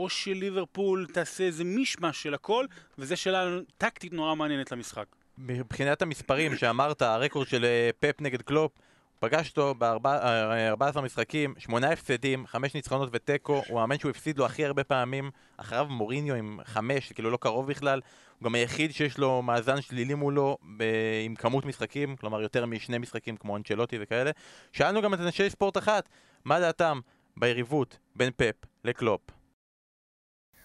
או 0.00 0.08
שליברפול 0.08 1.06
תעשה 1.12 1.44
איזה 1.44 1.64
מישמש 1.64 2.22
של 2.22 2.34
הכל, 2.34 2.66
וזו 2.98 3.16
שאלה 3.16 3.58
טקטית 3.78 4.12
נורא 4.12 4.34
מעניינת 4.34 4.72
למשחק. 4.72 5.06
מבחינת 5.38 6.02
המספרים 6.02 6.56
שאמרת, 6.56 7.02
הרקורד 7.02 7.46
של 7.46 7.64
אה, 7.64 7.90
פפ 8.00 8.20
נגד 8.20 8.42
קלופ, 8.42 8.72
פגש 9.18 9.48
אותו 9.48 9.74
ב-14 9.78 11.00
משחקים, 11.00 11.54
8 11.58 11.90
הפסדים, 11.90 12.46
5 12.46 12.74
ניצחונות 12.74 13.08
ותיקו, 13.12 13.62
הוא 13.68 13.80
מאמן 13.80 13.98
שהוא 13.98 14.10
הפסיד 14.10 14.38
לו 14.38 14.46
הכי 14.46 14.64
הרבה 14.64 14.84
פעמים, 14.84 15.30
אחריו 15.56 15.86
מוריניו 15.88 16.34
עם 16.34 16.58
5, 16.64 17.12
כאילו 17.12 17.30
לא 17.30 17.36
קרוב 17.36 17.66
בכלל, 17.66 18.00
הוא 18.38 18.44
גם 18.44 18.54
היחיד 18.54 18.92
שיש 18.92 19.18
לו 19.18 19.42
מאזן 19.42 19.80
שלילי 19.80 20.14
מולו 20.14 20.58
ב- 20.76 20.84
עם 21.24 21.34
כמות 21.34 21.64
משחקים, 21.64 22.16
כלומר 22.16 22.42
יותר 22.42 22.66
משני 22.66 22.98
משחקים 22.98 23.36
כמו 23.36 23.56
אנצ'לוטי 23.56 23.96
וכאלה. 24.00 24.30
שאלנו 24.72 25.02
גם 25.02 25.14
את 25.14 25.20
אנשי 25.20 25.50
ספורט 25.50 25.78
אחד, 25.78 26.08
מה 26.44 26.60
דעתם 26.60 27.00
ביריבות 27.36 27.98
בין 28.16 28.30
פפ 28.36 28.54
לקלופ? 28.84 29.39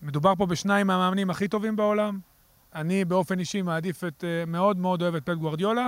מדובר 0.02 0.36
פה 0.36 0.46
בשניים 0.46 0.88
מהמאמנים 0.88 1.30
הכי 1.30 1.48
טובים 1.48 1.76
בעולם. 1.76 2.20
אני 2.76 3.06
באופן 3.06 3.40
אישי 3.40 3.62
מעדיף 3.62 4.04
את, 4.04 4.24
אה, 4.24 4.46
מאוד 4.48 4.78
מאוד 4.78 5.02
אוהב 5.02 5.16
את 5.16 5.24
פפ 5.26 5.38
גוורדיולה, 5.38 5.88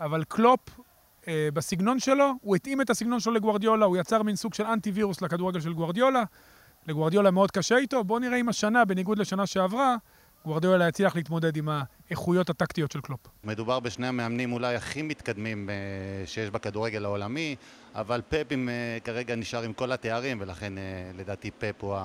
אבל 0.00 0.24
קלופ, 0.24 0.80
אה, 1.28 1.48
בסגנון 1.54 1.98
שלו, 1.98 2.32
הוא 2.42 2.56
התאים 2.56 2.80
את 2.80 2.90
הסגנון 2.90 3.20
שלו 3.20 3.32
לגוורדיולה, 3.32 3.86
הוא 3.86 3.96
יצר 3.96 4.22
מין 4.22 4.36
סוג 4.36 4.54
של 4.54 4.66
אנטי 4.66 4.90
וירוס 4.90 5.22
לכדורגל 5.22 5.60
של 5.60 5.72
גוורדיולה. 5.72 6.22
לגוורדיולה 6.86 7.30
מאוד 7.30 7.50
קשה 7.50 7.76
איתו, 7.76 8.04
בואו 8.04 8.18
נראה 8.18 8.36
אם 8.36 8.48
השנה, 8.48 8.84
בניגוד 8.84 9.18
לשנה 9.18 9.46
שעברה, 9.46 9.96
גוורדיולה 10.46 10.88
יצליח 10.88 11.16
להתמודד 11.16 11.56
עם 11.56 11.68
האיכויות 11.68 12.50
הטקטיות 12.50 12.92
של 12.92 13.00
קלופ. 13.00 13.20
מדובר 13.44 13.80
בשני 13.80 14.06
המאמנים 14.06 14.52
אולי 14.52 14.74
הכי 14.74 15.02
מתקדמים 15.02 15.70
אה, 15.70 15.74
שיש 16.26 16.50
בכדורגל 16.50 17.04
העולמי, 17.04 17.56
אבל 17.94 18.20
עם, 18.50 18.68
אה, 18.68 18.98
כרגע 19.04 19.36
נשאר 19.36 19.62
עם 19.62 19.72
כל 19.72 19.92
התארים, 19.92 20.38
ולכן 20.40 20.78
אה, 20.78 20.82
לדעתי 21.18 21.50
פפ 21.50 21.74
הוא 21.80 21.96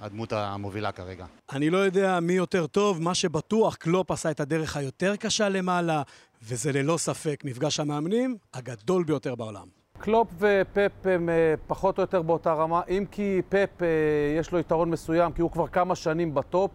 הדמות 0.00 0.32
המובילה 0.32 0.92
כרגע. 0.92 1.26
אני 1.52 1.70
לא 1.70 1.78
יודע 1.78 2.20
מי 2.20 2.32
יותר 2.32 2.66
טוב, 2.66 3.02
מה 3.02 3.14
שבטוח, 3.14 3.74
קלופ 3.74 4.10
עשה 4.10 4.30
את 4.30 4.40
הדרך 4.40 4.76
היותר 4.76 5.16
קשה 5.16 5.48
למעלה, 5.48 6.02
וזה 6.42 6.72
ללא 6.72 6.96
ספק 6.96 7.42
מפגש 7.44 7.80
המאמנים 7.80 8.36
הגדול 8.54 9.04
ביותר 9.04 9.34
בעולם. 9.34 9.66
קלופ 9.98 10.28
ופפ 10.38 11.06
הם 11.06 11.28
פחות 11.66 11.98
או 11.98 12.02
יותר 12.02 12.22
באותה 12.22 12.52
רמה, 12.52 12.80
אם 12.88 13.04
כי 13.10 13.42
פפ 13.48 13.82
יש 14.38 14.52
לו 14.52 14.58
יתרון 14.58 14.90
מסוים, 14.90 15.32
כי 15.32 15.42
הוא 15.42 15.50
כבר 15.50 15.66
כמה 15.66 15.94
שנים 15.94 16.34
בטופ. 16.34 16.70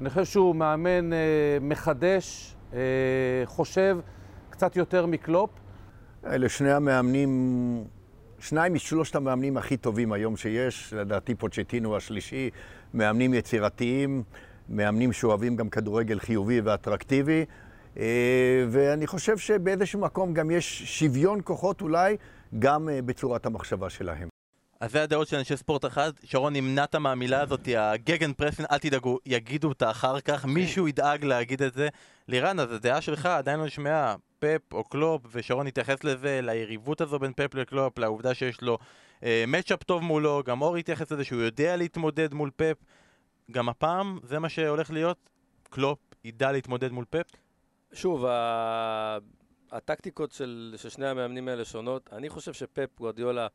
אני 0.00 0.08
חושב 0.10 0.24
שהוא 0.24 0.56
מאמן 0.56 1.12
אה, 1.12 1.18
מחדש, 1.60 2.56
אה, 2.72 2.78
חושב 3.44 3.98
קצת 4.50 4.76
יותר 4.76 5.06
מקלופ. 5.06 5.50
אלה 6.26 6.48
שני 6.48 6.72
המאמנים, 6.72 7.84
שניים 8.38 8.74
משלושת 8.74 9.16
המאמנים 9.16 9.56
הכי 9.56 9.76
טובים 9.76 10.12
היום 10.12 10.36
שיש, 10.36 10.92
לדעתי 10.92 11.34
פוצ'טינו 11.34 11.96
השלישי, 11.96 12.50
מאמנים 12.94 13.34
יצירתיים, 13.34 14.22
מאמנים 14.68 15.12
שאוהבים 15.12 15.56
גם 15.56 15.68
כדורגל 15.68 16.18
חיובי 16.18 16.60
ואטרקטיבי. 16.60 17.44
אה, 17.98 18.64
ואני 18.68 19.06
חושב 19.06 19.38
שבאיזשהו 19.38 20.00
מקום 20.00 20.34
גם 20.34 20.50
יש 20.50 20.98
שוויון 20.98 21.40
כוחות 21.44 21.80
אולי 21.80 22.16
גם 22.58 22.88
אה, 22.88 23.02
בצורת 23.02 23.46
המחשבה 23.46 23.90
שלהם. 23.90 24.33
אז 24.84 24.92
זה 24.92 25.02
הדעות 25.02 25.28
של 25.28 25.36
אנשי 25.36 25.56
ספורט 25.56 25.84
אחד, 25.84 26.12
שרון 26.24 26.52
נמנעת 26.52 26.94
מהמילה 26.94 27.40
הזאת, 27.40 27.68
ה 27.76 28.32
Gegenpressing, 28.32 28.64
אל 28.70 28.78
תדאגו, 28.78 29.18
יגידו 29.26 29.68
אותה 29.68 29.90
אחר 29.90 30.20
כך, 30.20 30.40
כן. 30.40 30.48
מישהו 30.48 30.88
ידאג 30.88 31.24
להגיד 31.24 31.62
את 31.62 31.74
זה. 31.74 31.88
לירן, 32.28 32.60
אז 32.60 32.72
הדעה 32.72 33.00
שלך 33.00 33.26
עדיין 33.26 33.60
לא 33.60 33.66
נשמעה, 33.66 34.16
פפ 34.38 34.72
או 34.72 34.84
קלופ, 34.84 35.22
ושרון 35.32 35.66
התייחס 35.66 36.04
לזה, 36.04 36.40
ליריבות 36.42 37.00
הזו 37.00 37.18
בין 37.18 37.32
פפ 37.36 37.54
לקלופ, 37.54 37.98
לעובדה 37.98 38.34
שיש 38.34 38.60
לו 38.62 38.78
אה, 39.22 39.44
matchup 39.46 39.82
טוב 39.82 40.02
מולו, 40.02 40.42
גם 40.46 40.62
אור 40.62 40.76
התייחס 40.76 41.12
לזה 41.12 41.24
שהוא 41.24 41.42
יודע 41.42 41.76
להתמודד 41.76 42.34
מול 42.34 42.50
פפ. 42.56 42.76
גם 43.50 43.68
הפעם 43.68 44.18
זה 44.22 44.38
מה 44.38 44.48
שהולך 44.48 44.90
להיות, 44.90 45.30
קלופ 45.70 45.98
ידע 46.24 46.52
להתמודד 46.52 46.92
מול 46.92 47.04
פפ? 47.10 47.26
שוב, 47.92 48.24
ה... 48.24 49.18
הטקטיקות 49.72 50.32
של, 50.32 50.74
של 50.76 50.88
שני 50.88 51.06
המאמנים 51.06 51.48
האלה 51.48 51.64
שונות. 51.64 52.10
אני 52.12 52.28
חושב 52.28 52.52
שפפ 52.52 52.98
גוארדיולה... 52.98 53.46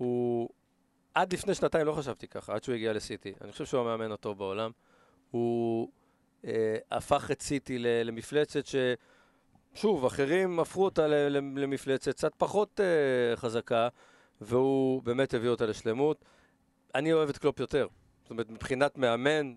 הוא... 0.00 0.48
עד 1.14 1.32
לפני 1.32 1.54
שנתיים 1.54 1.86
לא 1.86 1.92
חשבתי 1.92 2.28
ככה, 2.28 2.54
עד 2.54 2.64
שהוא 2.64 2.74
הגיע 2.74 2.92
לסיטי. 2.92 3.32
אני 3.40 3.52
חושב 3.52 3.64
שהוא 3.64 3.80
המאמן 3.80 4.12
הטוב 4.12 4.38
בעולם. 4.38 4.70
הוא 5.30 5.88
אה, 6.44 6.76
הפך 6.90 7.30
את 7.30 7.42
סיטי 7.42 7.78
למפלצת 7.78 8.66
ש... 8.66 8.76
שוב, 9.74 10.04
אחרים 10.04 10.60
הפכו 10.60 10.84
אותה 10.84 11.06
למפלצת 11.30 12.14
קצת 12.14 12.32
פחות 12.38 12.80
אה, 12.80 13.36
חזקה, 13.36 13.88
והוא 14.40 15.02
באמת 15.02 15.34
הביא 15.34 15.48
אותה 15.48 15.66
לשלמות. 15.66 16.24
אני 16.94 17.12
אוהב 17.12 17.28
את 17.28 17.38
קלופ 17.38 17.60
יותר. 17.60 17.86
זאת 18.22 18.30
אומרת, 18.30 18.50
מבחינת 18.50 18.98
מאמן, 18.98 19.54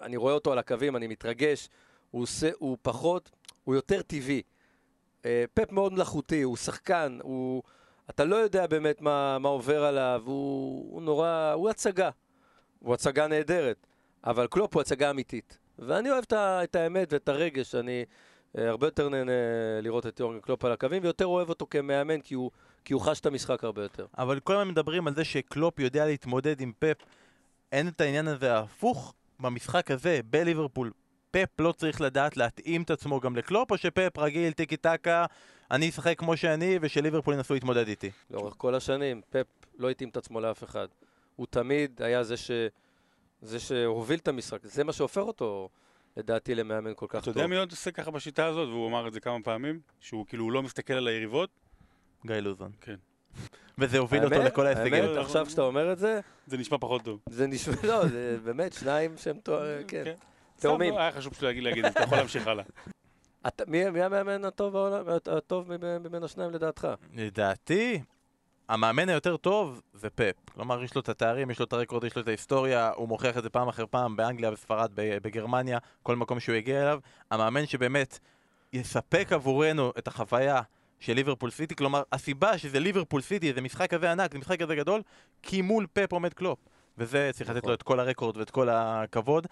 אני 0.00 0.16
רואה 0.16 0.34
אותו 0.34 0.52
על 0.52 0.58
הקווים, 0.58 0.96
אני 0.96 1.06
מתרגש. 1.06 1.68
הוא, 2.10 2.22
עושה, 2.22 2.50
הוא 2.58 2.76
פחות, 2.82 3.30
הוא 3.64 3.74
יותר 3.74 4.02
טבעי. 4.02 4.42
אה, 5.24 5.44
פפ 5.54 5.72
מאוד 5.72 5.92
מלאכותי, 5.92 6.42
הוא 6.42 6.56
שחקן, 6.56 7.18
הוא... 7.22 7.62
אתה 8.10 8.24
לא 8.24 8.36
יודע 8.36 8.66
באמת 8.66 9.00
מה, 9.00 9.38
מה 9.38 9.48
עובר 9.48 9.84
עליו, 9.84 10.22
הוא, 10.24 10.94
הוא 10.94 11.02
נורא, 11.02 11.52
הוא 11.54 11.70
הצגה. 11.70 12.10
הוא 12.78 12.94
הצגה 12.94 13.26
נהדרת, 13.26 13.86
אבל 14.24 14.46
קלופ 14.46 14.74
הוא 14.74 14.80
הצגה 14.80 15.10
אמיתית. 15.10 15.58
ואני 15.78 16.10
אוהב 16.10 16.22
את, 16.22 16.32
את 16.32 16.76
האמת 16.76 17.12
ואת 17.12 17.28
הרגש, 17.28 17.74
אני 17.74 18.04
אה, 18.56 18.60
הרבה 18.60 18.86
יותר 18.86 19.08
נהנה 19.08 19.32
לראות 19.82 20.06
את 20.06 20.20
יורגן 20.20 20.40
קלופ 20.40 20.64
על 20.64 20.72
הקווים, 20.72 21.02
ויותר 21.02 21.26
אוהב 21.26 21.48
אותו 21.48 21.66
כמאמן, 21.70 22.20
כי 22.20 22.34
הוא, 22.34 22.50
כי 22.84 22.92
הוא 22.92 23.02
חש 23.02 23.20
את 23.20 23.26
המשחק 23.26 23.64
הרבה 23.64 23.82
יותר. 23.82 24.06
אבל 24.18 24.40
כל 24.40 24.56
הזמן 24.56 24.68
מדברים 24.68 25.06
על 25.06 25.14
זה 25.14 25.24
שקלופ 25.24 25.78
יודע 25.78 26.06
להתמודד 26.06 26.60
עם 26.60 26.72
פפ. 26.78 26.96
אין 27.72 27.88
את 27.88 28.00
העניין 28.00 28.28
הזה 28.28 28.54
ההפוך 28.54 29.14
במשחק 29.40 29.90
הזה, 29.90 30.20
בליברפול. 30.30 30.90
פפ 31.30 31.60
לא 31.60 31.72
צריך 31.72 32.00
לדעת 32.00 32.36
להתאים 32.36 32.82
את 32.82 32.90
עצמו 32.90 33.20
גם 33.20 33.36
לקלופ, 33.36 33.70
או 33.70 33.78
שפפ 33.78 34.18
רגיל, 34.18 34.52
טיקי 34.52 34.76
טקה, 34.76 35.26
אני 35.70 35.88
אשחק 35.88 36.18
כמו 36.18 36.36
שאני, 36.36 36.78
ושליברפול 36.82 37.34
ינסו 37.34 37.54
להתמודד 37.54 37.88
איתי. 37.88 38.10
לאורך 38.30 38.54
כל 38.56 38.74
השנים, 38.74 39.20
פפ 39.30 39.46
לא 39.78 39.90
התאים 39.90 40.08
את 40.08 40.16
עצמו 40.16 40.40
לאף 40.40 40.64
אחד. 40.64 40.88
הוא 41.36 41.46
תמיד 41.50 42.02
היה 42.02 42.22
זה, 42.22 42.36
ש... 42.36 42.50
זה 43.42 43.60
שהוביל 43.60 44.18
את 44.18 44.28
המשחק, 44.28 44.58
זה 44.62 44.84
מה 44.84 44.92
שהופך 44.92 45.22
אותו, 45.22 45.68
לדעתי, 46.16 46.54
למאמן 46.54 46.92
כל 46.96 47.06
כך 47.08 47.24
טוב. 47.24 47.30
אתה 47.30 47.30
יודע 47.30 47.46
מי 47.46 47.56
עוד 47.56 47.70
עושה 47.70 47.90
ככה 47.90 48.10
בשיטה 48.10 48.46
הזאת, 48.46 48.68
והוא 48.68 48.88
אמר 48.88 49.08
את 49.08 49.12
זה 49.12 49.20
כמה 49.20 49.42
פעמים, 49.44 49.80
שהוא 50.00 50.26
כאילו 50.26 50.50
לא 50.50 50.62
מסתכל 50.62 50.92
על 50.92 51.08
היריבות? 51.08 51.50
גיא 52.26 52.36
לוזון. 52.36 52.72
כן. 52.80 52.96
וזה 53.78 53.98
הוביל 53.98 54.24
אותו 54.24 54.42
לכל 54.42 54.66
ההישגים. 54.66 55.04
האמת, 55.04 55.16
עכשיו 55.16 55.50
שאתה 55.50 55.62
אומר 55.62 55.92
את 55.92 55.98
זה... 55.98 56.20
זה 56.46 56.58
נשמע 56.58 56.78
פחות 56.80 57.02
טוב. 57.02 57.20
זה 57.28 57.46
נשמע, 57.46 57.74
לא, 57.82 58.06
זה 58.06 58.38
באמת 58.44 58.72
שניים 58.72 59.16
שהם 59.16 59.36
כן. 59.88 60.02
כן. 60.04 60.14
תאומים. 60.56 60.96
היה 60.96 61.12
חשוב 61.12 61.32
פשוט 61.32 61.42
להגיד 61.42 61.84
את 61.84 61.92
זה, 61.92 61.98
אתה 61.98 62.02
יכול 62.02 62.18
להמשיך 62.18 62.46
הלאה. 62.46 62.64
אתה, 63.46 63.64
מי, 63.66 63.90
מי 63.90 64.02
המאמן 64.02 64.44
הטוב 64.44 64.72
בעולם, 64.72 65.04
הטוב 65.36 65.72
מבין 66.00 66.22
השניים 66.22 66.50
לדעתך? 66.50 66.88
לדעתי, 67.14 68.00
המאמן 68.68 69.08
היותר 69.08 69.36
טוב 69.36 69.82
זה 69.94 70.10
פפ. 70.10 70.34
כלומר, 70.54 70.82
יש 70.82 70.94
לו 70.94 71.00
את 71.00 71.08
התארים, 71.08 71.50
יש 71.50 71.58
לו 71.58 71.64
את 71.64 71.72
הרקורד, 71.72 72.04
יש 72.04 72.16
לו 72.16 72.22
את 72.22 72.28
ההיסטוריה, 72.28 72.90
הוא 72.96 73.08
מוכיח 73.08 73.38
את 73.38 73.42
זה 73.42 73.50
פעם 73.50 73.68
אחר 73.68 73.84
פעם 73.90 74.16
באנגליה, 74.16 74.50
בספרד, 74.50 74.90
בגרמניה, 74.94 75.78
כל 76.02 76.16
מקום 76.16 76.40
שהוא 76.40 76.54
יגיע 76.54 76.82
אליו. 76.82 77.00
המאמן 77.30 77.66
שבאמת 77.66 78.18
יספק 78.72 79.32
עבורנו 79.32 79.92
את 79.98 80.08
החוויה 80.08 80.62
של 80.98 81.12
ליברפול 81.12 81.50
סיטי, 81.50 81.76
כלומר, 81.76 82.02
הסיבה 82.12 82.58
שזה 82.58 82.80
ליברפול 82.80 83.20
סיטי, 83.20 83.52
זה 83.52 83.60
משחק 83.60 83.90
כזה 83.90 84.12
ענק, 84.12 84.32
זה 84.32 84.38
משחק 84.38 84.60
כזה 84.60 84.74
גדול, 84.74 85.02
כי 85.42 85.62
מול 85.62 85.86
פפ 85.92 86.12
עומד 86.12 86.34
קלופ. 86.34 86.58
וזה 86.98 87.30
צריך 87.32 87.50
לתת 87.50 87.56
לו 87.56 87.60
נכון. 87.62 87.74
את 87.74 87.82
כל 87.82 88.00
הרקורד 88.00 88.36
ואת 88.36 88.50
כל 88.50 88.68
הכבוד. 88.68 89.46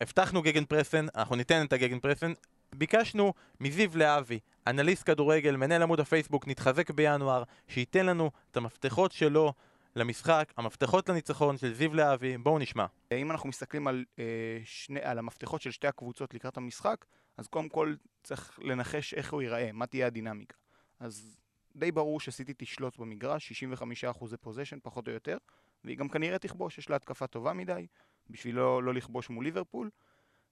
הבטחנו 0.00 0.42
Gegenpressing, 0.42 1.06
אנחנו 1.14 1.36
ניתן 1.36 1.66
את 1.66 1.72
ה 1.72 1.98
Gegenpressing, 1.98 2.32
ביקשנו 2.74 3.32
מזיו 3.60 3.90
להבי, 3.96 4.38
אנליסט 4.66 5.06
כדורגל, 5.06 5.56
מנהל 5.56 5.82
עמוד 5.82 6.00
הפייסבוק, 6.00 6.48
נתחזק 6.48 6.90
בינואר, 6.90 7.42
שייתן 7.68 8.06
לנו 8.06 8.30
את 8.50 8.56
המפתחות 8.56 9.12
שלו 9.12 9.52
למשחק, 9.96 10.52
המפתחות 10.56 11.08
לניצחון 11.08 11.56
של 11.56 11.74
זיו 11.74 11.94
להבי, 11.94 12.38
בואו 12.38 12.58
נשמע. 12.58 12.86
אם 13.12 13.30
אנחנו 13.30 13.48
מסתכלים 13.48 13.86
על, 13.86 14.04
אה, 14.18 14.24
שני, 14.64 15.00
על 15.02 15.18
המפתחות 15.18 15.62
של 15.62 15.70
שתי 15.70 15.86
הקבוצות 15.86 16.34
לקראת 16.34 16.56
המשחק, 16.56 17.04
אז 17.36 17.46
קודם 17.46 17.68
כל 17.68 17.94
צריך 18.22 18.58
לנחש 18.62 19.14
איך 19.14 19.32
הוא 19.32 19.42
ייראה, 19.42 19.72
מה 19.72 19.86
תהיה 19.86 20.06
הדינמיקה. 20.06 20.56
אז 21.00 21.36
די 21.76 21.92
ברור 21.92 22.20
שסיטי 22.20 22.52
תשלוט 22.56 22.98
במגרש, 22.98 23.52
65% 23.52 24.36
פוזיישן 24.40 24.78
פחות 24.82 25.08
או 25.08 25.12
יותר, 25.12 25.38
והיא 25.84 25.96
גם 25.96 26.08
כנראה 26.08 26.38
תכבוש, 26.38 26.78
יש 26.78 26.90
לה 26.90 26.96
התקפה 26.96 27.26
טובה 27.26 27.52
מדי, 27.52 27.86
בשביל 28.30 28.56
לא, 28.56 28.82
לא 28.82 28.94
לכבוש 28.94 29.30
מול 29.30 29.44
ליברפול. 29.44 29.90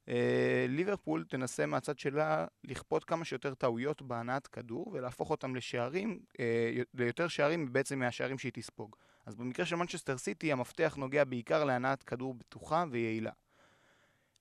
אה, 0.09 0.67
ליברפול 0.69 1.25
תנסה 1.29 1.67
מהצד 1.67 1.99
שלה 1.99 2.47
לכפות 2.65 3.05
כמה 3.05 3.25
שיותר 3.25 3.55
טעויות 3.55 4.03
בהנעת 4.03 4.47
כדור 4.47 4.89
ולהפוך 4.93 5.31
אותם 5.31 5.55
לשערים, 5.55 6.21
אה, 6.41 6.73
ליותר 6.95 7.29
שערים 7.29 7.73
בעצם 7.73 7.99
מהשערים 7.99 8.39
שהיא 8.39 8.53
תספוג. 8.55 8.97
אז 9.27 9.35
במקרה 9.35 9.67
של 9.67 9.77
מנצ'סטר 9.77 10.19
סיטי 10.19 10.53
המפתח 10.53 10.95
נוגע 10.99 11.25
בעיקר 11.25 11.65
להנעת 11.65 12.03
כדור 12.03 12.35
בטוחה 12.35 12.85
ויעילה. 12.91 13.31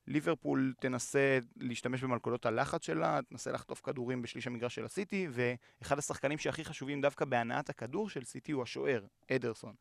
ליברפול 0.08 0.74
תנסה 0.80 1.40
להשתמש 1.58 2.04
במלכודות 2.04 2.46
הלחץ 2.46 2.86
שלה, 2.86 3.20
תנסה 3.30 3.52
לחטוף 3.52 3.82
כדורים 3.82 4.22
בשליש 4.22 4.48
המגרש 4.48 4.76
של 4.76 4.86
הסיטי, 4.86 5.28
ואחד 5.32 5.98
השחקנים 5.98 6.38
שהכי 6.38 6.66
חשובים 6.66 7.02
דווקא 7.02 7.26
בהנעת 7.26 7.70
הכדור 7.70 8.10
של 8.10 8.24
סיטי 8.24 8.52
הוא 8.52 8.64
השוער, 8.64 9.06
אדרסון. 9.32 9.74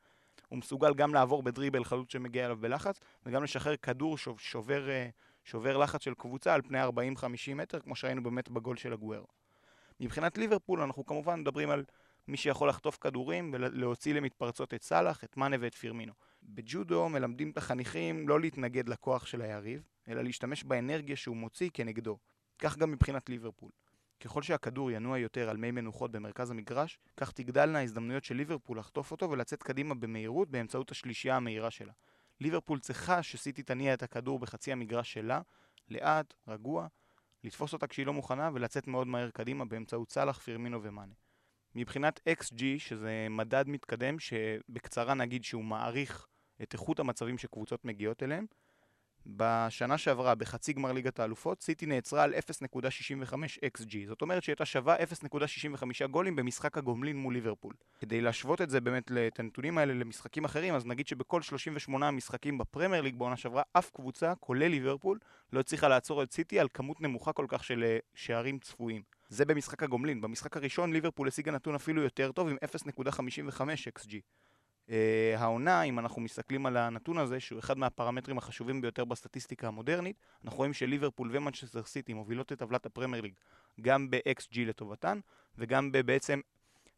הוא 0.48 0.58
מסוגל 0.58 0.94
גם 0.94 1.14
לעבור 1.14 1.42
בדריבל 1.42 1.84
חלוץ 1.84 2.12
שמגיע 2.12 2.44
אליו 2.44 2.56
בלחץ, 2.56 3.00
וגם 3.26 3.44
לשחרר 3.44 3.76
כדור 3.76 4.16
שובר, 4.38 4.90
אה, 4.90 5.08
שובר 5.46 5.76
לחץ 5.76 6.02
של 6.02 6.14
קבוצה 6.14 6.54
על 6.54 6.62
פני 6.62 6.84
40-50 6.84 6.88
מטר, 7.54 7.80
כמו 7.80 7.96
שראינו 7.96 8.22
באמת 8.22 8.48
בגול 8.48 8.76
של 8.76 8.92
הגוורו. 8.92 9.26
מבחינת 10.00 10.38
ליברפול 10.38 10.80
אנחנו 10.82 11.06
כמובן 11.06 11.40
מדברים 11.40 11.70
על 11.70 11.84
מי 12.28 12.36
שיכול 12.36 12.68
לחטוף 12.68 12.98
כדורים 13.00 13.50
ולהוציא 13.54 14.14
למתפרצות 14.14 14.74
את 14.74 14.82
סאלח, 14.82 15.24
את 15.24 15.36
מאנה 15.36 15.56
ואת 15.60 15.74
פירמינו. 15.74 16.12
בג'ודו 16.42 17.08
מלמדים 17.08 17.50
את 17.50 17.56
החניכים 17.56 18.28
לא 18.28 18.40
להתנגד 18.40 18.88
לכוח 18.88 19.26
של 19.26 19.42
היריב, 19.42 19.82
אלא 20.08 20.22
להשתמש 20.22 20.64
באנרגיה 20.64 21.16
שהוא 21.16 21.36
מוציא 21.36 21.70
כנגדו. 21.74 22.18
כך 22.58 22.76
גם 22.76 22.90
מבחינת 22.90 23.28
ליברפול. 23.28 23.70
ככל 24.20 24.42
שהכדור 24.42 24.90
ינוע 24.90 25.18
יותר 25.18 25.50
על 25.50 25.56
מי 25.56 25.70
מנוחות 25.70 26.10
במרכז 26.10 26.50
המגרש, 26.50 26.98
כך 27.16 27.32
תגדלנה 27.32 27.78
ההזדמנויות 27.78 28.24
של 28.24 28.34
ליברפול 28.36 28.78
לחטוף 28.78 29.10
אותו 29.10 29.30
ולצאת 29.30 29.62
קדימה 29.62 29.94
במהירות 29.94 30.50
באמצעות 30.50 30.90
השלישייה 30.90 31.36
המהירה 31.36 31.70
שלה. 31.70 31.92
ליברפול 32.40 32.80
צריכה 32.80 33.22
שסיטי 33.22 33.62
תניע 33.62 33.94
את 33.94 34.02
הכדור 34.02 34.38
בחצי 34.38 34.72
המגרש 34.72 35.12
שלה, 35.12 35.40
לאט, 35.88 36.34
רגוע, 36.48 36.86
לתפוס 37.44 37.72
אותה 37.72 37.86
כשהיא 37.86 38.06
לא 38.06 38.12
מוכנה 38.12 38.50
ולצאת 38.54 38.86
מאוד 38.86 39.06
מהר 39.06 39.30
קדימה 39.30 39.64
באמצעות 39.64 40.10
סאלח, 40.10 40.38
פירמינו 40.38 40.82
ומאנה. 40.82 41.14
מבחינת 41.74 42.20
XG, 42.40 42.62
שזה 42.78 43.26
מדד 43.30 43.68
מתקדם 43.68 44.18
שבקצרה 44.18 45.14
נגיד 45.14 45.44
שהוא 45.44 45.64
מעריך 45.64 46.26
את 46.62 46.72
איכות 46.72 47.00
המצבים 47.00 47.38
שקבוצות 47.38 47.84
מגיעות 47.84 48.22
אליהם, 48.22 48.46
בשנה 49.26 49.98
שעברה, 49.98 50.34
בחצי 50.34 50.72
גמר 50.72 50.92
ליגת 50.92 51.20
האלופות, 51.20 51.62
סיטי 51.62 51.86
נעצרה 51.86 52.22
על 52.22 52.34
0.65 52.34 53.34
XG. 53.78 53.96
זאת 54.06 54.22
אומרת 54.22 54.42
שהיא 54.42 54.52
הייתה 54.52 54.64
שווה 54.64 54.96
0.65 54.96 56.06
גולים 56.10 56.36
במשחק 56.36 56.78
הגומלין 56.78 57.16
מול 57.16 57.34
ליברפול. 57.34 57.74
כדי 58.00 58.20
להשוות 58.20 58.62
את 58.62 58.70
זה 58.70 58.80
באמת, 58.80 59.12
את 59.12 59.40
הנתונים 59.40 59.78
האלה 59.78 59.94
למשחקים 59.94 60.44
אחרים, 60.44 60.74
אז 60.74 60.86
נגיד 60.86 61.06
שבכל 61.06 61.42
38 61.42 62.10
משחקים 62.10 62.58
בפרמייר 62.58 63.02
ליג 63.02 63.18
בעונה 63.18 63.36
שעברה, 63.36 63.62
אף 63.72 63.90
קבוצה, 63.90 64.34
כולל 64.40 64.68
ליברפול, 64.68 65.18
לא 65.52 65.60
הצליחה 65.60 65.88
לעצור 65.88 66.22
את 66.22 66.32
סיטי 66.32 66.60
על 66.60 66.68
כמות 66.74 67.00
נמוכה 67.00 67.32
כל 67.32 67.46
כך 67.48 67.64
של 67.64 67.84
אה, 67.84 67.98
שערים 68.14 68.58
צפויים. 68.58 69.02
זה 69.28 69.44
במשחק 69.44 69.82
הגומלין. 69.82 70.20
במשחק 70.20 70.56
הראשון 70.56 70.92
ליברפול 70.92 71.28
השיגה 71.28 71.52
נתון 71.52 71.74
אפילו 71.74 72.02
יותר 72.02 72.32
טוב 72.32 72.48
עם 72.48 72.56
0.55 72.64 73.60
XG. 73.98 74.16
אה, 74.86 74.90
העונה, 75.36 75.82
אם 75.82 75.98
אנחנו 75.98 76.22
מסתכלים 76.22 76.66
על 76.66 76.76
הנתון 76.76 77.18
הזה, 77.18 77.40
שהוא 77.40 77.58
אחד 77.58 77.78
מהפרמטרים 77.78 78.38
החשובים 78.38 78.80
ביותר 78.80 79.04
בסטטיסטיקה 79.04 79.68
המודרנית, 79.68 80.16
אנחנו 80.44 80.58
רואים 80.58 80.72
שליברפול 80.72 81.30
ומנצ'סטר 81.32 81.84
סיטי 81.84 82.12
מובילות 82.12 82.52
את 82.52 82.58
טבלת 82.58 82.86
הפרמייר 82.86 83.22
ליג 83.22 83.34
גם 83.80 84.10
ב-XG 84.10 84.58
לטובתן, 84.58 85.20
וגם 85.58 85.92
בעצם 85.92 86.40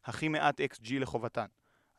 הכי 0.05 0.27
מעט 0.27 0.61
XG 0.61 0.93
לחובתן. 0.93 1.45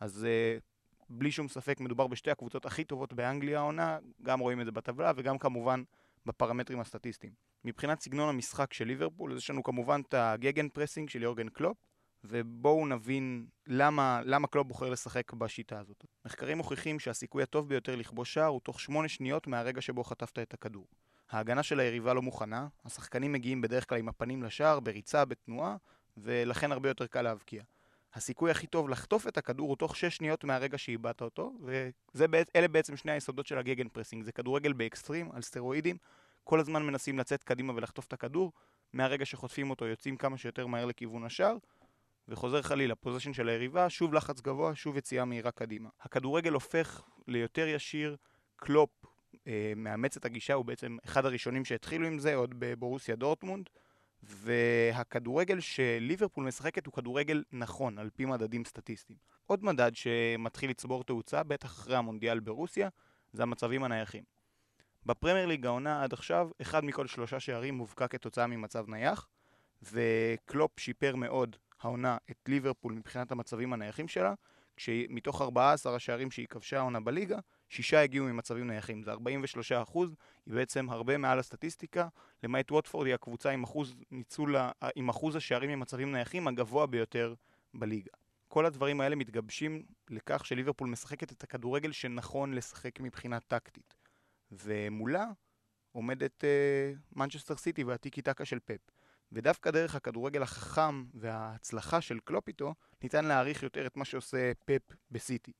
אז 0.01 0.27
אה, 0.27 0.63
בלי 1.09 1.31
שום 1.31 1.49
ספק 1.49 1.81
מדובר 1.81 2.07
בשתי 2.07 2.31
הקבוצות 2.31 2.67
הכי 2.67 2.85
טובות 2.85 3.13
באנגליה 3.13 3.59
העונה, 3.59 3.99
גם 4.23 4.41
רואים 4.41 4.61
את 4.61 4.67
זה 4.67 4.73
בטבלה 4.73 5.13
וגם 5.17 5.39
כמובן 5.39 5.83
בפרמטרים 6.27 6.81
הסטטיסטיים. 6.81 7.33
מבחינת 7.65 8.01
סגנון 8.01 8.29
המשחק 8.29 8.73
של 8.73 8.85
ליברפול, 8.85 9.33
אז 9.33 9.39
יש 9.39 9.51
לנו 9.51 9.63
כמובן 9.63 10.01
את 10.09 10.15
ה 10.15 10.69
gegenpressing 10.69 11.09
של 11.09 11.23
יורגן 11.23 11.49
קלופ, 11.49 11.77
ובואו 12.25 12.87
נבין 12.87 13.47
למה, 13.67 14.21
למה 14.25 14.47
קלופ 14.47 14.67
בוחר 14.67 14.91
לשחק 14.91 15.33
בשיטה 15.33 15.79
הזאת. 15.79 16.05
מחקרים 16.25 16.57
מוכיחים 16.57 16.99
שהסיכוי 16.99 17.43
הטוב 17.43 17.69
ביותר 17.69 17.97
לכבוש 17.97 18.35
שער 18.35 18.47
הוא 18.47 18.61
תוך 18.61 18.81
שמונה 18.81 19.09
שניות 19.09 19.47
מהרגע 19.47 19.81
שבו 19.81 20.05
חטפת 20.05 20.39
את 20.39 20.55
הכדור. 20.55 20.87
ההגנה 21.31 21.63
של 21.63 21.81
היריבה 21.81 22.15
לא 22.15 22.23
מוכנה, 22.23 22.69
השחקנים 22.85 23.33
מגיעים 23.33 23.61
בדרך 23.61 23.89
כלל 23.89 23.99
עם 23.99 24.09
הפנים 24.09 24.43
לשער, 24.43 24.81
בריצה, 24.81 25.25
בתנועה, 25.25 25.77
ולכן 26.17 26.73
הרבה 26.73 26.89
יותר 26.89 27.07
קל 27.07 27.23
להבקיע. 27.23 27.63
הסיכוי 28.15 28.51
הכי 28.51 28.67
טוב 28.67 28.89
לחטוף 28.89 29.29
את 29.29 29.39
הכדור 29.39 29.69
הוא 29.69 29.77
תוך 29.77 29.97
6 29.97 30.17
שניות 30.17 30.45
מהרגע 30.45 30.79
שאיבדת 30.79 31.21
אותו, 31.21 31.53
ואלה 32.15 32.69
בעצם 32.69 32.97
שני 32.97 33.13
היסודות 33.13 33.47
של 33.47 33.59
ה 33.59 33.89
gegenpressing. 33.89 34.25
זה 34.25 34.33
כדורגל 34.33 34.73
באקסטרים, 34.73 35.33
על 35.33 35.43
סטרואידים, 35.43 35.97
כל 36.45 36.61
הזמן 36.61 36.87
מנסים 36.87 37.19
לצאת 37.19 37.45
קדימה 37.45 37.73
ולחטוף 37.77 38.07
את 38.07 38.13
הכדור, 38.13 38.53
מהרגע 38.93 39.27
שחוטפים 39.27 39.71
אותו 39.71 39.87
יוצאים 39.87 40.17
כמה 40.17 40.39
שיותר 40.39 40.67
מהר 40.67 40.85
לכיוון 40.85 41.25
השער, 41.25 41.57
וחוזר 42.31 42.63
חלילה, 42.63 42.95
possession 42.95 43.33
של 43.33 43.49
היריבה, 43.49 43.91
שוב 43.91 44.15
לחץ 44.15 44.41
גבוה, 44.41 44.75
שוב 44.75 44.97
יציאה 44.97 45.25
מהירה 45.25 45.51
קדימה. 45.51 45.89
הכדורגל 46.01 46.53
הופך 46.53 47.03
ליותר 47.29 47.69
ישיר, 47.69 48.17
קלופ 48.57 48.91
אה, 49.47 49.73
מאמץ 49.77 50.17
את 50.17 50.25
הגישה, 50.25 50.55
הוא 50.55 50.65
בעצם 50.65 50.97
אחד 51.05 51.27
הראשונים 51.27 51.65
שהתחילו 51.65 52.07
עם 52.07 52.19
זה, 52.19 52.35
עוד 52.35 52.55
בבורוסיה 52.59 53.17
דורטמונד, 53.17 53.69
והכדורגל 54.23 55.61
שליברפול 55.61 56.45
משחקת 56.45 56.87
הוא 56.87 56.95
כדורגל 56.95 57.43
נכון, 57.53 57.99
על 57.99 58.11
פי 58.17 58.25
מדדים 58.25 58.65
סטטיסטיים. 58.65 59.19
עוד 59.47 59.65
מדד 59.65 59.91
שמתחיל 59.95 60.71
לצבור 60.71 61.05
תאוצה, 61.05 61.43
בטח 61.43 61.69
אחרי 61.69 61.97
המונדיאל 61.97 62.41
ברוסיה, 62.41 62.89
זה 63.33 63.43
המצבים 63.43 63.85
הנייחים. 63.85 64.25
בפרמייר 65.07 65.47
ליג 65.47 65.67
העונה 65.67 66.03
עד 66.03 66.13
עכשיו, 66.13 66.49
אחד 66.63 66.85
מכל 66.85 67.07
שלושה 67.07 67.41
שערים 67.41 67.75
מובקע 67.75 68.07
כתוצאה 68.07 68.47
ממצב 68.47 68.85
נייח, 68.89 69.29
וקלופ 69.83 70.81
שיפר 70.81 71.17
מאוד 71.17 71.57
העונה 71.81 72.17
את 72.31 72.37
ליברפול 72.49 72.93
מבחינת 72.93 73.33
המצבים 73.33 73.73
הנייחים 73.73 74.09
שלה, 74.09 74.35
כשמתוך 74.77 75.43
14 75.43 75.97
השערים 75.97 76.31
שהיא 76.31 76.47
כבשה 76.47 76.79
העונה 76.79 77.01
בליגה, 77.01 77.39
שישה 77.69 78.03
הגיעו 78.03 78.27
ממצבים 78.27 78.67
נייחים, 78.67 79.03
זה 79.03 79.11
43 79.11 79.73
אחוז, 79.73 80.15
היא 80.47 80.55
בעצם 80.55 80.91
הרבה 80.91 81.19
מעל 81.19 81.39
הסטטיסטיקה, 81.39 82.09
למעט 82.43 82.73
ווטפורד 82.73 83.07
היא 83.07 83.15
הקבוצה 83.15 83.51
עם 83.51 83.63
אחוז 83.63 83.95
ניצול, 84.11 84.57
עם 84.97 85.09
אחוז 85.09 85.37
השערים 85.37 85.71
ממצבים 85.71 86.13
נייחים 86.13 86.49
הגבוה 86.49 86.87
ביותר 86.87 87.35
בליגה. 87.75 88.11
כל 88.49 88.67
הדברים 88.67 89.01
האלה 89.01 89.17
מתגבשים 89.17 89.83
לכך 90.11 90.47
שליברפול 90.47 90.89
משחקת 90.89 91.33
את 91.33 91.43
הכדורגל 91.43 91.93
שנכון 91.93 92.55
לשחק 92.55 93.01
מבחינה 93.01 93.41
טקטית. 93.41 93.95
ומולה 94.53 95.27
עומדת 95.93 96.45
מנצ'סטר 97.13 97.55
אה, 97.55 97.59
סיטי 97.59 97.85
והטיקי 97.85 98.23
טקה 98.23 98.45
של 98.45 98.59
פפ. 98.65 98.91
ודווקא 99.33 99.71
דרך 99.71 99.95
הכדורגל 99.95 100.43
החכם 100.43 101.05
וההצלחה 101.15 102.01
של 102.01 102.19
קלופ 102.25 102.49
איתו, 102.49 102.75
ניתן 103.03 103.25
להעריך 103.25 103.63
יותר 103.63 103.87
את 103.87 103.97
מה 103.97 104.05
שעושה 104.05 104.53
פפ 104.65 104.93
בסיטי. 105.11 105.53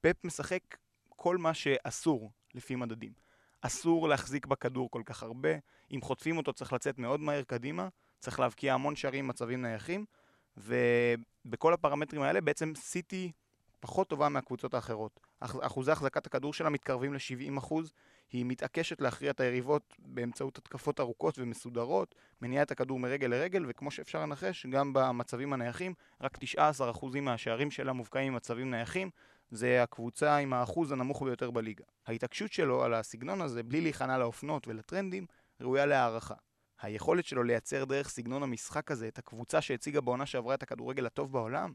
פפ 0.00 0.24
משחק 0.24 0.76
כל 1.08 1.38
מה 1.38 1.54
שאסור 1.54 2.30
לפי 2.54 2.76
מדדים. 2.76 3.12
אסור 3.60 4.08
להחזיק 4.08 4.46
בכדור 4.46 4.90
כל 4.90 5.02
כך 5.06 5.22
הרבה, 5.22 5.48
אם 5.90 6.00
חוטפים 6.02 6.36
אותו 6.36 6.52
צריך 6.52 6.72
לצאת 6.72 6.98
מאוד 6.98 7.20
מהר 7.20 7.42
קדימה, 7.42 7.88
צריך 8.18 8.40
להבקיע 8.40 8.74
המון 8.74 8.96
שערים 8.96 9.26
במצבים 9.26 9.62
נייחים, 9.62 10.04
ובכל 10.56 11.72
הפרמטרים 11.72 12.22
האלה 12.22 12.40
בעצם 12.40 12.72
סיטי 12.76 13.32
פחות 13.80 14.08
טובה 14.08 14.28
מהקבוצות 14.28 14.74
האחרות. 14.74 15.25
אחוזי 15.40 15.92
החזקת 15.92 16.26
הכדור 16.26 16.54
שלה 16.54 16.70
מתקרבים 16.70 17.14
ל-70%, 17.14 17.74
היא 18.32 18.44
מתעקשת 18.46 19.00
להכריע 19.00 19.30
את 19.30 19.40
היריבות 19.40 19.94
באמצעות 19.98 20.58
התקפות 20.58 21.00
ארוכות 21.00 21.38
ומסודרות, 21.38 22.14
מניעה 22.42 22.62
את 22.62 22.70
הכדור 22.70 22.98
מרגל 22.98 23.26
לרגל, 23.26 23.64
וכמו 23.68 23.90
שאפשר 23.90 24.22
לנחש, 24.22 24.66
גם 24.66 24.92
במצבים 24.92 25.52
הנייחים, 25.52 25.94
רק 26.20 26.38
19% 26.98 27.20
מהשערים 27.20 27.70
שלה 27.70 27.92
מובקעים 27.92 28.32
במצבים 28.32 28.70
נייחים, 28.70 29.10
זה 29.50 29.82
הקבוצה 29.82 30.36
עם 30.36 30.52
האחוז 30.52 30.92
הנמוך 30.92 31.22
ביותר 31.22 31.50
בליגה. 31.50 31.84
ההתעקשות 32.06 32.52
שלו 32.52 32.84
על 32.84 32.94
הסגנון 32.94 33.40
הזה, 33.40 33.62
בלי 33.62 33.80
להיכנע 33.80 34.18
לאופנות 34.18 34.68
ולטרנדים, 34.68 35.26
ראויה 35.60 35.86
להערכה. 35.86 36.34
היכולת 36.80 37.24
שלו 37.24 37.42
לייצר 37.42 37.84
דרך 37.84 38.08
סגנון 38.08 38.42
המשחק 38.42 38.90
הזה 38.90 39.08
את 39.08 39.18
הקבוצה 39.18 39.60
שהציגה 39.60 40.00
בעונה 40.00 40.26
שעברה 40.26 40.54
את 40.54 40.62
הכדורגל 40.62 41.06
הטוב 41.06 41.32
בעולם, 41.32 41.72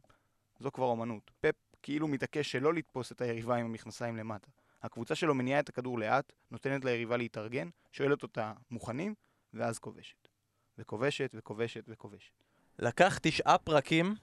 זו 0.60 0.72
כבר 0.72 0.86
אומנות. 0.86 1.32
פפ 1.40 1.56
כאילו 1.84 2.08
מתעקש 2.08 2.52
שלא 2.52 2.74
לתפוס 2.74 3.12
את 3.12 3.22
היריבה 3.22 3.56
עם 3.56 3.66
המכנסיים 3.66 4.18
למטה. 4.18 4.48
הקבוצה 4.84 5.16
שלו 5.16 5.36
מניעה 5.36 5.60
את 5.60 5.70
הכדור 5.70 6.00
לאט, 6.00 6.34
נותנת 6.52 6.86
ליריבה 6.86 7.18
להתארגן, 7.18 7.70
שואלת 7.92 8.24
אותה 8.24 8.54
מוכנים, 8.72 9.14
ואז 9.54 9.80
כובשת. 9.80 10.28
וכובשת 10.78 11.32
וכובשת 11.34 11.84
וכובשת. 11.88 12.32
לקח 12.80 13.18
תשעה 13.22 13.58
פרקים, 13.58 14.16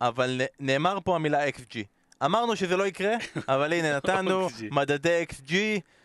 אבל 0.00 0.40
נאמר 0.60 0.98
פה 1.04 1.14
המילה 1.14 1.48
XG. 1.48 1.76
אמרנו 2.24 2.56
שזה 2.56 2.76
לא 2.76 2.86
יקרה, 2.86 3.14
אבל 3.48 3.72
הנה 3.72 3.96
נתנו 3.96 4.48
מדדי 4.70 5.24
XG. 5.30 5.52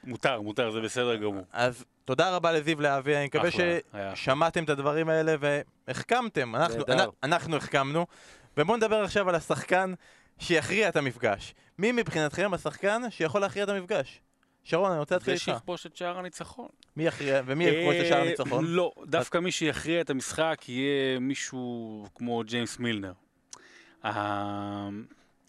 מותר, 0.04 0.41
מותר, 0.41 0.72
זה 0.72 0.82
בסדר 0.82 1.16
גמור. 1.16 1.43
אז 1.51 1.86
תודה 2.06 2.36
רבה 2.36 2.51
לזיו 2.51 2.82
להבי, 2.82 3.16
אני 3.16 3.26
מקווה 3.26 3.49
ששמעתם 3.51 4.64
את 4.64 4.70
הדברים 4.70 5.10
האלה 5.10 5.36
והחכמתם. 5.39 6.56
אנחנו, 6.56 6.84
אנחנו 7.24 7.56
החכמנו. 7.56 8.06
ובואו 8.58 8.78
נדבר 8.78 9.04
עכשיו 9.04 9.30
על 9.30 9.36
השחקן 9.36 9.93
שיכריע 10.44 10.89
את 10.89 10.96
המפגש. 10.96 11.56
מי 11.78 11.91
מבחינתכם 11.91 12.54
השחקן 12.54 13.02
שיכול 13.10 13.41
להכריע 13.41 13.64
את 13.64 13.70
המפגש? 13.70 14.22
שרון, 14.64 14.91
אני 14.91 15.00
רוצה 15.00 15.16
להתחיל 15.16 15.34
איתך. 15.34 15.46
זה 15.46 15.52
שיכבוש 15.52 15.86
את 15.86 15.96
שער 15.96 16.18
הניצחון. 16.18 16.68
מי 16.96 17.06
יכריע, 17.06 17.41
ומי 17.46 17.66
יכבוש 17.66 17.96
את 17.96 18.06
שער 18.06 18.22
הניצחון? 18.22 18.66
לא, 18.66 18.91
דווקא 19.06 19.38
מי 19.38 19.52
שיכריע 19.52 20.02
את 20.02 20.10
המשחק 20.10 20.62
יהיה 20.68 21.20
מישהו 21.20 22.06
כמו 22.16 22.44
ג'יימס 22.44 22.80
מילנר. 22.80 23.14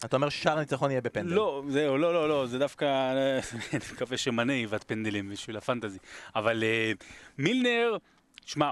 אתה 0.04 0.16
אומר 0.16 0.28
ששער 0.28 0.56
הניצחון 0.56 0.90
יהיה 0.90 1.00
בפנדל. 1.00 1.34
לא, 1.34 1.62
זהו, 1.68 1.98
לא, 1.98 2.12
לא, 2.12 2.28
לא, 2.28 2.46
זה 2.46 2.58
דווקא, 2.58 2.84
אני 3.72 3.80
מקווה 3.92 4.16
שמנה 4.16 4.52
יבעט 4.52 4.84
פנדלים 4.86 5.30
בשביל 5.30 5.56
הפנטזי. 5.56 5.98
אבל 6.34 6.64
מילנר... 7.38 7.96
שמע, 8.46 8.70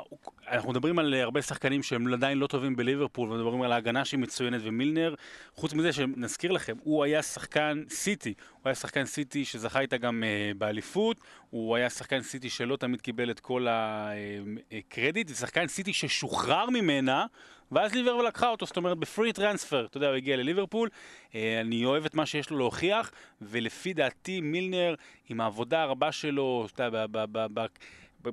אנחנו 0.49 0.71
מדברים 0.71 0.99
על 0.99 1.15
הרבה 1.15 1.43
שחקנים 1.43 1.83
שהם 1.83 2.15
עדיין 2.15 2.39
לא 2.39 2.47
טובים 2.47 2.77
בליברפול, 2.77 3.33
ומדברים 3.33 3.63
על 3.63 3.73
ההגנה 3.73 4.05
שהיא 4.05 4.21
מצוינת, 4.21 4.61
ומילנר, 4.65 5.15
חוץ 5.55 5.73
מזה 5.75 5.93
שנזכיר 5.93 6.53
לכם, 6.53 6.77
הוא 6.83 7.05
היה 7.05 7.23
שחקן 7.23 7.83
סיטי, 7.89 8.35
הוא 8.53 8.61
היה 8.65 8.75
שחקן 8.75 9.05
סיטי 9.05 9.45
שזכה 9.45 9.81
איתה 9.81 9.97
גם 9.97 10.23
uh, 10.23 10.59
באליפות, 10.59 11.17
הוא 11.51 11.77
היה 11.77 11.91
שחקן 11.91 12.23
סיטי 12.23 12.51
שלא 12.51 12.77
תמיד 12.77 13.01
קיבל 13.01 13.31
את 13.31 13.41
כל 13.41 13.67
הקרדיט, 13.71 15.29
זה 15.29 15.35
שחקן 15.35 15.69
סיטי 15.69 15.93
ששוחרר 15.93 16.71
ממנה, 16.71 17.27
ואז 17.73 17.95
ליברפול 17.95 18.27
לקחה 18.27 18.49
אותו, 18.49 18.67
זאת 18.67 18.77
אומרת 18.77 18.99
ב 18.99 19.05
free 19.05 19.33
transfer, 19.33 19.87
אתה 19.91 19.97
יודע, 19.97 20.09
הוא 20.09 20.17
הגיע 20.17 20.37
לליברפול, 20.37 20.89
אה, 20.89 21.35
אני 21.61 21.85
אוהב 21.85 22.05
את 22.05 22.15
מה 22.15 22.27
שיש 22.27 22.51
לו 22.51 22.59
להוכיח, 22.59 23.13
ולפי 23.43 23.93
דעתי 23.93 24.41
מילנר, 24.41 24.95
עם 25.29 25.41
העבודה 25.41 25.83
הרבה 25.83 26.13
שלו, 26.13 26.67
אתה 26.75 26.85
יודע, 26.85 27.07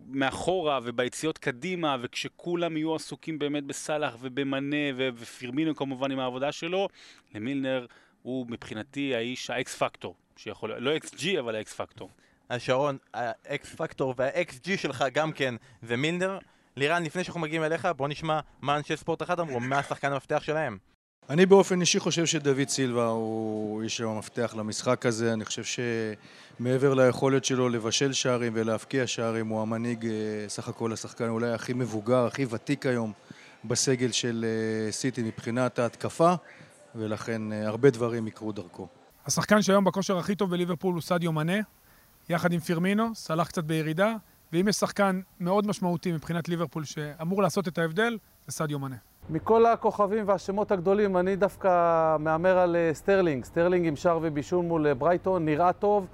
מאחורה 0.07 0.79
וביציאות 0.83 1.37
קדימה, 1.37 1.97
וכשכולם 2.01 2.77
יהיו 2.77 2.95
עסוקים 2.95 3.39
באמת 3.39 3.63
בסאלח 3.63 4.15
ובמנה 4.19 4.77
ופירמינו 4.95 5.75
כמובן 5.75 6.11
עם 6.11 6.19
העבודה 6.19 6.51
שלו, 6.51 6.87
למילנר 7.35 7.85
הוא 8.21 8.45
מבחינתי 8.49 9.15
האיש 9.15 9.49
ה 9.49 9.62
X 9.62 9.75
factor, 9.75 10.15
שיכול, 10.35 10.77
לא 10.77 10.97
אקס 10.97 11.15
ג'י 11.15 11.39
אבל 11.39 11.55
האקס 11.55 11.73
פקטור. 11.73 12.09
אז 12.49 12.61
שרון, 12.61 12.97
ה 13.13 13.44
X 13.44 13.75
factor 13.75 14.13
וה 14.17 14.59
XG 14.59 14.77
שלך 14.77 15.05
גם 15.13 15.31
כן 15.31 15.55
זה 15.81 15.97
מילנר. 15.97 16.37
לירן, 16.75 17.03
לפני 17.03 17.23
שאנחנו 17.23 17.41
מגיעים 17.41 17.63
אליך, 17.63 17.87
בוא 17.97 18.07
נשמע 18.07 18.39
מה 18.61 18.77
אנשי 18.77 18.97
ספורט 18.97 19.21
אחד 19.21 19.39
אמרו, 19.39 19.59
מה 19.59 19.79
השחקן 19.79 20.11
המפתח 20.11 20.43
שלהם. 20.43 20.77
אני 21.29 21.45
באופן 21.45 21.81
אישי 21.81 21.99
חושב 21.99 22.25
שדוד 22.25 22.69
סילבה 22.69 23.07
הוא 23.07 23.83
איש 23.83 24.01
המפתח 24.01 24.53
למשחק 24.57 25.05
הזה. 25.05 25.33
אני 25.33 25.45
חושב 25.45 25.63
שמעבר 26.59 26.93
ליכולת 26.93 27.45
שלו 27.45 27.69
לבשל 27.69 28.13
שערים 28.13 28.53
ולהבקיע 28.55 29.07
שערים, 29.07 29.47
הוא 29.47 29.61
המנהיג, 29.61 30.05
אה, 30.05 30.11
סך 30.47 30.69
הכל 30.69 30.93
השחקן 30.93 31.27
אולי 31.27 31.51
הכי 31.51 31.73
מבוגר, 31.73 32.25
הכי 32.25 32.45
ותיק 32.49 32.85
היום 32.85 33.13
בסגל 33.65 34.11
של 34.11 34.45
אה, 34.47 34.91
סיטי 34.91 35.23
מבחינת 35.23 35.79
ההתקפה, 35.79 36.33
ולכן 36.95 37.53
אה, 37.53 37.67
הרבה 37.67 37.89
דברים 37.89 38.27
יקרו 38.27 38.51
דרכו. 38.51 38.87
השחקן 39.25 39.61
שהיום 39.61 39.83
בכושר 39.83 40.17
הכי 40.17 40.35
טוב 40.35 40.51
בליברפול 40.51 40.93
הוא 40.93 41.01
סדיו 41.01 41.31
מנה, 41.31 41.57
יחד 42.29 42.53
עם 42.53 42.59
פירמינו, 42.59 43.15
סאלח 43.15 43.47
קצת 43.47 43.63
בירידה, 43.63 44.15
ואם 44.53 44.67
יש 44.67 44.75
שחקן 44.75 45.21
מאוד 45.39 45.67
משמעותי 45.67 46.11
מבחינת 46.11 46.49
ליברפול 46.49 46.83
שאמור 46.85 47.41
לעשות 47.41 47.67
את 47.67 47.77
ההבדל, 47.77 48.17
זה 48.47 48.51
סדיו 48.51 48.79
מנה. 48.79 49.08
מכל 49.29 49.65
הכוכבים 49.65 50.23
והשמות 50.27 50.71
הגדולים, 50.71 51.17
אני 51.17 51.35
דווקא 51.35 51.69
מהמר 52.19 52.57
על 52.57 52.75
אה, 52.75 52.93
סטרלינג. 52.93 53.45
סטרלינג 53.45 53.87
עם 53.87 53.95
שער 53.95 54.19
ובישול 54.21 54.65
מול 54.65 54.87
אה, 54.87 54.93
ברייטון, 54.93 55.45
נראה 55.45 55.73
טוב, 55.73 56.07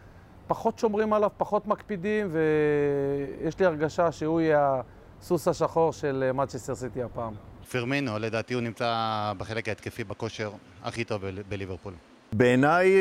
פחות 0.48 0.80
שומרים 0.80 1.14
עליו, 1.14 1.30
פחות 1.38 1.68
מקפידים, 1.68 2.30
ויש 2.32 3.60
לי 3.60 3.66
הרגשה 3.66 4.12
שהוא 4.12 4.42
יהיה 4.42 4.82
הסוס 5.22 5.48
השחור 5.48 5.94
של 5.94 6.32
מנצ'סטר 6.34 6.76
סיטי 6.76 7.04
הפעם. 7.04 7.34
פירמינו, 7.70 8.20
לדעתי 8.20 8.54
הוא 8.54 8.62
נמצא 8.62 9.32
בחלק 9.38 9.68
ההתקפי 9.70 10.04
בכושר 10.04 10.52
הכי 10.84 11.04
טוב 11.04 11.24
בליברפול. 11.50 11.94
בעיניי, 12.34 12.94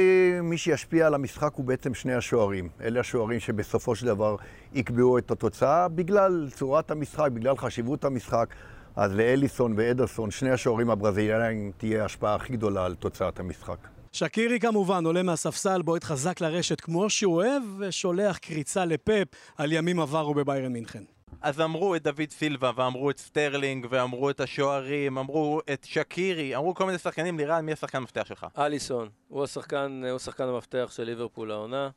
מי 0.42 0.58
שישפיע 0.58 1.06
על 1.06 1.14
המשחק 1.14 1.54
הוא 1.54 1.64
בעצם 1.64 1.94
שני 1.94 2.14
השוערים. 2.14 2.68
אלה 2.80 3.00
השוערים 3.00 3.40
שבסופו 3.40 3.94
של 3.94 4.06
דבר 4.06 4.36
יקבעו 4.74 5.18
את 5.18 5.30
התוצאה 5.30 5.88
בגלל 5.88 6.48
צורת 6.50 6.90
המשחק, 6.90 7.30
בגלל 7.30 7.56
חשיבות 7.56 8.04
המשחק. 8.04 8.54
אז 8.97 9.14
לאליסון 9.14 9.74
ואדרסון, 9.76 10.30
שני 10.30 10.51
השוערים 10.51 10.90
הברזילאים, 10.90 11.72
תהיה 11.76 12.03
ההשפעה 12.03 12.34
הכי 12.34 12.53
גדולה 12.53 12.84
על 12.84 12.95
תוצאת 12.95 13.40
המשחק. 13.40 13.88
שקירי 14.12 14.61
כמובן 14.61 15.07
עולה 15.07 15.22
מהספסל, 15.22 15.82
בועט 15.82 16.05
חזק 16.05 16.40
לרשת 16.40 16.80
כמו 16.80 17.11
שהוא 17.11 17.34
אוהב, 17.34 17.62
ושולח 17.78 18.38
קריצה 18.38 18.84
לפפ 18.84 19.24
על 19.59 19.72
ימים 19.72 20.01
עברו 20.01 20.34
בביירן 20.34 20.72
מינכן. 20.72 21.03
אז 21.42 21.61
אמרו 21.61 21.97
את 21.97 22.03
דוד 22.03 22.30
סילבה, 22.30 22.70
ואמרו 22.76 23.11
את 23.11 23.18
סטרלינג, 23.18 23.86
ואמרו 23.90 24.30
את 24.30 24.40
השוערים, 24.40 25.18
אמרו 25.18 25.61
את 25.72 25.84
שקירי, 25.84 26.57
אמרו 26.57 26.74
כל 26.74 26.86
מיני 26.86 26.99
שחקנים, 26.99 27.38
לירן, 27.38 27.66
מי 27.66 27.72
השחקן 27.72 27.99
המפתח 27.99 28.24
שלך? 28.24 28.47
אליסון, 28.59 29.09
הוא 29.28 29.45
השחקן, 29.45 30.03
הוא 30.09 30.16
השחקן 30.16 30.45
המפתח 30.45 30.90
של 30.97 31.03
ליברפול 31.03 31.51
העונה. 31.51 31.90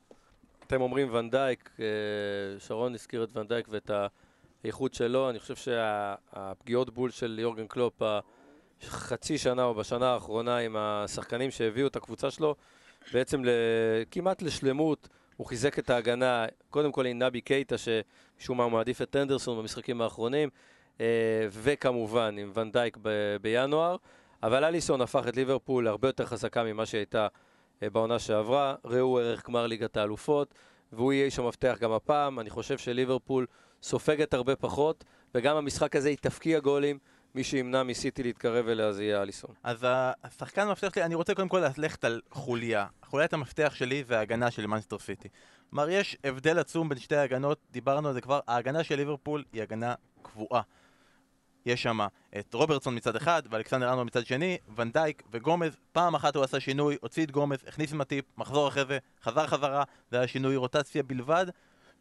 אתם 0.67 0.81
אומרים 0.81 1.13
ואן 1.13 1.34
דייק, 1.34 1.69
אה, 1.79 1.85
שרון 2.59 2.93
הזכיר 2.93 3.23
את 3.23 3.37
ואן 3.37 3.50
דייק 3.50 3.67
ואת 3.69 3.91
האיכות 4.63 4.93
שלו, 4.93 5.29
אני 5.29 5.39
חושב 5.39 5.55
שהפגיעות 5.55 6.89
בול 6.89 7.11
של 7.11 7.39
יורגן 7.41 7.67
קלופ 7.67 8.01
בחצי 8.81 9.37
שנה 9.37 9.63
או 9.63 9.73
בשנה 9.73 10.13
האחרונה 10.13 10.57
עם 10.57 10.75
השחקנים 10.79 11.51
שהביאו 11.51 11.87
את 11.87 11.95
הקבוצה 11.95 12.31
שלו, 12.31 12.55
בעצם 13.13 13.41
כמעט 14.11 14.41
לשלמות, 14.41 15.09
הוא 15.37 15.47
חיזק 15.47 15.79
את 15.79 15.89
ההגנה, 15.89 16.45
קודם 16.69 16.91
כל 16.91 17.05
עם 17.05 17.23
נבי 17.23 17.41
קייטה, 17.41 17.75
שמשום 17.77 18.57
מה 18.57 18.63
הוא 18.63 18.71
מעדיף 18.71 19.01
את 19.01 19.15
הנדרסון 19.15 19.57
במשחקים 19.57 20.01
האחרונים, 20.01 20.49
אה, 21.01 21.47
וכמובן 21.49 22.35
עם 22.37 22.51
ואן 22.53 22.72
דייק 22.72 22.97
ב- 23.01 23.37
בינואר, 23.41 23.95
אבל 24.43 24.63
אליסון 24.63 25.01
הפך 25.01 25.27
את 25.27 25.35
ליברפול 25.35 25.85
להרבה 25.85 26.07
יותר 26.07 26.25
חזקה 26.25 26.63
ממה 26.63 26.85
שהייתה 26.85 27.27
אה, 27.83 27.89
בעונה 27.89 28.19
שעברה, 28.19 28.75
ראו 28.85 29.19
ערך 29.19 29.47
גמר 29.47 29.67
ליגת 29.67 29.97
האלופות, 29.97 30.53
והוא 30.93 31.13
יהיה 31.13 31.25
איש 31.25 31.39
המפתח 31.39 31.77
גם 31.81 31.91
הפעם, 31.91 32.39
אני 32.39 32.49
חושב 32.49 32.77
שליברפול 32.77 33.45
סופגת 33.83 34.33
הרבה 34.33 34.55
פחות, 34.55 35.03
וגם 35.35 35.57
המשחק 35.57 35.95
הזה 35.95 36.09
היא 36.09 36.17
תפקיע 36.17 36.59
גולים, 36.59 36.99
מי 37.35 37.43
שימנע 37.43 37.83
מסיטי 37.83 38.23
להתקרב 38.23 38.67
אליה 38.67 38.93
זה 38.93 39.03
יהיה 39.03 39.21
אליסון. 39.21 39.55
אז 39.63 39.85
השחקן 40.23 40.67
המפתח 40.67 40.93
שלי, 40.93 41.03
אני 41.03 41.15
רוצה 41.15 41.35
קודם 41.35 41.49
כל 41.49 41.63
ללכת 41.77 42.03
על 42.03 42.21
חוליה. 42.31 42.87
חוליית 43.05 43.33
המפתח 43.33 43.73
שלי 43.75 44.03
זה 44.03 44.19
ההגנה 44.19 44.51
של 44.51 44.67
מנסטר 44.67 44.99
סיטי. 44.99 45.29
כלומר, 45.69 45.89
יש 45.89 46.17
הבדל 46.23 46.59
עצום 46.59 46.89
בין 46.89 46.97
שתי 46.97 47.15
ההגנות, 47.15 47.59
דיברנו 47.71 48.07
על 48.07 48.13
זה 48.13 48.21
כבר, 48.21 48.39
ההגנה 48.47 48.83
של 48.83 48.95
ליברפול 48.95 49.43
היא 49.53 49.61
הגנה 49.61 49.93
קבועה. 50.21 50.61
יש 51.65 51.83
שם 51.83 51.99
את 52.39 52.53
רוברטסון 52.53 52.95
מצד 52.95 53.15
אחד 53.15 53.43
ואלכסנדר 53.49 53.89
ארנולד 53.89 54.07
מצד 54.07 54.25
שני, 54.25 54.57
ונדייק 54.75 55.23
וגומז, 55.31 55.77
פעם 55.91 56.15
אחת 56.15 56.35
הוא 56.35 56.43
עשה 56.43 56.59
שינוי, 56.59 56.97
הוציא 57.01 57.25
את 57.25 57.31
גומז, 57.31 57.57
הכניס 57.67 57.93
מטיפ, 57.93 58.25
מחזור 58.37 58.67
אחרי 58.67 58.85
זה, 58.85 58.97
חזר 59.23 59.47
חזרה, 59.47 59.83
זה 60.11 60.17
היה 60.17 60.27
שינוי 60.27 60.55
רוטציה 60.55 61.03
בלבד, 61.03 61.45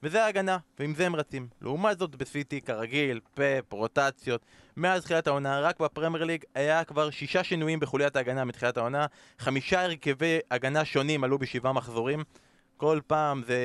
וזה 0.07 0.24
ההגנה, 0.24 0.59
ועם 0.78 0.94
זה 0.94 1.07
הם 1.07 1.16
רצים. 1.16 1.48
לעומת 1.62 1.98
זאת 1.98 2.16
בסיטי, 2.16 2.61
כרגיל, 2.61 3.20
פאפ, 3.34 3.72
רוטציות, 3.72 4.46
מאז 4.76 5.04
תחילת 5.04 5.26
העונה, 5.26 5.61
רק 5.61 5.80
בפרמייר 5.80 6.24
ליג 6.24 6.44
היה 6.54 6.84
כבר 6.84 7.11
שישה 7.11 7.44
שינויים 7.44 7.80
בחוליית 7.80 8.16
ההגנה 8.16 8.44
מתחילת 8.44 8.76
העונה, 8.76 9.07
חמישה 9.38 9.84
הרכבי 9.84 10.38
הגנה 10.50 10.84
שונים 10.84 11.24
עלו 11.24 11.38
בשבעה 11.38 11.72
מחזורים. 11.72 12.24
כל 12.76 13.00
פעם 13.07 13.42
זה 13.46 13.59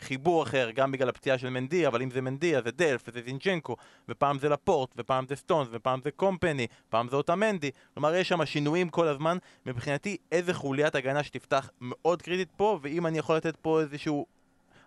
חיבור 0.00 0.42
אחר, 0.42 0.70
גם 0.70 0.92
בגלל 0.92 1.08
הפציעה 1.08 1.38
של 1.38 1.50
מנדי, 1.50 1.86
אבל 1.86 2.02
אם 2.02 2.10
זה 2.10 2.20
מנדי 2.20 2.56
אז 2.56 2.64
זה 2.64 2.70
דלף 2.70 3.02
וזה 3.08 3.20
זינצ'נקו, 3.22 3.76
ופעם 4.08 4.38
זה 4.38 4.48
לפורט, 4.48 4.94
ופעם 4.96 5.26
זה 5.28 5.36
סטונס, 5.36 5.68
ופעם 5.72 6.00
זה 6.04 6.10
קומפני, 6.10 6.66
פעם 6.88 7.08
זה 7.08 7.16
אותה 7.16 7.34
מנדי. 7.34 7.70
כלומר, 7.94 8.14
יש 8.14 8.28
שם 8.28 8.46
שינויים 8.46 8.88
כל 8.88 9.08
הזמן. 9.08 9.38
מבחינתי, 9.66 10.16
איזה 10.32 10.54
חוליית 10.54 10.94
הגנה 10.94 11.22
שתפתח 11.22 11.70
מאוד 11.80 12.22
קריטית 12.22 12.48
פה, 12.56 12.78
ואם 12.82 13.06
אני 13.06 13.18
יכול 13.18 13.36
לתת 13.36 13.56
פה 13.56 13.80
איזשהו... 13.80 14.39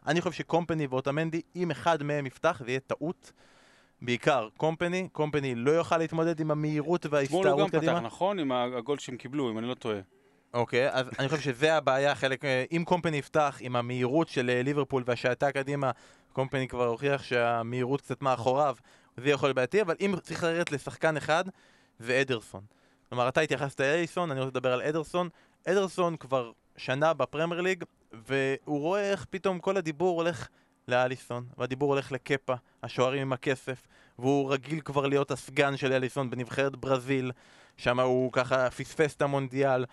אני 0.07 0.21
חושב 0.21 0.35
שקומפני 0.35 0.87
ואותה 0.87 1.11
מנדי, 1.11 1.41
אם 1.55 1.71
אחד 1.71 2.03
מהם 2.03 2.25
יפתח, 2.25 2.61
זה 2.65 2.71
יהיה 2.71 2.79
טעות. 2.79 3.31
בעיקר 4.01 4.49
קומפני, 4.57 5.07
קומפני 5.11 5.55
לא 5.55 5.71
יוכל 5.71 5.97
להתמודד 5.97 6.39
עם 6.39 6.51
המהירות 6.51 7.05
אתמול 7.05 7.19
הוא 7.19 7.27
גם 7.29 7.37
וההסתערות 7.37 7.69
פתח, 7.69 7.77
קדימה. 7.77 7.99
נכון? 7.99 8.39
עם 8.39 8.51
הגול 8.51 8.97
שהם 8.97 9.17
קיבלו, 9.17 9.51
אם 9.51 9.57
אני 9.57 9.67
לא 9.67 9.73
טועה. 9.73 9.99
אוקיי, 10.53 10.89
אז 10.91 11.05
אני 11.19 11.29
חושב 11.29 11.41
שזה 11.41 11.75
הבעיה, 11.75 12.15
חלק, 12.15 12.45
אה, 12.45 12.65
אם 12.71 12.83
קומפני 12.85 13.17
יפתח 13.17 13.57
עם 13.61 13.75
המהירות 13.75 14.27
של 14.27 14.49
אה, 14.49 14.61
ליברפול 14.63 15.03
והשעתה 15.05 15.51
קדימה, 15.51 15.91
קומפני 16.33 16.67
כבר 16.67 16.85
הוכיח 16.85 17.23
שהמהירות 17.23 18.01
קצת 18.01 18.21
מאחוריו, 18.21 18.75
זה 19.17 19.29
יכול 19.29 19.47
להיות 19.47 19.55
בעייתי, 19.55 19.81
אבל 19.81 19.95
אם 20.01 20.15
צריך 20.19 20.43
לרדת 20.43 20.71
לשחקן 20.71 21.17
אחד, 21.17 21.43
זה 21.99 22.21
אדרסון. 22.21 22.61
כלומר, 23.09 23.27
אתה 23.27 23.41
התייחסת 23.41 23.79
לאליסון, 23.79 24.31
אני 24.31 24.39
רוצה 24.39 24.49
לדבר 24.51 24.73
על 24.73 24.81
אדרסון. 24.81 25.29
אדרסון 25.67 26.17
כבר 26.17 26.51
שנה 26.77 27.13
בפרמייר 27.13 27.61
ליג, 27.61 27.83
והוא 28.11 28.79
רואה 28.79 29.11
איך 29.11 29.25
פתאום 29.29 29.59
כל 29.59 29.77
הדיבור 29.77 30.21
הולך 30.21 30.47
לאליסון, 30.87 31.45
והדיבור 31.57 31.93
הולך 31.93 32.11
לקפה, 32.11 32.53
השוערים 32.83 33.21
עם 33.21 33.33
הכסף, 33.33 33.87
והוא 34.19 34.53
רגיל 34.53 34.81
כבר 34.81 35.07
להיות 35.07 35.31
הסגן 35.31 35.77
של 35.77 35.93
אליסון 35.93 36.29
בנבחרת 36.29 36.75
ברזיל, 36.75 37.31
שם 37.77 37.99
הוא 37.99 38.31
ככה 38.31 38.69
פספס 38.69 39.15
את 39.15 39.21
המונדיאל. 39.21 39.85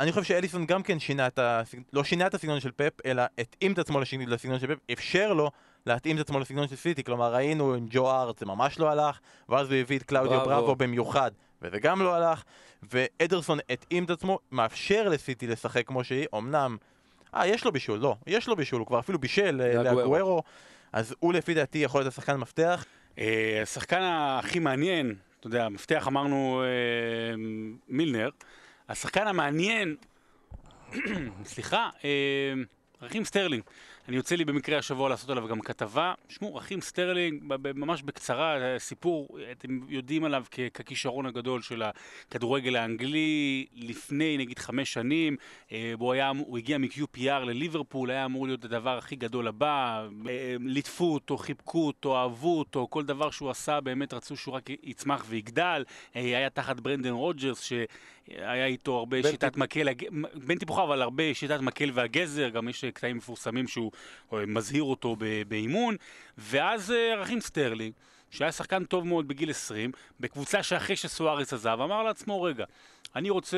אני 0.00 0.12
חושב 0.12 0.24
שאליסון 0.24 0.66
גם 0.66 0.82
כן 0.82 0.98
שינה 0.98 1.26
את 1.26 1.38
הסגנון, 1.42 1.84
לא 1.92 2.04
שינה 2.04 2.26
את 2.26 2.34
הסגנון 2.34 2.60
של 2.60 2.70
פפ, 2.76 3.06
אלא 3.06 3.22
התאים 3.38 3.72
את 3.72 3.78
עצמו 3.78 4.00
לסגנון 4.00 4.58
של 4.58 4.66
פפ, 4.66 4.92
אפשר 4.92 5.32
לו 5.32 5.50
להתאים 5.86 6.16
את 6.16 6.20
עצמו 6.20 6.40
לסגנון 6.40 6.68
של 6.68 6.76
סיטי, 6.76 7.04
כלומר 7.04 7.34
ראינו 7.34 7.74
עם 7.74 7.86
ג'ו 7.90 8.10
ארט, 8.10 8.38
זה 8.38 8.46
ממש 8.46 8.78
לא 8.78 8.90
הלך, 8.90 9.18
ואז 9.48 9.70
הוא 9.70 9.76
הביא 9.76 9.98
את 9.98 10.02
קלאודיו. 10.02 10.40
בראבו 10.44 10.76
במיוחד, 10.76 11.30
וזה 11.62 11.78
גם 11.80 12.02
לא 12.02 12.14
הלך, 12.14 12.42
ואדרסון 12.82 13.58
התאים 13.70 14.04
את 14.04 14.10
עצמו, 14.10 14.38
מאפשר 14.52 15.08
לסיטי 15.08 15.46
לשחק 15.46 15.86
כמו 15.86 16.04
שהיא, 16.04 16.26
אמנם, 16.34 16.76
אה, 17.34 17.46
יש 17.46 17.64
לו 17.64 17.72
בישול, 17.72 17.98
לא, 17.98 18.16
יש 18.26 18.48
לו 18.48 18.56
בישול, 18.56 18.78
הוא 18.78 18.86
כבר 18.86 18.98
אפילו 18.98 19.18
בישל 19.18 19.60
אה, 19.60 19.82
לאגוארו. 19.82 19.98
לאגוארו, 19.98 20.42
אז 20.92 21.14
הוא 21.18 21.32
לפי 21.32 21.54
דעתי 21.54 21.78
יכול 21.78 22.00
להיות 22.00 22.12
השחקן 22.12 22.36
מפתח. 22.36 22.84
אה, 23.18 23.60
השחקן 23.62 24.00
הכי 24.02 24.58
מעניין, 24.58 25.14
אתה 25.40 25.46
יודע, 25.46 25.68
מפתח 25.68 26.08
אמרנו 26.08 26.62
אה, 26.64 27.34
מילנר, 27.88 28.30
השחקן 28.88 29.26
המעניין, 29.26 29.96
סליחה, 31.44 31.90
רחים 33.02 33.24
סטרלינג. 33.24 33.62
אני 34.08 34.16
יוצא 34.16 34.34
לי 34.34 34.44
במקרה 34.44 34.78
השבוע 34.78 35.08
לעשות 35.08 35.30
עליו 35.30 35.48
גם 35.48 35.60
כתבה. 35.60 36.14
שמעו, 36.28 36.54
רחים 36.54 36.80
סטרלינג, 36.80 37.42
ממש 37.74 38.02
בקצרה, 38.02 38.56
אה, 38.56 38.78
סיפור, 38.78 39.38
אתם 39.52 39.80
יודעים 39.88 40.24
עליו 40.24 40.44
ככישרון 40.74 41.26
הגדול 41.26 41.62
של 41.62 41.82
הכדורגל 41.82 42.76
האנגלי 42.76 43.66
לפני 43.74 44.36
נגיד 44.38 44.58
חמש 44.58 44.92
שנים. 44.92 45.36
אה, 45.72 45.92
הוא, 45.98 46.12
היה, 46.12 46.32
הוא 46.46 46.58
הגיע 46.58 46.78
מ-QPR 46.78 47.44
לליברפול, 47.44 48.10
היה 48.10 48.24
אמור 48.24 48.46
להיות 48.46 48.64
הדבר 48.64 48.98
הכי 48.98 49.16
גדול 49.16 49.48
הבא. 49.48 50.06
אה, 50.28 50.56
ליטפו 50.60 51.14
אותו, 51.14 51.38
חיבקו 51.38 51.86
אותו, 51.86 52.16
אהבו 52.16 52.58
אותו, 52.58 52.86
כל 52.90 53.04
דבר 53.04 53.30
שהוא 53.30 53.50
עשה 53.50 53.80
באמת 53.80 54.14
רצו 54.14 54.36
שהוא 54.36 54.54
רק 54.54 54.70
יצמח 54.82 55.24
ויגדל. 55.28 55.84
אה, 56.16 56.20
היה 56.20 56.50
תחת 56.50 56.80
ברנדן 56.80 57.10
רוג'רס, 57.10 57.72
שהיה 58.30 58.66
איתו 58.66 58.98
הרבה 58.98 59.22
בין 59.22 59.30
שיטת 59.30 59.56
מקל, 59.56 59.88
הג- 59.88 60.08
בין 60.34 60.58
טיפוחה, 60.58 60.82
אבל 60.82 61.02
הרבה 61.02 61.34
שיטת 61.34 61.60
מקל 61.60 61.90
והגזר, 61.94 62.48
גם 62.48 62.68
יש 62.68 62.84
קטעים 62.84 63.16
מפורסמים 63.16 63.68
שהוא 63.68 63.92
אה, 64.32 64.46
מזהיר 64.46 64.82
אותו 64.82 65.16
באימון. 65.48 65.96
ואז 66.38 66.90
אה, 66.90 67.14
רחים 67.16 67.40
סטרלינג. 67.40 67.92
שהיה 68.32 68.52
שחקן 68.52 68.84
טוב 68.84 69.06
מאוד 69.06 69.28
בגיל 69.28 69.50
20, 69.50 69.92
בקבוצה 70.20 70.62
שאחרי 70.62 70.96
שסוארס 70.96 71.52
עזב, 71.52 71.78
אמר 71.80 72.02
לעצמו, 72.02 72.42
רגע, 72.42 72.64
אני 73.16 73.30
רוצה 73.30 73.56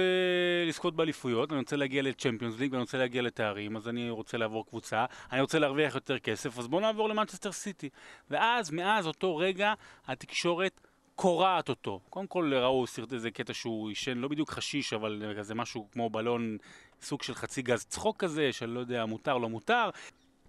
לזכות 0.66 0.96
באליפויות, 0.96 1.52
אני 1.52 1.58
רוצה 1.58 1.76
להגיע 1.76 2.02
לצ'מפיונס 2.02 2.58
ליג, 2.58 2.72
ואני 2.72 2.80
רוצה 2.80 2.98
להגיע 2.98 3.22
לתארים, 3.22 3.76
אז 3.76 3.88
אני 3.88 4.10
רוצה 4.10 4.38
לעבור 4.38 4.66
קבוצה, 4.66 5.04
אני 5.32 5.40
רוצה 5.40 5.58
להרוויח 5.58 5.94
יותר 5.94 6.18
כסף, 6.18 6.58
אז 6.58 6.68
בואו 6.68 6.80
נעבור 6.80 7.08
למנצ'סטר 7.08 7.52
סיטי. 7.52 7.88
ואז, 8.30 8.70
מאז 8.70 9.06
אותו 9.06 9.36
רגע, 9.36 9.74
התקשורת 10.06 10.80
קורעת 11.14 11.68
אותו. 11.68 12.00
קודם 12.10 12.26
כל 12.26 12.54
ראו 12.54 12.86
סרט 12.86 13.12
איזה 13.12 13.30
קטע 13.30 13.54
שהוא 13.54 13.88
עישן, 13.88 14.18
לא 14.18 14.28
בדיוק 14.28 14.50
חשיש, 14.50 14.92
אבל 14.92 15.34
כזה 15.38 15.54
משהו 15.54 15.88
כמו 15.92 16.10
בלון, 16.10 16.56
סוג 17.02 17.22
של 17.22 17.34
חצי 17.34 17.62
גז 17.62 17.84
צחוק 17.84 18.16
כזה, 18.16 18.52
של 18.52 18.66
לא 18.66 18.80
יודע, 18.80 19.04
מותר, 19.04 19.38
לא 19.38 19.48
מותר. 19.48 19.90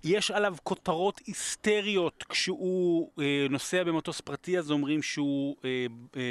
יש 0.05 0.31
עליו 0.31 0.55
כותרות 0.63 1.21
היסטריות 1.25 2.23
כשהוא 2.29 3.11
אה, 3.19 3.47
נוסע 3.49 3.83
במטוס 3.83 4.21
פרטי 4.21 4.59
אז 4.59 4.71
אומרים 4.71 5.01
שהוא 5.01 5.55
אה, 5.65 5.85
אה, 6.15 6.21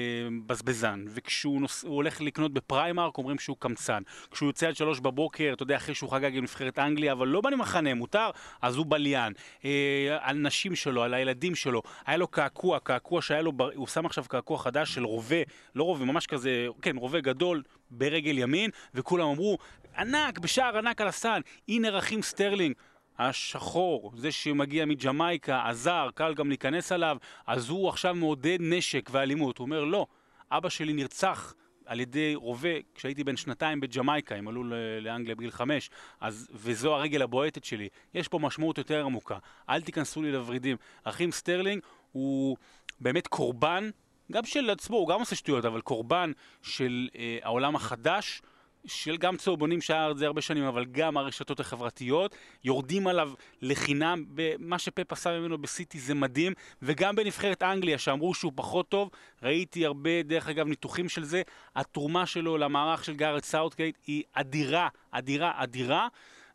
בזבזן. 0.47 1.05
וכשהוא 1.09 1.61
נוס, 1.61 1.85
הולך 1.85 2.21
לקנות 2.21 2.53
בפריימרק 2.53 3.19
אומרים 3.19 3.39
שהוא 3.39 3.57
קמצן. 3.61 4.03
כשהוא 4.31 4.47
יוצא 4.47 4.69
עד 4.69 4.77
שלוש 4.77 5.01
בבוקר 5.01 5.51
אתה 5.53 5.63
יודע 5.63 5.77
אחרי 5.77 5.95
שהוא 5.95 6.11
חגג 6.11 6.37
עם 6.37 6.43
נבחרת 6.43 6.79
אנגליה 6.79 7.13
אבל 7.13 7.29
לא 7.29 7.41
במחנה 7.41 7.95
מותר 7.95 8.31
אז 8.63 8.77
הוא 8.77 8.87
בליין. 8.89 9.33
אה, 9.65 10.19
על 10.21 10.37
נשים 10.37 10.75
שלו 10.77 11.03
על 11.03 11.15
הילדים 11.15 11.55
שלו. 11.55 11.83
היה 12.07 12.17
לו 12.17 12.29
קעקוע 12.29 12.79
קעקוע 12.79 13.23
שהיה 13.23 13.43
לו 13.43 13.53
בר- 13.53 13.71
הוא 13.75 13.87
שם 13.87 14.07
עכשיו 14.07 14.25
קעקוע 14.29 14.59
חדש 14.59 14.95
של 14.95 15.05
רובה 15.05 15.37
לא 15.75 15.85
רובה 15.85 16.05
ממש 16.05 16.27
כזה 16.27 16.67
כן 16.83 16.97
רובה 16.97 17.21
גדול 17.21 17.63
ברגל 17.91 18.39
ימין 18.39 18.71
וכולם 18.95 19.27
אמרו 19.27 19.59
ענק 19.99 20.39
בשער 20.39 20.79
ענק 20.79 21.01
על 21.01 21.09
הסל 21.09 21.41
הנה 21.69 21.91
רכים 21.91 22.23
סטרלינג 22.23 22.75
השחור, 23.19 24.13
זה 24.17 24.33
שמגיע 24.33 24.85
מג'מייקה, 24.85 25.69
הזר, 25.69 26.09
קל 26.15 26.35
גם 26.35 26.49
להיכנס 26.49 26.93
עליו, 26.93 27.17
אז 27.47 27.69
הוא 27.69 27.89
עכשיו 27.89 28.15
מעודד 28.15 28.59
נשק 28.61 29.11
ואלימות. 29.13 29.59
הוא 29.59 29.65
אומר, 29.65 29.85
לא, 29.85 30.07
אבא 30.51 30.69
שלי 30.69 30.93
נרצח 30.93 31.55
על 31.87 32.01
ידי 32.01 32.35
רובה 32.35 32.69
כשהייתי 32.95 33.25
בן 33.25 33.37
שנתיים 33.37 33.81
בג'מייקה, 33.81 34.35
הם 34.35 34.49
עלו 34.49 34.65
לאנגליה 35.01 35.35
בגיל 35.35 35.51
חמש, 35.51 35.91
אז, 36.21 36.49
וזו 36.55 36.95
הרגל 36.95 37.23
הבועטת 37.23 37.65
שלי. 37.65 37.89
יש 38.15 38.29
פה 38.29 38.39
משמעות 38.39 38.79
יותר 38.79 39.05
עמוקה. 39.05 39.39
אל 39.69 39.81
תיכנסו 39.81 40.23
לי 40.23 40.33
לוורידים. 40.33 40.77
רחים 41.05 41.33
סטרלינג 41.33 41.83
הוא 42.13 42.57
באמת 43.01 43.27
קורבן, 43.27 43.91
גם 44.33 44.45
של 44.45 44.71
עצמו, 44.71 44.97
הוא 44.97 45.09
גם 45.09 45.21
עושה 45.21 45.37
שטויות, 45.37 45.65
אבל 45.65 45.81
קורבן 45.81 46.33
של 46.63 47.09
אה, 47.17 47.39
העולם 47.43 47.77
החדש. 47.77 48.43
של 48.87 49.17
גם 49.17 49.37
צהובונים 49.37 49.81
שהיה 49.81 50.11
את 50.11 50.19
זה 50.19 50.27
הרבה 50.27 50.41
שנים, 50.41 50.65
אבל 50.65 50.85
גם 50.85 51.17
הרשתות 51.17 51.61
החברתיות, 51.61 52.37
יורדים 52.65 53.07
עליו 53.07 53.33
לחינם, 53.63 54.25
מה 54.59 54.79
שפפ 54.79 55.13
עשה 55.13 55.39
ממנו 55.39 55.59
בסיטי 55.59 55.99
זה 55.99 56.15
מדהים, 56.15 56.53
וגם 56.83 57.17
בנבחרת 57.17 57.63
אנגליה 57.63 57.99
שאמרו 57.99 58.35
שהוא 58.35 58.53
פחות 58.55 58.89
טוב, 58.89 59.11
ראיתי 59.43 59.87
הרבה, 59.87 60.23
דרך 60.23 60.49
אגב, 60.49 60.67
ניתוחים 60.67 61.09
של 61.09 61.25
זה, 61.25 61.43
התרומה 61.77 62.27
שלו 62.27 62.59
למערך 62.59 63.05
של 63.05 63.17
גארת' 63.17 63.45
סאות'גייט 63.45 63.99
היא 64.07 64.23
אדירה, 64.33 64.89
אדירה, 65.11 65.53
אדירה, 65.57 66.09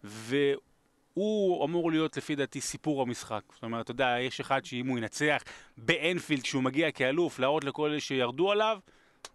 והוא 0.04 1.66
אמור 1.66 1.92
להיות 1.92 2.18
לפי 2.18 2.36
דעתי 2.36 2.62
סיפור 2.62 3.02
המשחק. 3.02 3.42
זאת 3.54 3.64
אומרת, 3.64 3.84
אתה 3.84 3.92
יודע, 3.92 4.16
יש 4.20 4.40
אחד 4.40 4.66
שאם 4.66 4.88
הוא 4.88 4.98
ינצח 4.98 5.44
באנפילד, 5.78 6.44
כשהוא 6.44 6.64
מגיע 6.64 6.92
כאלוף, 6.92 7.40
להראות 7.40 7.64
לכל 7.64 7.90
אלה 7.90 8.00
שירדו 8.00 8.52
עליו, 8.52 8.80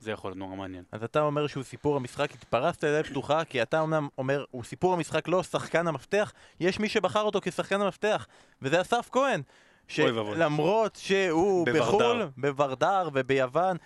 זה 0.01 0.11
יכול 0.12 0.30
להיות 0.30 0.39
נורא 0.39 0.57
מעניין. 0.57 0.85
אז 0.93 1.05
אתה 1.05 1.20
אומר 1.20 1.47
שהוא 1.47 1.62
סיפור 1.62 1.97
המשחק, 1.97 2.32
התפרצת 2.35 2.85
לדלת 2.85 3.07
פתוחה, 3.07 3.45
כי 3.45 3.62
אתה 3.62 3.82
אמנם 3.82 4.09
אומר, 4.18 4.45
הוא 4.51 4.64
סיפור 4.64 4.95
המשחק 4.95 5.28
לא 5.28 5.43
שחקן 5.43 5.87
המפתח, 5.87 6.32
יש 6.61 6.80
מי 6.80 6.89
שבחר 6.89 7.22
אותו 7.22 7.41
כשחקן 7.43 7.80
המפתח, 7.80 8.26
וזה 8.62 8.80
אסף 8.80 9.09
כהן. 9.12 9.43
שלמרות 9.89 10.99
שהוא 11.03 11.66
בוורדר. 11.66 11.82
בחו"ל, 11.82 12.28
בוורדר 12.37 13.09
וביוון, 13.12 13.76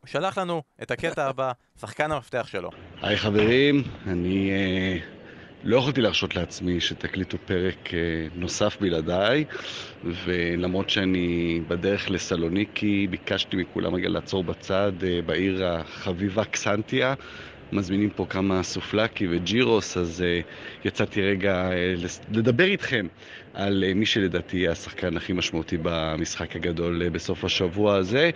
הוא 0.00 0.08
שלח 0.08 0.38
לנו 0.38 0.62
את 0.82 0.90
הקטע 0.90 1.28
הבא, 1.28 1.52
שחקן 1.80 2.12
המפתח 2.12 2.46
שלו. 2.46 2.70
היי 3.02 3.16
חברים, 3.16 3.82
אני 4.06 4.50
אה, 4.50 5.15
לא 5.62 5.76
יכולתי 5.76 6.00
להרשות 6.00 6.36
לעצמי 6.36 6.80
שתקליטו 6.80 7.38
פרק 7.44 7.94
אה, 7.94 7.98
נוסף 8.32 8.76
בלעדיי, 8.80 9.44
ולמרות 10.02 10.88
שאני 10.88 11.60
בדרך 11.66 12.10
לסלוניקי, 12.10 13.06
ביקשתי 13.06 13.56
מכולם 13.56 13.94
רגע 13.94 14.08
לעצור 14.08 14.44
בצד 14.44 14.92
אה, 15.04 15.22
בעיר 15.22 15.64
החביבה 15.66 16.44
קסנטיה. 16.44 17.14
מזמינים 17.72 18.10
פה 18.10 18.26
כמה 18.30 18.62
סופלקי 18.62 19.26
וג'ירוס, 19.30 19.96
אז 19.96 20.24
uh, 20.24 20.86
יצאתי 20.88 21.22
רגע 21.22 21.70
uh, 21.70 22.06
לדבר 22.32 22.64
איתכם 22.64 23.06
על 23.54 23.84
uh, 23.90 23.94
מי 23.94 24.06
שלדעתי 24.06 24.56
יהיה 24.56 24.70
השחקן 24.72 25.16
הכי 25.16 25.32
משמעותי 25.32 25.76
במשחק 25.82 26.56
הגדול 26.56 27.02
uh, 27.02 27.10
בסוף 27.10 27.44
השבוע 27.44 27.96
הזה. 27.96 28.30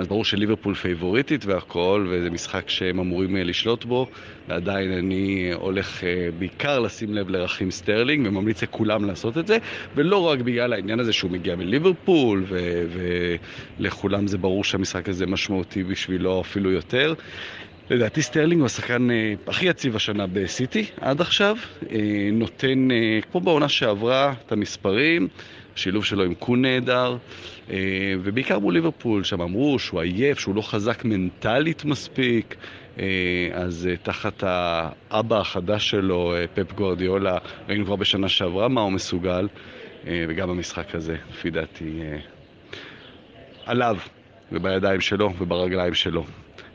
אז 0.00 0.08
ברור 0.08 0.24
שליברפול 0.24 0.74
פייבוריטית 0.74 1.44
והכל, 1.44 2.06
וזה 2.10 2.30
משחק 2.30 2.68
שהם 2.68 3.00
אמורים 3.00 3.36
uh, 3.36 3.38
לשלוט 3.38 3.84
בו, 3.84 4.06
ועדיין 4.48 4.92
אני 4.92 5.50
הולך 5.54 6.00
uh, 6.00 6.04
בעיקר 6.38 6.80
לשים 6.80 7.14
לב 7.14 7.28
לרחים 7.28 7.70
סטרלינג, 7.70 8.26
וממליץ 8.26 8.62
לכולם 8.62 9.04
לעשות 9.04 9.38
את 9.38 9.46
זה, 9.46 9.58
ולא 9.94 10.16
רק 10.16 10.38
בגלל 10.38 10.72
העניין 10.72 11.00
הזה 11.00 11.12
שהוא 11.12 11.30
מגיע 11.30 11.56
מליברפול, 11.56 12.44
ולכולם 13.78 14.26
זה 14.26 14.38
ברור 14.38 14.64
שהמשחק 14.64 15.08
הזה 15.08 15.26
משמעותי 15.26 15.84
בשבילו 15.84 16.40
אפילו 16.40 16.70
יותר. 16.70 17.14
לדעתי 17.90 18.22
סטרלינג 18.22 18.60
הוא 18.60 18.66
השחקן 18.66 19.10
אה, 19.10 19.34
הכי 19.46 19.66
יציב 19.66 19.96
השנה 19.96 20.26
בסיטי 20.26 20.86
עד 21.00 21.20
עכשיו, 21.20 21.56
אה, 21.90 22.28
נותן, 22.32 22.90
אה, 22.90 23.18
כמו 23.32 23.40
בעונה 23.40 23.68
שעברה, 23.68 24.34
את 24.46 24.52
המספרים, 24.52 25.28
השילוב 25.74 26.04
שלו 26.04 26.24
עם 26.24 26.34
קון 26.34 26.62
נהדר, 26.62 27.16
אה, 27.70 27.76
ובעיקר 28.22 28.58
מול 28.58 28.74
ליברפול, 28.74 29.24
שם 29.24 29.40
אמרו 29.40 29.78
שהוא 29.78 30.00
עייף, 30.00 30.38
שהוא 30.38 30.54
לא 30.54 30.62
חזק 30.62 31.04
מנטלית 31.04 31.84
מספיק, 31.84 32.56
אה, 32.98 33.04
אז 33.52 33.88
אה, 33.90 33.96
תחת 33.96 34.44
האבא 34.46 35.40
החדש 35.40 35.90
שלו, 35.90 36.34
אה, 36.34 36.44
פפ 36.54 36.72
גוארדיולה, 36.72 37.38
ראינו 37.68 37.84
כבר 37.84 37.96
בשנה 37.96 38.28
שעברה 38.28 38.68
מה 38.68 38.80
הוא 38.80 38.92
מסוגל, 38.92 39.48
אה, 40.06 40.24
וגם 40.28 40.48
במשחק 40.48 40.94
הזה, 40.94 41.16
לפי 41.30 41.50
דעתי, 41.50 42.00
אה, 42.02 42.18
עליו, 43.66 43.96
ובידיים 44.52 45.00
שלו 45.00 45.32
וברגליים 45.38 45.94
שלו. 45.94 46.24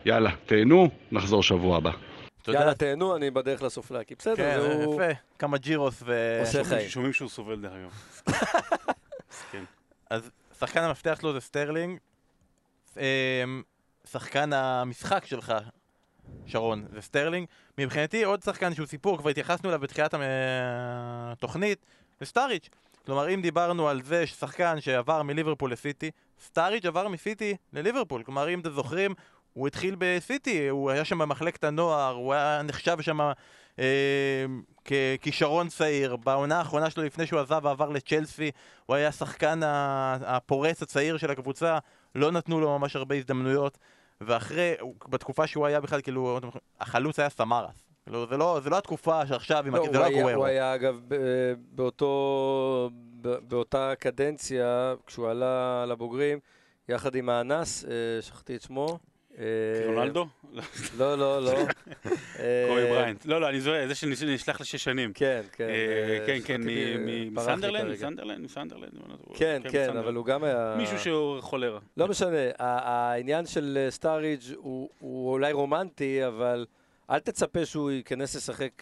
יאללה, 0.06 0.32
תהנו, 0.46 0.90
נחזור 1.12 1.44
שבוע 1.44 1.78
הבא. 1.78 1.92
יאללה, 2.48 2.74
תהנו, 2.74 3.16
אני 3.16 3.32
בדרך 3.32 3.62
לסופלקי. 3.62 4.16
בסדר, 4.16 4.36
כן, 4.36 4.60
והוא... 4.60 4.96
יפה, 5.04 5.20
כמה 5.40 5.58
ג'ירוס 5.58 6.04
ו... 6.06 6.38
עושה 6.40 6.64
חיים. 6.64 6.90
שומעים 6.90 7.14
שהוא 7.14 7.30
סובל 7.30 7.62
דרך 7.62 7.72
אגב. 7.74 8.02
מסכן. 9.32 9.64
אז 10.10 10.32
שחקן 10.60 10.82
המפתח 10.84 11.18
שלו 11.22 11.34
זה 11.34 11.40
סטרלינג. 11.40 12.00
אמ, 12.98 13.02
שחקן 14.12 14.54
המשחק 14.54 15.26
שלך, 15.26 15.54
שרון, 16.46 16.86
זה 16.94 17.02
סטרלינג. 17.02 17.48
מבחינתי 17.78 18.24
עוד 18.24 18.44
שחקן 18.44 18.74
שהוא 18.76 18.88
סיפור, 18.88 19.18
כבר 19.18 19.30
התייחסנו 19.30 19.70
אליו 19.70 19.80
בתחילת 19.80 20.14
המ- 20.14 20.22
התוכנית, 21.32 21.86
זה 22.20 22.26
סטארידג'. 22.26 22.70
כלומר, 23.06 23.34
אם 23.34 23.42
דיברנו 23.42 23.90
על 23.90 24.02
זה 24.04 24.28
ששחקן 24.28 24.82
שעבר 24.82 25.24
מליברפול 25.24 25.72
לסיטי, 25.72 26.12
סטארידג' 26.46 26.86
עבר 26.86 27.08
מסיטי 27.08 27.56
לליברפול. 27.74 28.24
כלומר, 28.24 28.50
אם 28.50 28.60
אתם 28.60 28.70
זוכרים, 28.72 29.14
הוא 29.54 29.68
התחיל 29.68 29.96
בסיטי, 29.98 30.68
הוא 30.68 30.90
היה 30.90 31.06
שם 31.06 31.20
במחלקת 31.20 31.64
הנוער, 31.64 32.16
הוא 32.16 32.34
היה 32.34 32.62
נחשב 32.62 33.02
שם 33.02 33.20
אה, 33.80 34.46
ככישרון 34.86 35.68
צעיר. 35.68 36.16
בעונה 36.16 36.58
האחרונה 36.58 36.90
שלו 36.90 37.04
לפני 37.04 37.28
שהוא 37.28 37.40
עזב 37.40 37.60
ועבר 37.64 37.90
לצ'לסי, 37.90 38.52
הוא 38.86 38.96
היה 38.96 39.08
השחקן 39.08 39.60
הפורץ 40.26 40.82
הצעיר 40.82 41.18
של 41.18 41.32
הקבוצה, 41.32 41.78
לא 42.16 42.32
נתנו 42.32 42.60
לו 42.60 42.80
ממש 42.80 42.96
הרבה 42.96 43.16
הזדמנויות. 43.16 43.78
ואחרי, 44.22 44.74
בתקופה 45.10 45.48
שהוא 45.48 45.66
היה 45.66 45.82
בכלל, 45.82 46.02
כאילו, 46.02 46.40
החלוץ 46.80 47.20
היה 47.20 47.30
סמארס. 47.30 47.84
כאילו, 48.04 48.28
זה 48.28 48.38
לא, 48.38 48.60
זה 48.64 48.70
לא 48.70 48.78
התקופה 48.78 49.28
שעכשיו, 49.28 49.64
עם 49.68 49.76
לא, 49.76 49.80
הוא 49.80 49.90
זה 49.92 50.00
לא 50.00 50.06
הגוורו. 50.06 50.30
הוא 50.30 50.46
היה 50.46 50.76
אגב 50.76 51.02
באותו, 51.72 52.90
באותה 53.22 53.94
קדנציה, 54.00 54.94
כשהוא 55.06 55.30
עלה 55.30 55.86
לבוגרים, 55.86 56.40
יחד 56.90 57.16
עם 57.16 57.30
האנס, 57.30 57.86
אה, 57.86 58.22
שכחתי 58.22 58.56
את 58.56 58.62
שמו. 58.62 59.00
אה, 59.38 59.44
רונלדו? 59.86 60.28
לא, 60.98 61.18
לא, 61.18 61.42
לא. 61.42 61.52
אה, 62.40 62.66
קובי 62.70 62.90
בריינט. 62.90 63.26
לא, 63.26 63.42
לא, 63.42 63.50
אני 63.50 63.62
זוכר, 63.62 63.88
זה 63.88 63.96
שנשלח 63.96 64.62
לשש 64.62 64.84
שנים. 64.84 65.14
כן, 65.14 65.42
כן. 65.52 65.68
כן, 66.26 66.38
כן, 66.46 66.62
מסנדרלנד? 67.32 67.92
מסנדרלנד? 67.92 68.40
מסנדרלנד? 68.44 68.92
כן, 69.34 69.62
כן. 69.72 69.98
אבל 69.98 70.16
הוא 70.16 70.26
גם 70.26 70.44
היה... 70.44 70.76
מישהו 70.78 71.00
שהוא 71.00 71.42
חולרה. 71.42 71.80
לא 71.98 72.08
משנה, 72.08 72.38
ה- 72.60 73.12
העניין 73.12 73.46
של 73.46 73.78
אה, 73.86 73.92
סטאריג' 73.92 74.42
הוא, 74.58 74.90
אולי 75.02 75.52
רומנטי, 75.52 76.28
אבל 76.28 76.66
אל 77.10 77.20
תצפה 77.20 77.66
שהוא 77.66 77.92
ייכנס 77.92 78.36
לשחק 78.36 78.82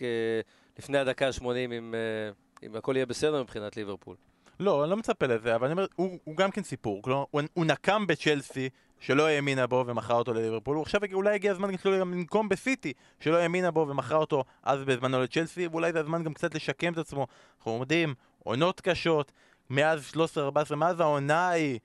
לפני 0.80 0.98
הדקה 0.98 1.28
ה-80 1.28 1.44
אם, 1.78 1.96
אה, 1.96 2.32
אם 2.68 2.76
הכל 2.76 2.96
יהיה 2.96 3.06
בסדר 3.06 3.42
מבחינת 3.42 3.78
ליברפול. 3.78 4.16
לא, 4.60 4.84
אני 4.84 4.92
לא 4.92 4.98
מצפה 4.98 5.26
לזה, 5.26 5.56
אבל 5.56 5.66
אני 5.66 5.72
אומר, 5.72 5.86
הוא, 5.96 6.18
הוא 6.24 6.36
גם 6.36 6.52
כן 6.52 6.64
סיפור. 6.64 7.02
כלומר, 7.02 7.24
הוא, 7.32 7.42
הוא 7.54 7.66
נקם 7.66 8.08
בצ'לסי, 8.08 8.70
שלא 9.00 9.28
האמינה 9.28 9.68
בו 9.68 9.84
ומכרה 9.88 10.18
אותו 10.18 10.34
לליברפול. 10.34 10.76
הוא 10.76 10.84
עכשיו 10.84 11.02
אולי 11.14 11.36
הגיע 11.36 11.52
הזמן 11.52 11.70
גם 12.00 12.14
לנקום 12.14 12.50
בסיטי, 12.50 12.94
שלא 13.20 13.38
האמינה 13.38 13.72
בו 13.72 13.86
ומכרה 13.90 14.18
אותו 14.18 14.44
אז 14.64 14.84
בזמנו 14.84 15.22
לצ'לסי, 15.22 15.68
ואולי 15.68 15.94
זה 15.94 16.00
הזמן 16.00 16.24
גם 16.24 16.34
קצת 16.34 16.56
לשקם 16.56 16.94
את 16.94 16.98
עצמו. 16.98 17.28
אנחנו 17.58 17.72
עומדים, 17.72 18.14
עונות 18.44 18.82
קשות, 18.82 19.32
מאז 19.70 20.12
13-14, 20.72 20.76
מאז 20.76 21.00
העונה 21.00 21.48
ההיא, 21.48 21.80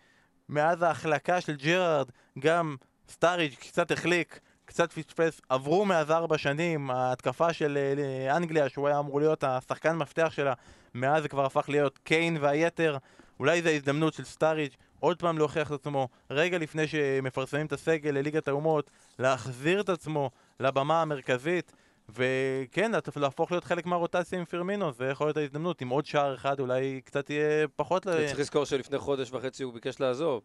מאז 0.49 0.83
ההחלקה 0.83 1.41
של 1.41 1.57
ג'רארד, 1.57 2.07
גם 2.39 2.77
סטאריג' 3.09 3.55
קצת 3.55 3.91
החליק. 3.91 4.41
קצת 4.67 4.93
פספס, 4.93 5.41
עברו 5.49 5.85
מאז 5.85 6.11
ארבע 6.11 6.39
שנים, 6.39 6.91
ההתקפה 6.91 7.53
של 7.53 7.79
אה, 7.99 8.37
אנגליה, 8.37 8.69
שהוא 8.69 8.89
היה 8.89 8.99
אמור 8.99 9.21
להיות 9.21 9.45
השחקן 9.45 9.97
מפתח 9.97 10.33
שלה, 10.33 10.53
מאז 10.95 11.23
זה 11.23 11.29
כבר 11.29 11.45
הפך 11.45 11.69
להיות 11.69 11.99
קיין 11.99 12.37
והיתר, 12.41 12.97
אולי 13.41 13.63
זו 13.63 13.69
ההזדמנות 13.69 14.15
של 14.15 14.25
סטאריג' 14.25 14.73
עוד 15.05 15.19
פעם 15.19 15.39
להוכיח 15.39 15.69
את 15.69 15.73
עצמו, 15.73 16.09
רגע 16.31 16.59
לפני 16.59 16.87
שמפרסמים 16.87 17.67
את 17.67 17.73
הסגל 17.73 18.11
לליגת 18.11 18.49
האומות, 18.49 18.91
להחזיר 19.19 19.81
את 19.81 19.89
עצמו 19.89 20.31
לבמה 20.61 21.03
המרכזית, 21.03 21.73
וכן, 22.09 22.93
להפוך 23.17 23.51
להיות 23.51 23.65
חלק 23.65 23.87
מהרוטציה 23.87 24.39
עם 24.39 24.45
פירמינו, 24.45 24.93
זה 24.93 25.05
יכול 25.05 25.27
להיות 25.27 25.37
ההזדמנות, 25.37 25.81
עם 25.81 25.89
עוד 25.89 26.07
שער 26.07 26.35
אחד 26.35 26.61
אולי 26.61 27.01
קצת 27.05 27.31
יהיה 27.31 27.69
פחות... 27.77 28.07
ל... 28.07 28.27
צריך 28.27 28.39
לזכור 28.39 28.65
שלפני 28.65 28.99
חודש 28.99 29.33
וחצי 29.33 29.63
הוא 29.63 29.73
ביקש 29.73 30.01
לעזוב. 30.01 30.43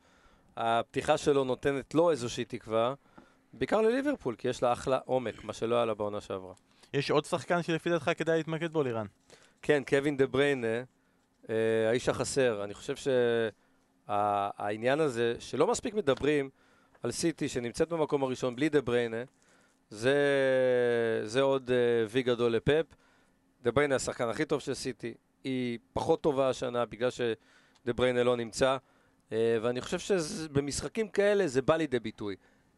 הפתיחה 0.57 1.17
שלו 1.17 1.43
נותנת 1.43 1.93
לו 1.93 2.11
איזושהי 2.11 2.45
תקווה, 2.45 2.93
בעיקר 3.53 3.81
לליברפול, 3.81 4.35
כי 4.35 4.47
יש 4.47 4.63
לה 4.63 4.73
אחלה 4.73 4.99
עומק, 5.05 5.43
מה 5.43 5.53
שלא 5.53 5.75
היה 5.75 5.85
לה 5.85 5.93
בעונה 5.93 6.21
שעברה. 6.21 6.53
יש 6.93 7.11
עוד 7.11 7.25
שחקן 7.25 7.63
שלפי 7.63 7.89
דעתך 7.89 8.11
כדאי 8.17 8.37
להתמקד 8.37 8.73
בו, 8.73 8.83
לירן. 8.83 9.05
כן, 9.61 9.83
קווין 9.87 10.17
דה 10.17 10.27
בריינה, 10.27 10.83
אה, 11.49 11.89
האיש 11.89 12.09
החסר. 12.09 12.63
אני 12.63 12.73
חושב 12.73 12.95
שהעניין 14.09 14.99
הזה, 14.99 15.35
שלא 15.39 15.67
מספיק 15.67 15.93
מדברים 15.93 16.49
על 17.03 17.11
סיטי, 17.11 17.49
שנמצאת 17.49 17.89
במקום 17.89 18.23
הראשון 18.23 18.55
בלי 18.55 18.69
דה 18.69 18.81
בריינה, 18.81 19.23
זה, 19.89 20.15
זה 21.23 21.41
עוד 21.41 21.71
אה, 21.71 22.05
וי 22.09 22.23
גדול 22.23 22.51
לפפ. 22.51 22.85
דה 23.61 23.71
בריינה 23.71 23.95
השחקן 23.95 24.29
הכי 24.29 24.45
טוב 24.45 24.59
של 24.59 24.73
סיטי, 24.73 25.13
היא 25.43 25.79
פחות 25.93 26.21
טובה 26.21 26.49
השנה 26.49 26.85
בגלל 26.85 27.09
שדה 27.09 27.93
בריינה 27.95 28.23
לא 28.23 28.37
נמצא, 28.37 28.77
אה, 29.31 29.57
ואני 29.61 29.81
חושב 29.81 29.99
שבמשחקים 29.99 31.07
כאלה 31.07 31.47
זה 31.47 31.61
בא 31.61 31.75
לידי 31.75 31.99
ביטוי. 31.99 32.35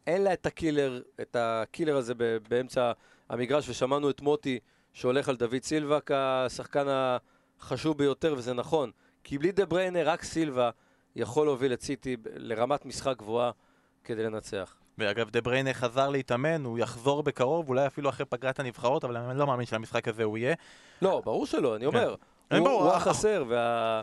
אין 0.08 0.24
לה 0.24 0.34
את 0.34 0.46
ה 0.45 0.53
killer, 0.53 1.02
את 1.22 1.36
ה 1.39 1.48
killer 1.48 1.97
הזה 1.98 2.14
באמצע 2.50 2.92
המגרש, 3.30 3.70
ושמענו 3.70 4.10
את 4.10 4.22
מוטי 4.22 4.60
שהולך 4.94 5.30
על 5.30 5.36
דוד 5.36 5.64
סילבה 5.64 6.00
כשחקן 6.06 6.86
החשוב 6.90 7.98
ביותר, 7.98 8.34
וזה 8.38 8.54
נכון. 8.54 8.92
כי 9.24 9.38
בלי 9.38 9.52
דה 9.52 9.66
בריינה, 9.66 10.04
רק 10.04 10.24
סילבה 10.24 10.70
יכול 11.16 11.47
להוביל 11.47 11.74
את 11.74 11.82
סיטי 11.82 12.18
לרמת 12.36 12.86
משחק 12.86 13.18
גבוהה 13.18 13.51
כדי 14.03 14.24
לנצח. 14.24 14.76
ואגב, 14.97 15.30
דה 15.30 15.41
בריינה 15.41 15.74
חזר 15.74 16.09
להתאמן, 16.09 16.66
הוא 16.66 16.80
יחזור 16.80 17.24
בקרוב, 17.24 17.70
אולי 17.70 17.88
אפילו 17.88 18.09
אחרי 18.09 18.26
פגרת 18.26 18.59
הנבחרות, 18.59 19.03
אבל 19.03 19.18
אני 19.18 19.39
לא 19.39 19.47
מאמין 19.47 19.66
שלמשחק 19.66 20.07
הזה 20.07 20.24
הוא 20.24 20.38
יהיה. 20.38 20.55
לא, 21.01 21.22
ברור 21.26 21.45
שלא, 21.45 21.76
אני 21.76 21.86
אומר. 21.86 22.16
כן. 22.49 22.57
הוא, 22.57 22.70
הוא 22.70 22.91
החסר, 22.91 23.45
וה... 23.47 24.01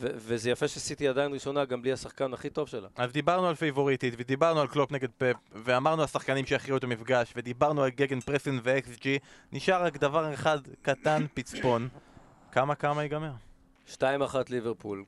ו- 0.00 0.08
וזה 0.14 0.50
יפה 0.50 0.68
שסיטי 0.68 1.08
עדיין 1.08 1.32
ראשונה 1.32 1.64
גם 1.64 1.82
בלי 1.82 1.92
השחקן 1.92 2.34
הכי 2.34 2.50
טוב 2.50 2.68
שלה. 2.68 2.88
אז 2.96 3.12
דיברנו 3.12 3.46
על 3.46 3.54
פייבוריטית, 3.54 4.14
ודיברנו 4.16 4.60
על 4.60 4.66
קלופ 4.66 4.92
נגד 4.92 5.08
פפ, 5.18 5.36
ואמרנו 5.52 6.02
השחקנים 6.02 6.46
שיכריעו 6.46 6.78
את 6.78 6.84
המפגש, 6.84 7.32
ודיברנו 7.36 7.82
על 7.82 7.90
gegenpressing 7.90 8.58
ו-XG, 8.62 9.04
נשאר 9.52 9.84
רק 9.84 9.96
דבר 9.96 10.34
אחד 10.34 10.58
קטן, 10.82 11.26
פצפון. 11.34 11.88
כמה 12.52 12.74
כמה 12.74 13.02
ייגמר? 13.02 13.32
2-1 13.88 14.00
ליברפול. 14.50 15.04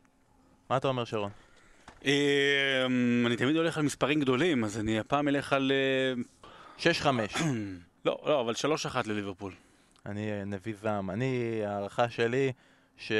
מה 0.70 0.76
אתה 0.76 0.88
אומר, 0.88 1.04
שרון? 1.04 1.30
אמ, 2.04 3.24
אני 3.26 3.36
תמיד 3.36 3.56
הולך 3.56 3.78
על 3.78 3.84
מספרים 3.84 4.20
גדולים, 4.20 4.64
אז 4.64 4.78
אני 4.78 4.98
הפעם 4.98 5.28
אלך 5.28 5.52
על... 5.52 5.72
6-5. 6.78 6.82
לא, 8.04 8.18
לא, 8.26 8.40
אבל 8.40 8.54
3-1 8.54 9.08
לליברפול. 9.08 9.52
אני 10.06 10.30
אה, 10.30 10.44
נביא 10.44 10.74
זעם. 10.82 11.10
אני, 11.10 11.60
הערכה 11.66 12.10
שלי, 12.10 12.52
ש... 12.96 13.12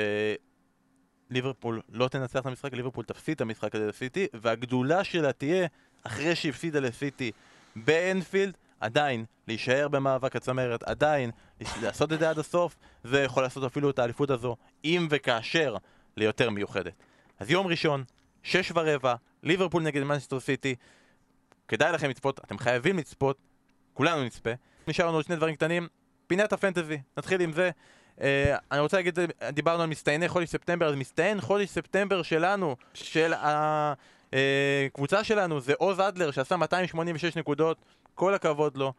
ליברפול 1.31 1.81
לא 1.89 2.09
תנצח 2.09 2.41
את 2.41 2.47
המשחק, 2.47 2.73
ליברפול 2.73 3.05
תפסיד 3.05 3.35
את 3.35 3.41
המשחק 3.41 3.75
הזה 3.75 3.87
לסיטי, 3.87 4.27
והגדולה 4.35 5.05
שלה 5.05 5.33
תהיה, 5.33 5.67
אחרי 6.03 6.37
שהפסידה 6.37 6.81
לסיטי 6.81 7.31
באנפילד, 7.77 8.57
עדיין 8.81 9.25
להישאר 9.49 9.89
במאבק 9.89 10.37
הצמרת, 10.37 10.83
עדיין 10.83 11.31
לעשות 11.83 12.13
את 12.13 12.19
זה 12.19 12.31
עד 12.31 12.39
הסוף, 12.39 12.77
ויכול 13.05 13.43
לעשות 13.43 13.65
אפילו 13.65 13.91
את 13.91 13.99
האליפות 13.99 14.31
הזו, 14.31 14.57
אם 14.85 15.07
וכאשר, 15.11 15.77
ליותר 16.17 16.51
מיוחדת. 16.51 16.93
אז 17.39 17.51
יום 17.51 17.67
ראשון, 17.67 18.05
שש 18.43 18.73
ורבע, 18.75 19.15
ליברפול 19.43 19.83
נגד 19.83 20.03
מנצ'סטר 20.03 20.41
סיטי, 20.41 20.75
כדאי 21.69 21.93
לכם 21.93 22.11
לצפות, 22.11 22.41
אתם 22.45 22.59
חייבים 22.59 22.99
לצפות, 22.99 23.37
כולנו 23.95 24.25
נצפה. 24.25 24.51
נשאר 24.89 25.07
לנו 25.07 25.17
עוד 25.17 25.25
שני 25.25 25.37
דברים 25.37 25.55
קטנים, 25.55 25.89
פינת 26.27 26.53
הפנטזי, 26.53 26.99
נתחיל 27.17 27.41
עם 27.41 27.53
זה. 27.53 27.71
Uh, 28.19 28.23
אני 28.73 28.81
רוצה 28.81 28.97
להגיד, 28.97 29.19
דיברנו 29.53 29.83
על 29.83 29.89
מסתייני 29.89 30.29
חודש 30.29 30.49
ספטמבר, 30.49 30.89
אז 30.89 30.95
מסתיין 30.95 31.41
חודש 31.41 31.69
ספטמבר 31.69 32.23
שלנו, 32.23 32.77
של 32.95 33.33
הקבוצה 33.37 35.19
אה, 35.19 35.25
שלנו, 35.25 35.61
זה 35.61 35.73
עוז 35.79 36.01
אדלר 36.01 36.31
שעשה 36.31 36.57
286 36.57 37.37
נקודות, 37.37 37.85
כל 38.15 38.35
הכבוד 38.35 38.77
לו. 38.77 38.93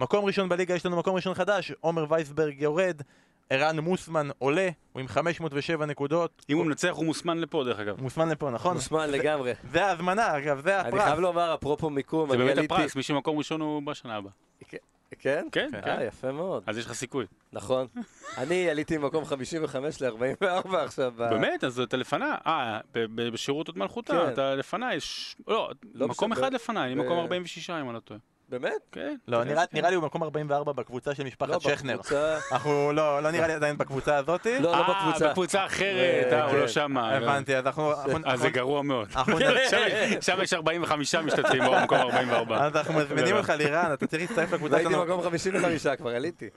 מקום 0.00 0.24
ראשון 0.24 0.48
בליגה, 0.48 0.74
יש 0.74 0.86
לנו 0.86 0.96
מקום 0.96 1.16
ראשון 1.16 1.34
חדש, 1.34 1.72
עומר 1.80 2.06
וייסברג 2.08 2.62
יורד, 2.62 3.02
ערן 3.50 3.78
מוסמן 3.80 4.28
עולה, 4.38 4.68
הוא 4.92 5.00
עם 5.00 5.08
507 5.08 5.86
נקודות. 5.86 6.44
אם 6.50 6.56
הוא 6.56 6.66
מנצח 6.66 6.92
הוא 6.96 7.04
מוסמן 7.04 7.38
לפה 7.38 7.64
דרך 7.64 7.78
אגב. 7.78 8.02
מוסמן 8.02 8.28
לפה, 8.28 8.50
נכון? 8.50 8.74
מוסמן 8.74 9.10
לגמרי. 9.10 9.52
זה 9.70 9.86
ההזמנה, 9.86 10.36
אגב, 10.38 10.60
זה 10.60 10.80
הפרס. 10.80 10.92
אני 10.94 11.02
חייב 11.02 11.18
לומר, 11.18 11.54
אפרופו 11.54 11.90
מיקום, 11.90 12.30
זה 12.30 12.36
באמת 12.36 12.58
הפרס, 12.58 12.96
מי 12.96 13.02
שמקום 13.02 13.38
ראשון 13.38 13.60
הוא 13.60 13.82
בשנה 13.82 14.16
הבאה. 14.16 14.32
כן? 14.70 14.76
כן, 15.18 15.46
כן. 15.52 15.90
אה, 15.90 16.04
יפה 16.04 16.32
מאוד. 16.32 16.62
אז 16.66 16.78
יש 16.78 16.86
לך 16.86 16.92
סיכוי. 16.92 17.26
נכון. 17.52 17.86
אני 18.38 18.70
עליתי 18.70 18.98
ממקום 18.98 19.24
55 19.24 20.02
ל-44 20.02 20.76
עכשיו. 20.76 21.12
באמת? 21.16 21.64
אז 21.64 21.80
אתה 21.80 21.96
לפניי. 21.96 22.30
אה, 22.46 22.80
בשירות 23.14 23.68
עוד 23.68 23.78
מלכותה, 23.78 24.32
אתה 24.32 24.54
לפניי. 24.54 24.98
לא, 25.48 25.70
מקום 25.94 26.32
אחד 26.32 26.52
לפניי, 26.52 26.92
אני 26.92 26.94
מקום 26.94 27.18
46 27.18 27.70
אם 27.70 27.86
אני 27.88 27.94
לא 27.94 28.00
טועה. 28.00 28.20
באמת? 28.48 28.70
כן. 28.92 29.16
לא, 29.28 29.44
נראה 29.44 29.90
לי 29.90 29.94
הוא 29.94 30.02
במקום 30.02 30.22
44 30.22 30.72
בקבוצה 30.72 31.14
של 31.14 31.24
משפחת 31.24 31.60
שכנר. 31.60 32.00
אנחנו, 32.52 32.92
לא, 32.92 33.22
לא 33.22 33.30
נראה 33.30 33.46
לי 33.46 33.52
עדיין 33.52 33.78
בקבוצה 33.78 34.16
הזאת. 34.16 34.46
לא, 34.46 34.60
לא 34.60 34.82
בקבוצה. 34.82 35.24
אה, 35.24 35.30
בקבוצה 35.30 35.66
אחרת, 35.66 36.32
אה, 36.32 36.50
הוא 36.50 36.58
לא 36.58 36.68
שמה. 36.68 37.12
הבנתי, 37.16 37.56
אז 37.56 37.66
אנחנו... 37.66 37.92
אז 38.24 38.40
זה 38.40 38.50
גרוע 38.50 38.82
מאוד. 38.82 39.08
שם 40.20 40.38
יש 40.42 40.52
45 40.52 41.14
משתתפים 41.14 41.62
במקום 41.64 41.98
44. 41.98 42.64
אז 42.66 42.76
אנחנו 42.76 42.94
מזמינים 42.94 43.36
אותך 43.36 43.50
לירן, 43.50 43.90
אתה 43.92 44.06
צריך 44.06 44.22
להצטרף 44.22 44.52
לקבוצה 44.52 44.78
שלנו. 44.78 44.88
הייתי 44.88 45.10
במקום 45.10 45.22
55 45.22 45.86
כבר, 45.86 46.10
עליתי. 46.10 46.48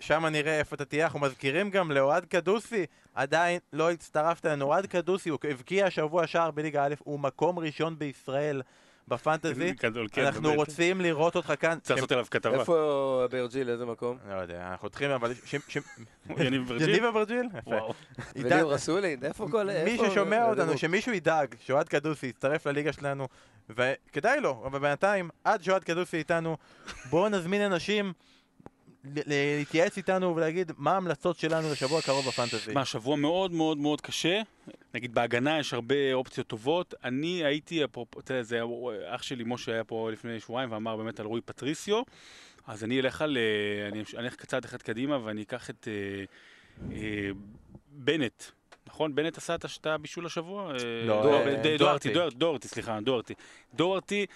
שם 0.00 0.26
נראה 0.26 0.58
איפה 0.58 0.76
אתה 0.76 0.84
תהיה, 0.84 1.04
אנחנו 1.04 1.20
מזכירים 1.20 1.70
גם 1.70 1.90
לאוהד 1.90 2.24
קדוסי, 2.24 2.86
עדיין 3.14 3.58
לא 3.72 3.90
הצטרפת 3.90 4.46
אלינו. 4.46 4.66
אוהד 4.66 4.86
קדוסי, 4.86 5.28
הוא 5.28 5.38
הבקיע 5.50 5.86
השבוע 5.86 6.26
שער 6.26 6.50
בליגה 6.50 6.84
א', 6.84 6.94
הוא 6.98 7.20
מקום 7.20 7.58
ראשון 7.58 7.98
בישראל. 7.98 8.62
בפנטזי, 9.08 9.74
כן, 10.12 10.24
אנחנו 10.24 10.54
רוצים 10.54 11.00
לראות 11.00 11.36
אותך 11.36 11.52
כאן. 11.60 11.78
צריך 11.82 11.96
לעשות 11.96 12.12
עליו 12.12 12.26
כתבה. 12.30 12.60
איפה 12.60 13.22
אברג'יל, 13.24 13.70
איזה 13.70 13.86
מקום? 13.86 14.18
לא 14.28 14.34
יודע, 14.34 14.68
אנחנו 14.70 14.90
צריכים, 14.90 15.10
אבל... 15.10 15.32
יניב 16.38 16.62
אברג'יל? 16.66 16.88
יניב 16.88 17.04
אברג'יל? 17.04 17.48
וואו. 17.66 17.94
וליאור 18.36 18.72
רסולין, 18.72 19.24
איפה 19.24 19.46
כל... 19.50 19.68
מי 19.84 19.98
ששומע 19.98 20.44
אותנו, 20.44 20.78
שמישהו 20.78 21.12
ידאג 21.12 21.54
שאוהד 21.60 21.88
קדוסי 21.88 22.26
יצטרף 22.26 22.66
לליגה 22.66 22.92
שלנו, 22.92 23.28
וכדאי 23.70 24.40
לו, 24.40 24.62
אבל 24.66 24.78
בינתיים, 24.78 25.30
עד 25.44 25.62
שאוהד 25.62 25.84
קדוסי 25.84 26.16
איתנו, 26.16 26.56
בואו 27.10 27.28
נזמין 27.28 27.62
אנשים 27.62 28.12
להתייעץ 29.26 29.96
איתנו 29.96 30.36
ולהגיד 30.36 30.72
מה 30.76 30.92
ההמלצות 30.92 31.38
שלנו 31.38 31.72
לשבוע 31.72 31.98
הקרוב 31.98 32.26
בפנטזי. 32.26 32.72
מה, 32.72 32.84
שבוע 32.84 33.16
מאוד 33.16 33.52
מאוד 33.52 33.78
מאוד 33.78 34.00
קשה. 34.00 34.42
נגיד 34.94 35.14
בהגנה 35.14 35.58
יש 35.58 35.74
הרבה 35.74 36.12
אופציות 36.12 36.46
טובות. 36.46 36.94
אני 37.04 37.44
הייתי, 37.44 37.84
אפרופו, 37.84 38.20
תראה, 38.20 38.42
זה 38.42 38.60
אח 39.06 39.22
שלי 39.22 39.44
משה 39.46 39.72
היה 39.72 39.84
פה 39.84 40.10
לפני 40.12 40.40
שבועיים 40.40 40.72
ואמר 40.72 40.96
באמת 40.96 41.20
על 41.20 41.26
רועי 41.26 41.42
פטריסיו. 41.42 42.02
אז 42.66 42.84
אני 42.84 43.00
אלך 43.00 43.22
על, 43.22 43.36
אה, 43.36 43.88
אני 43.88 44.02
אלך 44.18 44.34
קצת 44.34 44.64
אחד 44.64 44.82
קדימה 44.82 45.18
ואני 45.24 45.42
אקח 45.42 45.70
את 45.70 45.88
אה, 45.88 46.24
אה, 46.92 47.30
בנט. 47.88 48.42
נכון? 48.86 49.14
בנט 49.14 49.38
עשה 49.38 49.54
את 49.54 49.86
הבישול 49.86 50.26
השבוע? 50.26 50.72
אה, 50.72 50.76
לא, 51.06 51.22
דוארטי. 51.78 52.12
דוארטי, 52.34 52.68
סליחה, 52.68 53.00
דוארטי. 53.00 53.34
דוארטי 53.74 54.26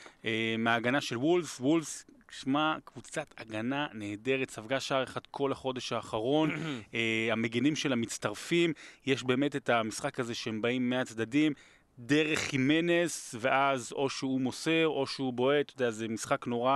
מההגנה 0.59 1.01
של 1.01 1.17
וולס, 1.17 1.61
וולס 1.61 2.05
שמע, 2.31 2.77
קבוצת 2.85 3.35
הגנה 3.39 3.87
נהדרת, 3.93 4.51
ספגה 4.51 4.81
שער 4.81 5.05
אחד 5.05 5.21
כל 5.31 5.53
החודש 5.53 5.93
האחרון, 5.93 6.51
uh, 6.51 6.95
המגינים 7.33 7.77
שלה 7.77 7.97
מצטרפים, 7.97 8.73
יש 9.07 9.23
באמת 9.23 9.57
את 9.57 9.69
המשחק 9.69 10.21
הזה 10.21 10.35
שהם 10.35 10.63
באים 10.63 10.91
מהצדדים, 10.91 11.53
דרך 11.99 12.39
חימנס, 12.39 13.35
ואז 13.39 13.93
או 13.93 14.11
שהוא 14.11 14.41
מוסר 14.41 14.87
או 14.87 15.07
שהוא 15.07 15.33
בועט, 15.33 15.67
אתה 15.67 15.83
יודע, 15.83 15.91
זה 15.91 16.09
משחק 16.09 16.47
נורא, 16.47 16.71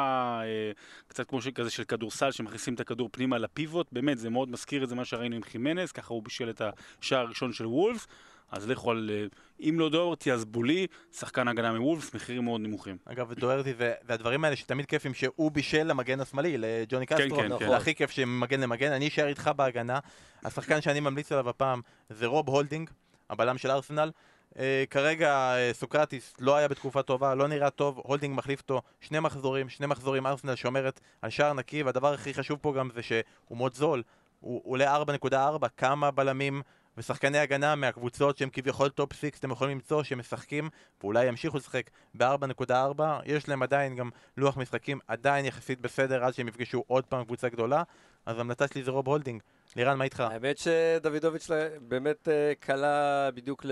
אה, 0.44 0.72
קצת 1.06 1.28
כמו 1.28 1.38
כזה 1.54 1.70
של 1.70 1.84
כדורסל, 1.84 2.30
שמכניסים 2.30 2.74
את 2.74 2.80
הכדור 2.80 3.08
פנימה 3.12 3.38
לפיבוט, 3.38 3.86
באמת, 3.92 4.18
זה 4.18 4.30
מאוד 4.30 4.48
מזכיר 4.50 4.84
את 4.84 4.88
זה 4.88 4.94
מה 4.94 5.04
שראינו 5.04 5.36
עם 5.36 5.42
חימנס, 5.42 5.92
ככה 5.92 6.14
הוא 6.14 6.22
בישל 6.22 6.50
את 6.50 6.62
השער 7.00 7.20
הראשון 7.20 7.52
של 7.52 7.66
וולף. 7.66 8.06
אז 8.52 8.68
לכו 8.68 8.90
על, 8.90 9.10
אה, 9.12 9.26
אם 9.68 9.76
לא 9.78 9.88
דוארטי 9.88 10.32
אז 10.32 10.44
בולי, 10.44 10.86
שחקן 11.12 11.48
הגנה 11.48 11.72
מוולפס, 11.72 12.14
מחירים 12.14 12.44
מאוד 12.44 12.60
נמוכים. 12.60 12.96
אגב, 13.04 13.32
דוארטי 13.32 13.74
והדברים 13.78 14.44
האלה 14.44 14.56
שתמיד 14.56 14.86
כיפים 14.86 15.14
שהוא 15.14 15.50
בישל 15.52 15.82
למגן 15.82 16.20
השמאלי, 16.20 16.58
לג'וני 16.58 17.06
כן, 17.06 17.16
קסטרו, 17.16 17.36
כן, 17.36 17.58
כן, 17.58 17.68
זה 17.68 17.76
הכי 17.76 17.94
כיף 17.94 18.10
שמגן 18.10 18.60
למגן, 18.60 18.92
אני 18.92 19.08
אשאר 19.08 19.26
איתך 19.26 19.50
בהגנה. 19.56 19.98
השחקן 20.44 20.80
שאני 20.80 21.00
ממליץ 21.00 21.32
עליו 21.32 21.48
הפעם 21.48 21.80
זה 22.10 22.26
רוב 22.26 22.48
הולדינג, 22.48 22.90
הבלם 23.30 23.58
של 23.58 23.70
ארסנל. 23.70 24.10
Uh, 24.52 24.56
כרגע 24.90 25.54
uh, 25.54 25.76
סוקרטיס 25.76 26.34
לא 26.40 26.56
היה 26.56 26.68
בתקופה 26.68 27.02
טובה, 27.02 27.34
לא 27.34 27.48
נראה 27.48 27.70
טוב, 27.70 28.00
הולדינג 28.04 28.36
מחליף 28.36 28.60
אותו 28.60 28.82
שני 29.00 29.20
מחזורים, 29.20 29.68
שני 29.68 29.86
מחזורים 29.86 30.26
ארסנל 30.26 30.54
שומרת 30.54 31.00
על 31.22 31.30
שער 31.30 31.52
נקי, 31.52 31.82
והדבר 31.82 32.14
הכי 32.14 32.34
חשוב 32.34 32.58
פה 32.62 32.74
גם 32.76 32.90
זה 32.94 33.02
שהוא 33.02 33.56
מאוד 33.56 33.74
זול, 33.74 34.02
הוא 34.40 34.62
עולה 34.64 34.96
4.4, 34.96 35.36
כמה 35.76 36.10
בלמים 36.10 36.62
ושחקני 36.96 37.38
הגנה 37.38 37.74
מהקבוצות 37.74 38.38
שהם 38.38 38.48
כביכול 38.52 38.88
top 38.88 39.12
6 39.12 39.24
אתם 39.24 39.50
יכולים 39.50 39.76
למצוא 39.76 40.02
שהם 40.02 40.18
משחקים 40.18 40.70
ואולי 41.02 41.26
ימשיכו 41.26 41.56
לשחק 41.56 41.90
ב-4.4 42.14 43.02
יש 43.24 43.48
להם 43.48 43.62
עדיין 43.62 43.96
גם 43.96 44.10
לוח 44.36 44.56
משחקים 44.56 44.98
עדיין 45.08 45.44
יחסית 45.44 45.80
בסדר 45.80 46.24
עד 46.24 46.34
שהם 46.34 46.48
יפגשו 46.48 46.84
עוד 46.86 47.04
פעם 47.06 47.24
קבוצה 47.24 47.48
גדולה 47.48 47.82
אז 48.26 48.38
המלצה 48.38 48.68
שלי 48.68 48.82
זה 48.82 48.90
רוב 48.90 49.08
הולדינג 49.08 49.42
לירן 49.76 49.98
מה 49.98 50.04
איתך? 50.04 50.20
האמת 50.20 50.58
שדוידוביץ' 50.58 51.50
באמת 51.80 52.28
אה, 52.28 52.52
קלע 52.60 53.30
בדיוק 53.34 53.64
ל... 53.64 53.70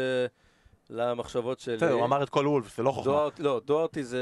למחשבות 0.91 1.61
שלי. 1.61 1.77
בסדר, 1.77 1.93
הוא 1.93 2.05
אמר 2.05 2.23
את 2.23 2.29
כל 2.29 2.47
וולבס, 2.47 2.77
זה 2.77 2.83
לא 2.83 2.91
חוכמה. 2.91 3.13
דוהרטי, 3.13 3.41
לא, 3.41 3.61
דוהרטי 3.65 4.05
זה, 4.05 4.19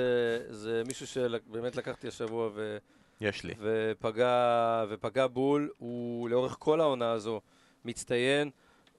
זה 0.51 0.83
מישהו 0.87 1.07
שבאמת 1.07 1.77
לקחתי 1.77 2.09
השבוע 2.09 2.51
ו... 2.55 2.79
יש 3.21 3.45
לי. 3.45 3.55
ופגע, 3.61 4.85
ופגע 4.89 5.27
בול, 5.27 5.71
הוא 5.79 6.29
לאורך 6.29 6.57
כל 6.59 6.81
העונה 6.81 7.11
הזו 7.11 7.41
מצטיין. 7.85 8.51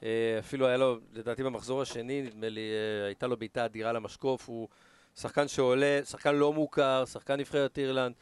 אה, 0.03 0.39
אפילו 0.39 0.67
היה 0.67 0.77
לו, 0.77 0.97
לדעתי 1.13 1.43
במחזור 1.43 1.81
השני, 1.81 2.21
נדמה 2.21 2.49
לי, 2.49 2.61
אה, 2.61 3.05
הייתה 3.05 3.27
לו 3.27 3.37
בעיטה 3.37 3.65
אדירה 3.65 3.93
למשקוף. 3.93 4.49
הוא 4.49 4.67
שחקן 5.15 5.47
שעולה, 5.47 5.99
שחקן 6.05 6.35
לא 6.35 6.53
מוכר, 6.53 7.05
שחקן 7.05 7.39
נבחרת 7.39 7.77
אירלנד, 7.77 8.15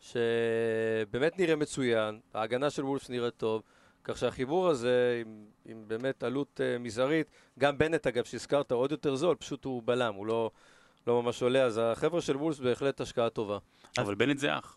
שבאמת 0.00 1.38
נראה 1.38 1.56
מצוין. 1.56 2.20
ההגנה 2.34 2.70
של 2.70 2.84
וולבס 2.84 3.10
נראית 3.10 3.34
טוב. 3.36 3.62
כך 4.04 4.18
שהחיבור 4.18 4.68
הזה, 4.68 5.22
עם, 5.26 5.44
עם 5.66 5.84
באמת 5.86 6.22
עלות 6.22 6.60
uh, 6.60 6.78
מזערית, 6.82 7.30
גם 7.58 7.78
בנט 7.78 8.06
אגב, 8.06 8.24
שהזכרת, 8.24 8.72
עוד 8.72 8.90
יותר 8.90 9.14
זול, 9.14 9.36
פשוט 9.36 9.64
הוא 9.64 9.82
בלם, 9.84 10.14
הוא 10.14 10.26
לא, 10.26 10.50
לא 11.06 11.22
ממש 11.22 11.42
עולה, 11.42 11.62
אז 11.62 11.80
החבר'ה 11.82 12.20
של 12.20 12.36
וולבס 12.36 12.58
בהחלט 12.58 13.00
השקעה 13.00 13.30
טובה. 13.30 13.58
אבל 13.98 14.14
בנט 14.14 14.38
זה 14.38 14.58
אח. 14.58 14.76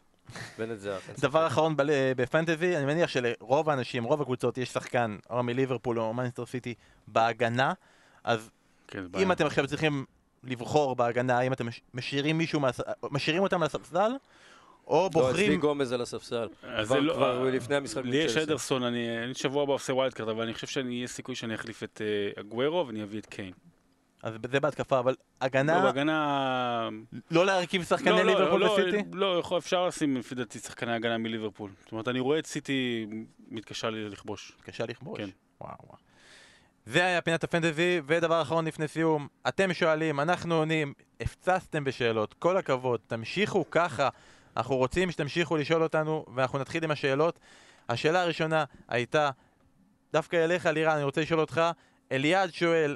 דבר 1.20 1.48
אחרון 1.48 1.74
בפנטזי, 2.18 2.78
אני 2.78 2.86
מניח 2.86 3.10
שלרוב 3.10 3.70
האנשים, 3.70 4.04
רוב 4.04 4.22
הקבוצות, 4.22 4.58
יש 4.58 4.70
שחקן, 4.70 5.18
או 5.30 5.44
מליברפול 5.44 6.00
או 6.00 6.14
מנצ'סטר 6.14 6.46
סיטי, 6.46 6.74
בהגנה, 7.08 7.74
אז 8.24 8.50
כן, 8.88 9.04
אם 9.20 9.32
אתם 9.32 9.46
עכשיו 9.46 9.68
צריכים 9.68 10.06
לבחור 10.44 10.96
בהגנה, 10.96 11.42
אם 11.42 11.54
אתם 11.54 11.68
משאירים 11.94 12.38
מישהו, 12.38 12.62
משאירים 13.12 13.44
אותם 13.44 13.64
לספסל, 13.64 14.12
או 14.88 15.10
בוחרים... 15.10 15.36
לא, 15.36 15.42
אצלי 15.42 15.58
גומז 15.58 15.92
על 15.92 16.02
הספסל. 16.02 16.48
כבר, 16.86 17.00
לא, 17.00 17.14
כבר 17.14 17.44
לפני 17.44 17.76
המשחק 17.76 18.02
לי 18.06 18.18
יש 18.18 18.38
אדרסון, 18.38 18.84
אני, 18.84 19.24
אני 19.24 19.34
שבוע 19.34 19.64
הבא 19.64 19.74
עושה 19.74 19.94
wild 19.94 20.14
card, 20.14 20.30
אבל 20.30 20.44
אני 20.44 20.54
חושב 20.54 20.68
שיש 20.68 21.12
סיכוי 21.12 21.36
שאני 21.36 21.56
אחליף 21.56 21.84
את 21.84 22.02
uh, 22.38 22.40
אגוורו 22.40 22.88
ואני 22.88 23.04
אביא 23.04 23.20
את 23.20 23.26
קיין. 23.26 23.54
אז 24.24 24.34
זה 24.52 24.60
בהתקפה, 24.60 25.00
אבל 25.00 25.16
הגנה... 25.42 25.78
לא, 25.78 25.84
בהגנה... 25.84 26.90
לא 27.32 27.46
להרכיב 27.46 27.84
שחקני 27.84 28.12
לא, 28.12 28.24
ליברפול 28.24 28.62
לא, 28.62 28.66
וסיטי? 28.66 29.10
לא, 29.14 29.42
לא, 29.52 29.58
אפשר 29.58 29.88
לשים 29.88 30.18
לפי 30.18 30.36
דעתי 30.36 30.60
שחקני 30.60 30.94
הגנה 30.94 31.18
מליברפול. 31.18 31.72
זאת 31.84 31.92
אומרת, 31.92 32.08
אני 32.08 32.20
רואה 32.20 32.40
את 32.40 32.46
סיטי 32.46 33.08
מתקשה 33.48 33.90
לי 33.90 34.10
לכבוש. 34.10 34.52
מתקשה 34.60 34.86
לכבוש? 34.86 35.20
כן. 35.20 35.30
וואו 35.62 35.76
וואו. 35.84 35.98
זה 36.86 37.06
היה 37.06 37.22
פינת 37.22 37.44
הפנטזי, 37.44 38.02
ודבר 38.06 38.42
אחרון 38.42 38.66
לפני 38.66 38.88
סיום, 38.88 39.28
אתם 39.48 39.74
שואלים, 39.74 40.20
אנחנו 40.20 40.56
עונים, 40.56 40.94
הפצצתם 41.22 41.84
בשאלות, 41.84 42.34
כל 42.34 42.58
הכבוד, 42.58 43.00
תמשיכו 43.08 43.66
ככה. 43.72 44.10
אנחנו 44.58 44.78
רוצים 44.78 45.12
שתמשיכו 45.12 45.58
לשאול 45.58 45.84
אותנו, 45.84 46.26
ואנחנו 46.36 46.60
נתחיל 46.60 46.84
עם 46.84 46.92
השאלות. 46.92 47.40
השאלה 47.90 48.22
הראשונה 48.22 48.64
הייתה, 48.88 49.30
דווקא 50.14 50.36
אליך, 50.36 50.66
לירן, 50.66 50.96
אני 50.96 51.04
רוצה 51.04 51.22
לשאול 51.22 51.40
אותך, 51.40 51.62
אליעד 52.12 52.54
שואל, 52.54 52.96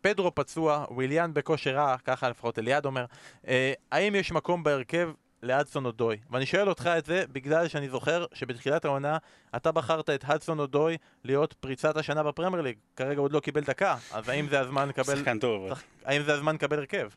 פדרו 0.00 0.34
פצוע, 0.34 0.84
וויליאן 0.90 1.34
בכושר 1.34 1.74
רע, 1.74 1.96
ככה 2.04 2.30
לפחות 2.30 2.58
אליעד 2.58 2.86
אומר, 2.86 3.04
אה, 3.48 3.72
האם 3.92 4.14
יש 4.14 4.32
מקום 4.32 4.64
בהרכב 4.64 5.10
להדסון 5.42 5.86
אודוי? 5.86 6.16
ואני 6.30 6.46
שואל 6.46 6.68
אותך 6.68 6.90
את 6.98 7.06
זה 7.06 7.24
בגלל 7.32 7.68
שאני 7.68 7.88
זוכר 7.88 8.24
שבתחילת 8.34 8.84
העונה 8.84 9.18
אתה 9.56 9.72
בחרת 9.72 10.10
את 10.10 10.24
הדסון 10.26 10.58
אודוי 10.58 10.96
להיות 11.24 11.52
פריצת 11.52 11.96
השנה 11.96 12.22
בפרמייר 12.22 12.62
ליג. 12.62 12.76
כרגע 12.96 13.20
עוד 13.20 13.32
לא 13.32 13.40
קיבל 13.40 13.60
דקה, 13.60 13.96
אז 14.12 14.28
האם 14.28 14.48
זה 14.48 14.60
הזמן 14.60 14.88
לקבל... 14.88 15.16
שחקן 15.16 15.38
טוב. 15.38 15.70
האם 16.04 16.22
זה 16.22 16.34
הזמן 16.34 16.54
לקבל 16.54 16.78
הרכב? 16.78 17.08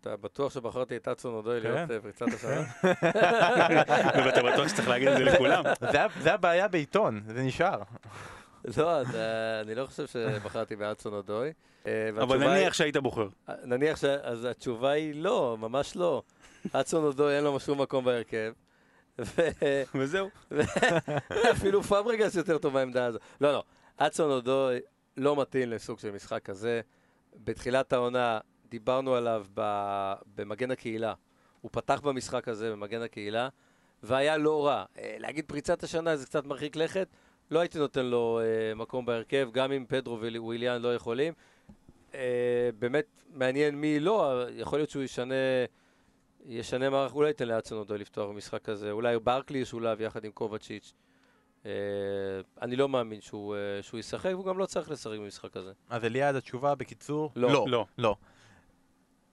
אתה 0.00 0.16
בטוח 0.16 0.52
שבחרתי 0.52 0.96
את 0.96 1.08
אצון 1.08 1.34
אודוי 1.34 1.60
להיות 1.60 1.88
כן. 1.88 1.94
אה, 1.94 2.00
פריצת 2.00 2.26
השנה? 2.34 2.62
ואתה 4.24 4.42
בטוח 4.42 4.68
שצריך 4.68 4.88
להגיד 4.88 5.08
את 5.08 5.16
זה 5.16 5.24
לכולם. 5.24 5.64
זה 6.20 6.34
הבעיה 6.34 6.68
בעיתון, 6.68 7.22
זה 7.26 7.42
נשאר. 7.42 7.82
לא, 8.76 8.90
אה, 8.90 9.60
אני 9.60 9.74
לא 9.74 9.86
חושב 9.86 10.06
שבחרתי 10.06 10.76
באצון 10.76 11.12
אודוי. 11.12 11.52
אה, 11.86 12.08
אבל 12.08 12.38
נניח 12.38 12.74
שהיית 12.74 12.96
בוחר. 12.96 13.28
נניח 13.64 13.96
ש... 13.96 14.04
אז 14.04 14.44
התשובה 14.44 14.90
היא 14.90 15.14
לא, 15.14 15.56
ממש 15.60 15.96
לא. 15.96 16.22
אצון 16.72 17.04
אודוי 17.04 17.36
אין 17.36 17.44
לו 17.44 17.60
שום 17.60 17.80
מקום 17.80 18.04
בהרכב. 18.04 18.52
וזהו. 19.94 20.28
אפילו 21.52 21.82
פאברגאס 21.82 22.34
יותר 22.34 22.58
טוב 22.58 22.74
בעמדה 22.74 23.06
הזו. 23.06 23.18
לא, 23.40 23.52
לא. 23.52 23.62
הדסון 23.96 24.30
אודוי 24.30 24.78
לא 25.16 25.40
מתאים 25.40 25.70
לסוג 25.70 25.98
של 25.98 26.10
משחק 26.10 26.42
כזה. 26.44 26.80
בתחילת 27.44 27.92
העונה 27.92 28.38
דיברנו 28.68 29.14
עליו 29.14 29.46
במגן 30.36 30.70
הקהילה. 30.70 31.14
הוא 31.60 31.70
פתח 31.72 32.00
במשחק 32.00 32.48
הזה 32.48 32.70
במגן 32.70 33.02
הקהילה, 33.02 33.48
והיה 34.02 34.36
לא 34.36 34.66
רע. 34.66 34.84
אה, 34.98 35.16
להגיד 35.18 35.44
פריצת 35.46 35.82
השנה 35.82 36.16
זה 36.16 36.26
קצת 36.26 36.44
מרחיק 36.44 36.76
לכת, 36.76 37.08
לא 37.50 37.60
הייתי 37.60 37.78
נותן 37.78 38.06
לו 38.06 38.40
אה, 38.42 38.74
מקום 38.74 39.06
בהרכב, 39.06 39.48
גם 39.52 39.72
אם 39.72 39.84
פדרו 39.88 40.18
וויליאן 40.20 40.82
לא 40.82 40.94
יכולים. 40.94 41.32
אה, 42.14 42.70
באמת 42.78 43.06
מעניין 43.34 43.74
מי 43.74 44.00
לא, 44.00 44.44
יכול 44.56 44.78
להיות 44.78 44.90
שהוא 44.90 45.02
ישנה, 45.02 45.34
ישנה 46.46 46.90
מערך, 46.90 47.14
אולי 47.14 47.28
ייתן 47.28 47.48
להדסון 47.48 47.78
אודוי 47.78 47.92
לפתוח 47.92 48.28
במשחק 48.30 48.62
כזה, 48.62 48.90
אולי 48.90 49.18
ברקלי 49.18 49.58
ישולב 49.58 50.00
יחד 50.00 50.24
עם 50.24 50.30
קובצ'יץ'. 50.30 50.94
Uh, 51.62 51.66
אני 52.62 52.76
לא 52.76 52.88
מאמין 52.88 53.20
שהוא, 53.20 53.54
uh, 53.54 53.82
שהוא 53.82 54.00
ישחק, 54.00 54.30
והוא 54.32 54.44
גם 54.44 54.58
לא 54.58 54.66
צריך 54.66 54.90
לשחק 54.90 55.18
במשחק 55.18 55.56
הזה. 55.56 55.72
אז 55.88 56.04
אליעד, 56.04 56.36
התשובה 56.36 56.74
בקיצור? 56.74 57.32
לא. 57.36 57.52
לא. 57.52 57.64
לא. 57.68 57.86
לא. 57.98 58.16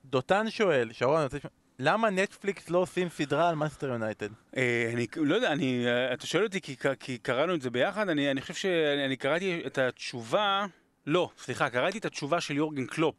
דותן 0.05 0.49
שואל, 0.49 0.91
שרון, 0.91 1.15
אני 1.15 1.23
רוצה 1.23 1.37
לשמוע, 1.37 1.51
למה 1.79 2.09
נטפליקס 2.09 2.69
לא 2.69 2.77
עושים 2.77 3.09
סדרה 3.09 3.49
על 3.49 3.55
מנצ'סטר 3.55 3.87
יונייטד? 3.87 4.29
אה, 4.57 4.91
אני 4.93 5.07
לא 5.15 5.35
יודע, 5.35 5.51
אני, 5.51 5.87
אה, 5.87 6.13
אתה 6.13 6.27
שואל 6.27 6.43
אותי 6.43 6.61
כי, 6.61 6.75
כי 6.99 7.17
קראנו 7.17 7.55
את 7.55 7.61
זה 7.61 7.69
ביחד, 7.69 8.09
אני, 8.09 8.31
אני 8.31 8.41
חושב 8.41 8.53
שאני 8.53 9.15
קראתי 9.15 9.61
את 9.65 9.77
התשובה, 9.77 10.65
לא, 11.07 11.29
סליחה, 11.37 11.69
קראתי 11.69 11.97
את 11.97 12.05
התשובה 12.05 12.41
של 12.41 12.55
יורגן 12.55 12.85
קלופ 12.85 13.15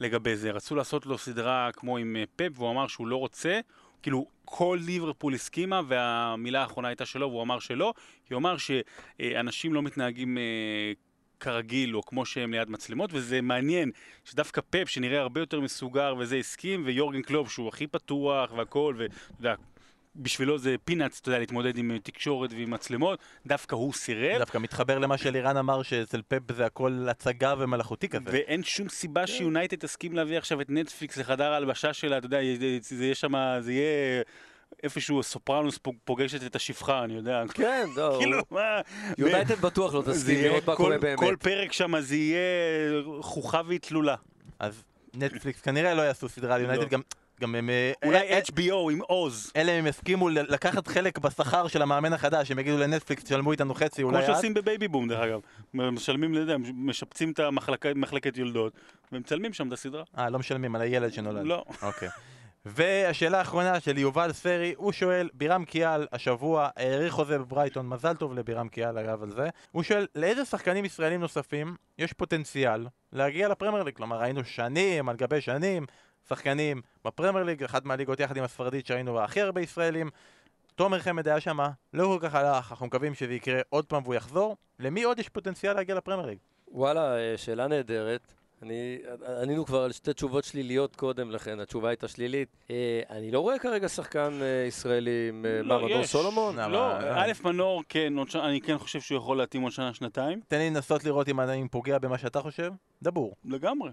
לגבי 0.00 0.36
זה. 0.36 0.50
רצו 0.50 0.74
לעשות 0.74 1.06
לו 1.06 1.18
סדרה 1.18 1.70
כמו 1.72 1.96
עם 1.96 2.16
אה, 2.16 2.24
פפ, 2.36 2.58
והוא 2.58 2.70
אמר 2.70 2.86
שהוא 2.86 3.06
לא 3.06 3.16
רוצה, 3.16 3.60
כאילו 4.02 4.26
כל 4.44 4.78
ליברפול 4.86 5.34
הסכימה, 5.34 5.80
והמילה 5.88 6.62
האחרונה 6.62 6.88
הייתה 6.88 7.06
שלו, 7.06 7.30
והוא 7.30 7.42
אמר 7.42 7.58
שלא, 7.58 7.94
כי 8.24 8.34
הוא 8.34 8.38
אמר 8.38 8.56
שאנשים 8.56 9.74
לא 9.74 9.82
מתנהגים 9.82 10.38
כרגיל, 11.40 11.96
או 11.96 12.02
כמו 12.02 12.26
שהם 12.26 12.52
ליד 12.52 12.70
מצלמות, 12.70 13.10
וזה 13.12 13.40
מעניין 13.40 13.90
שדווקא 14.24 14.60
פפ, 14.70 14.88
שנראה 14.88 15.20
הרבה 15.20 15.40
יותר 15.40 15.60
מסוגר 15.60 16.14
וזה, 16.18 16.36
הסכים, 16.36 16.82
ויורגן 16.86 17.22
קלוב, 17.22 17.50
שהוא 17.50 17.68
הכי 17.68 17.86
פתוח 17.86 18.52
והכל, 18.52 18.94
ואתה 18.98 19.14
יודע, 19.40 19.54
בשבילו 20.16 20.58
זה 20.58 20.76
פינאץ, 20.84 21.18
אתה 21.20 21.28
יודע, 21.28 21.38
להתמודד 21.38 21.78
עם 21.78 21.98
תקשורת 22.02 22.52
ועם 22.52 22.70
מצלמות, 22.70 23.18
דווקא 23.46 23.74
הוא 23.74 23.92
סירב. 23.92 24.38
דווקא 24.38 24.58
מתחבר 24.58 24.98
למה 24.98 25.18
שלירן 25.18 25.56
אמר, 25.56 25.82
שאצל 25.82 26.22
פפ 26.28 26.52
זה 26.52 26.66
הכל 26.66 27.06
הצגה 27.10 27.54
ומלאכותי 27.58 28.08
כזה. 28.08 28.24
ואין 28.32 28.62
שום 28.62 28.88
סיבה 28.88 29.20
כן. 29.20 29.26
שיונייטד 29.26 29.76
תסכים 29.76 30.12
להביא 30.12 30.38
עכשיו 30.38 30.60
את 30.60 30.66
נטפליקס 30.70 31.16
לחדר 31.18 31.52
ההלבשה 31.52 31.92
שלה, 31.92 32.18
אתה 32.18 32.26
יודע, 32.26 32.38
זה 32.80 33.04
יהיה 33.04 33.14
שם, 33.14 33.34
זה 33.60 33.72
יהיה... 33.72 34.22
איפשהו 34.82 35.22
סופרנוס 35.22 35.78
פוגשת 36.04 36.46
את 36.46 36.56
השפחה, 36.56 37.04
אני 37.04 37.14
יודע. 37.14 37.42
כן, 37.54 37.86
לא. 37.96 38.16
כאילו, 38.20 38.38
מה... 38.50 38.80
יונייטד 39.18 39.60
בטוח 39.60 39.94
לא 39.94 40.02
תסכים 40.02 40.44
לראות 40.44 40.66
מה 40.66 40.76
קורה 40.76 40.98
באמת. 40.98 41.18
כל 41.18 41.36
פרק 41.40 41.72
שם 41.72 42.00
זה 42.00 42.16
יהיה 42.16 42.40
חוכא 43.20 43.60
ואטלולא. 43.68 44.14
אז 44.58 44.82
נטפליקס 45.14 45.60
כנראה 45.60 45.94
לא 45.94 46.02
יעשו 46.02 46.28
סדרה 46.28 46.54
על 46.54 46.60
יונייטד, 46.60 46.88
גם... 46.88 47.00
גם 47.40 47.54
הם... 47.54 47.70
אולי 48.04 48.40
HBO 48.40 48.92
עם 48.92 49.00
עוז. 49.02 49.52
אלא 49.56 49.72
הם 49.72 49.86
יסכימו 49.86 50.28
לקחת 50.28 50.88
חלק 50.88 51.18
בשכר 51.18 51.68
של 51.68 51.82
המאמן 51.82 52.12
החדש, 52.12 52.50
הם 52.50 52.58
יגידו 52.58 52.78
לנטפליקס, 52.78 53.24
תשלמו 53.24 53.52
איתנו 53.52 53.74
חצי, 53.74 54.02
אולי 54.02 54.18
כמו 54.18 54.26
שעושים 54.26 54.54
בבייבי 54.54 54.88
בום, 54.88 55.08
דרך 55.08 55.20
אגב. 55.20 55.40
משלמים, 55.74 56.34
לא 56.34 56.40
יודע, 56.40 56.56
משפצים 56.74 57.32
את 57.32 57.38
המחלקת 57.38 58.36
יולדות, 58.36 58.72
ומצלמים 59.12 59.52
שם 59.52 59.68
את 59.68 59.72
הסדרה. 59.72 60.02
אה, 60.18 60.30
לא 60.30 60.38
משלמים 60.38 60.76
על 60.76 60.82
הילד 60.82 61.12
שנולד. 61.12 61.44
לא. 61.44 61.64
אוקיי. 61.82 62.08
והשאלה 62.68 63.38
האחרונה 63.38 63.80
של 63.80 63.98
יובל 63.98 64.32
סרי, 64.32 64.74
הוא 64.76 64.92
שואל, 64.92 65.28
בירם 65.34 65.64
קיאל 65.64 66.06
השבוע 66.12 66.68
האריך 66.76 67.12
חוזה 67.12 67.38
בברייטון, 67.38 67.88
מזל 67.88 68.16
טוב 68.16 68.34
לבירם 68.34 68.68
קיאל 68.68 68.98
אגב 68.98 69.22
על 69.22 69.30
זה, 69.30 69.48
הוא 69.72 69.82
שואל, 69.82 70.06
לאיזה 70.14 70.44
שחקנים 70.44 70.84
ישראלים 70.84 71.20
נוספים 71.20 71.76
יש 71.98 72.12
פוטנציאל 72.12 72.86
להגיע 73.12 73.48
לפרמייר 73.48 73.82
ליג? 73.82 73.94
כלומר, 73.94 74.20
ראינו 74.20 74.44
שנים 74.44 75.08
על 75.08 75.16
גבי 75.16 75.40
שנים, 75.40 75.86
שחקנים 76.28 76.82
בפרמייר 77.04 77.44
ליג, 77.44 77.64
אחת 77.64 77.84
מהליגות 77.84 78.20
יחד 78.20 78.36
עם 78.36 78.44
הספרדית 78.44 78.86
שראינו 78.86 79.14
בה 79.14 79.24
הכי 79.24 79.40
הרבה 79.40 79.60
ישראלים. 79.60 80.10
תומר 80.74 81.00
חמד 81.00 81.28
היה 81.28 81.40
שם, 81.40 81.58
לא 81.92 82.04
כל 82.04 82.28
כך 82.28 82.34
הלך, 82.34 82.70
אנחנו 82.70 82.86
מקווים 82.86 83.14
שזה 83.14 83.34
יקרה 83.34 83.60
עוד 83.68 83.84
פעם 83.84 84.02
והוא 84.02 84.14
יחזור. 84.14 84.56
למי 84.78 85.02
עוד 85.02 85.18
יש 85.18 85.28
פוטנציאל 85.28 85.72
להגיע 85.72 85.94
לפרמייר 85.94 86.26
ליג? 86.26 86.38
וואלה, 86.68 87.14
שאלה 87.36 87.66
נהדרת. 87.66 88.32
אני, 88.66 88.98
ענינו 89.42 89.66
כבר 89.66 89.82
על 89.82 89.92
שתי 89.92 90.12
תשובות 90.12 90.44
שליליות 90.44 90.96
קודם 90.96 91.30
לכן, 91.30 91.60
התשובה 91.60 91.88
הייתה 91.88 92.08
שלילית. 92.08 92.56
אה, 92.70 93.00
אני 93.10 93.30
לא 93.30 93.40
רואה 93.40 93.58
כרגע 93.58 93.88
שחקן 93.88 94.38
אה, 94.42 94.64
ישראלי 94.68 95.28
עם 95.28 95.46
אה, 95.46 95.62
מה, 95.62 95.78
מנור 95.78 96.04
סולומון? 96.04 96.58
לא, 96.58 96.96
א', 96.98 97.32
מנור, 97.44 97.82
כן, 97.88 98.12
שנה- 98.28 98.48
אני 98.48 98.60
כן 98.60 98.78
חושב 98.78 99.00
שהוא 99.00 99.18
יכול 99.18 99.36
להתאים 99.36 99.62
עוד 99.62 99.72
שנה-שנתיים. 99.72 100.40
תן 100.48 100.58
לי 100.58 100.70
לנסות 100.70 101.04
לראות 101.04 101.28
אם 101.28 101.40
אני 101.40 101.68
פוגע 101.68 101.98
במה 101.98 102.18
שאתה 102.18 102.40
חושב. 102.40 102.72
דבור. 103.02 103.34
לגמרי. 103.44 103.90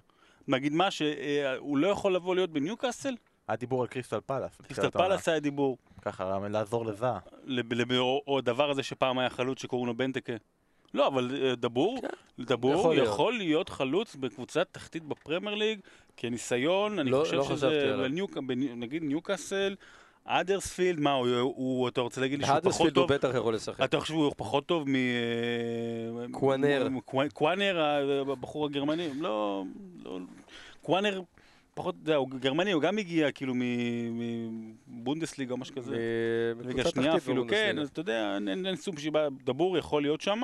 נגיד 0.47 0.73
מה, 0.73 0.91
שהוא 0.91 1.77
לא 1.77 1.87
יכול 1.87 2.15
לבוא 2.15 2.35
להיות 2.35 2.49
בניוקאסל? 2.49 3.15
היה 3.47 3.55
דיבור 3.55 3.81
על 3.81 3.87
קריסטל 3.87 4.19
פלאס. 4.25 4.57
קריסטל 4.61 4.89
פלאס 4.89 5.29
היה 5.29 5.39
דיבור. 5.39 5.77
ככה, 6.01 6.39
לעזור 6.49 6.85
לזה. 6.85 7.05
או 8.27 8.37
הדבר 8.37 8.69
הזה 8.69 8.83
שפעם 8.83 9.19
היה 9.19 9.29
חלוץ 9.29 9.61
שקוראים 9.61 9.87
לו 9.87 9.93
בנטקה. 9.97 10.33
לא, 10.93 11.07
אבל 11.07 11.31
אה, 11.43 11.55
דבור, 11.55 11.99
דבור 12.39 12.73
יכול 12.73 12.95
להיות. 12.95 13.07
יכול 13.07 13.33
להיות 13.37 13.69
חלוץ 13.69 14.15
בקבוצת 14.15 14.67
תחתית 14.71 15.03
בפרמייר 15.03 15.55
ליג, 15.55 15.79
כניסיון, 16.17 16.99
אני 16.99 17.11
לא- 17.11 17.19
חושב 17.23 17.35
לא 17.35 17.43
שזה. 17.43 17.95
בניוק- 18.03 18.37
בני- 18.37 18.75
נגיד 18.75 19.03
ניוקאסל, 19.03 19.75
אדרספילד, 20.25 20.99
מה, 20.99 21.11
הוא- 21.13 21.27
הוא, 21.39 21.87
אתה 21.87 22.01
רוצה 22.01 22.21
להגיד 22.21 22.39
לי 22.39 22.45
שהוא 22.45 22.55
פחות 22.55 22.63
בהדרספילד 22.63 22.97
הוא 22.97 23.07
טוב? 23.07 23.13
בטח 23.13 23.29
יכול 23.35 23.55
לשחק. 23.55 23.83
אתה 23.83 23.99
חושב 23.99 24.13
שהוא 24.13 24.31
פחות 24.37 24.65
טוב 24.65 24.89
מ... 24.89 24.93
קוואנר. 26.31 26.87
מ- 26.89 26.99
קוואנר, 26.99 27.29
קוואנר, 27.29 27.79
הבחור 28.31 28.65
הגרמני, 28.65 29.07
לא... 29.19 29.63
לא 30.05 30.19
קוואנר, 30.81 31.21
פחות, 31.73 31.95
אתה 31.95 32.09
יודע, 32.09 32.15
הוא 32.15 32.29
גרמני, 32.29 32.71
הוא 32.71 32.81
גם 32.81 32.97
הגיע 32.97 33.31
כאילו 33.31 33.53
מבונדסליגה 34.87 35.51
או 35.53 35.57
משהו 35.57 35.75
כזה. 35.75 35.97
ליגה 36.65 36.89
שנייה 36.89 37.09
תחתית 37.11 37.23
אפילו, 37.23 37.45
כן. 37.47 37.79
אז 37.81 37.89
אתה 37.89 37.99
יודע, 38.01 38.35
אין- 38.35 38.47
אין 38.49 38.65
אין 38.65 38.75
סוג 38.75 38.99
שבא, 38.99 39.27
דבור 39.43 39.77
יכול 39.77 40.01
להיות 40.01 40.21
שם, 40.21 40.41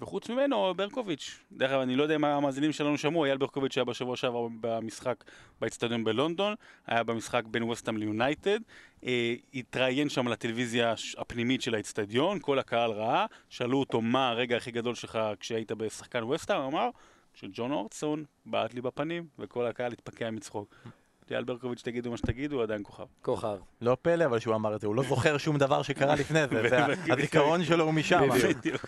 וחוץ 0.00 0.30
ממנו, 0.30 0.74
ברקוביץ'. 0.74 1.38
דרך 1.52 1.70
אגב, 1.70 1.80
אני 1.80 1.96
לא 1.96 2.02
יודע 2.02 2.14
אם 2.14 2.24
המאזינים 2.24 2.72
שלנו 2.72 2.98
שמעו, 2.98 3.24
אייל 3.24 3.36
ברקוביץ' 3.36 3.76
היה 3.76 3.84
בשבוע 3.84 4.16
שעבר 4.16 4.48
במשחק 4.60 5.24
באצטדיון 5.60 6.04
בלונדון, 6.04 6.54
היה 6.86 7.02
במשחק 7.02 7.44
בין 7.50 7.62
ווסטהאם 7.62 7.96
ליונייטד, 7.96 8.58
אה, 9.04 9.34
התראיין 9.54 10.08
שם 10.08 10.28
לטלוויזיה 10.28 10.94
הפנימית 11.18 11.62
של 11.62 11.74
האצטדיון, 11.74 12.38
כל 12.40 12.58
הקהל 12.58 12.90
ראה, 12.90 13.26
שאלו 13.48 13.80
אותו 13.80 14.00
מה 14.00 14.28
הרגע 14.28 14.56
הכי 14.56 14.70
גדול 14.70 14.94
שלך 14.94 15.18
כשהיית 15.40 15.72
בשחקן 15.72 16.22
ווסטהאם, 16.22 16.62
אמר, 16.62 16.90
שג'ון 17.34 17.72
אורטסון 17.72 18.24
בעט 18.46 18.74
לי 18.74 18.80
בפנים, 18.80 19.26
וכל 19.38 19.66
הקהל 19.66 19.92
התפקע 19.92 20.30
מצחוק. 20.30 20.74
אייל 21.32 21.44
ברקוביץ', 21.44 21.82
תגידו 21.82 22.10
מה 22.10 22.16
שתגידו, 22.16 22.56
הוא 22.56 22.62
עדיין 22.62 22.82
כוכב. 22.84 23.04
כוכב. 23.22 23.56
לא 23.80 23.96
פלא 24.02 24.24
אבל 24.24 24.38
שהוא 24.38 24.54
אמר 24.54 24.74
את 24.74 24.80
זה, 24.80 24.86
הוא 24.86 24.94
לא 24.94 25.02
זוכר 25.02 25.38
שום 25.38 25.58
דבר 25.58 25.82
שקרה 25.82 26.14
לפני 26.20 26.40
זה, 26.48 26.68
זה. 26.68 26.84
הזיכרון 27.12 27.64
שלו 27.64 27.84
הוא 27.84 27.94
משם. 27.94 28.28
בדיוק. 28.48 28.84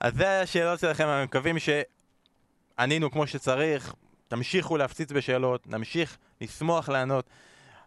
אז 0.00 0.14
זה 0.14 0.40
השאלות 0.40 0.80
שלכם, 0.80 1.04
אנחנו 1.04 1.24
מקווים 1.24 1.56
שענינו 1.58 3.10
כמו 3.10 3.26
שצריך, 3.26 3.94
תמשיכו 4.28 4.76
להפציץ 4.76 5.12
בשאלות, 5.12 5.66
נמשיך 5.66 6.18
לשמוח 6.40 6.88
לענות. 6.88 7.24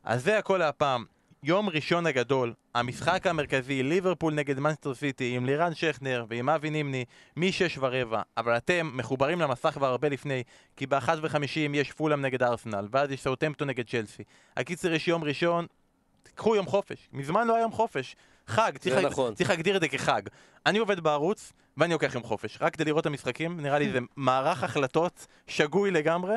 אז 0.04 0.24
זה 0.24 0.38
הכל 0.38 0.58
להפעם. 0.58 1.06
יום 1.46 1.70
ראשון 1.70 2.06
הגדול, 2.06 2.54
המשחק 2.76 3.28
המרכזי, 3.28 3.84
ליברפול 3.84 4.34
נגד 4.34 4.60
מנסטר 4.60 4.94
סיטי, 4.94 5.36
עם 5.36 5.46
לירן 5.46 5.74
שכנר 5.76 6.26
ועם 6.30 6.50
אבי 6.50 6.70
נימני, 6.70 7.06
מ-6 7.38 7.50
ורבע. 7.80 8.22
אבל 8.38 8.58
אתם 8.58 8.92
מחוברים 8.94 9.40
למסך 9.42 9.70
כבר 9.74 9.88
הרבה 9.88 10.10
לפני, 10.10 10.44
כי 10.78 10.88
ב-1 10.88 11.10
ו-50 11.22 11.38
יש 11.74 11.92
פולאם 11.92 12.22
נגד 12.22 12.44
ארסנל, 12.44 12.88
ואז 12.92 13.12
יש 13.12 13.22
סאוטמפטון 13.22 13.68
נגד 13.70 13.88
צ'לסי. 13.90 14.24
הקיצר 14.58 14.94
יש 14.94 15.08
יום 15.08 15.24
ראשון, 15.24 15.66
קחו 16.36 16.56
יום 16.56 16.66
חופש. 16.66 17.10
מזמן 17.14 17.48
לא 17.48 17.56
היה 17.56 17.62
יום 17.62 17.72
חופש. 17.72 18.16
חג, 18.48 18.72
צריך, 18.78 18.96
לה- 18.96 19.10
נכון. 19.10 19.34
צריך 19.34 19.50
להגדיר 19.50 19.76
את 19.76 19.82
זה 19.82 19.88
כחג. 19.88 20.22
אני 20.66 20.78
עובד 20.80 21.00
בערוץ, 21.00 21.54
ואני 21.78 21.94
לוקח 21.94 22.16
יום 22.16 22.24
חופש. 22.24 22.58
רק 22.62 22.74
כדי 22.74 22.86
לראות 22.86 23.02
את 23.02 23.06
המשחקים, 23.06 23.60
נראה 23.60 23.80
לי 23.80 23.92
זה 23.92 24.00
מערך 24.16 24.64
החלטות 24.64 25.28
שגוי 25.48 25.92
לגמרי, 25.92 26.36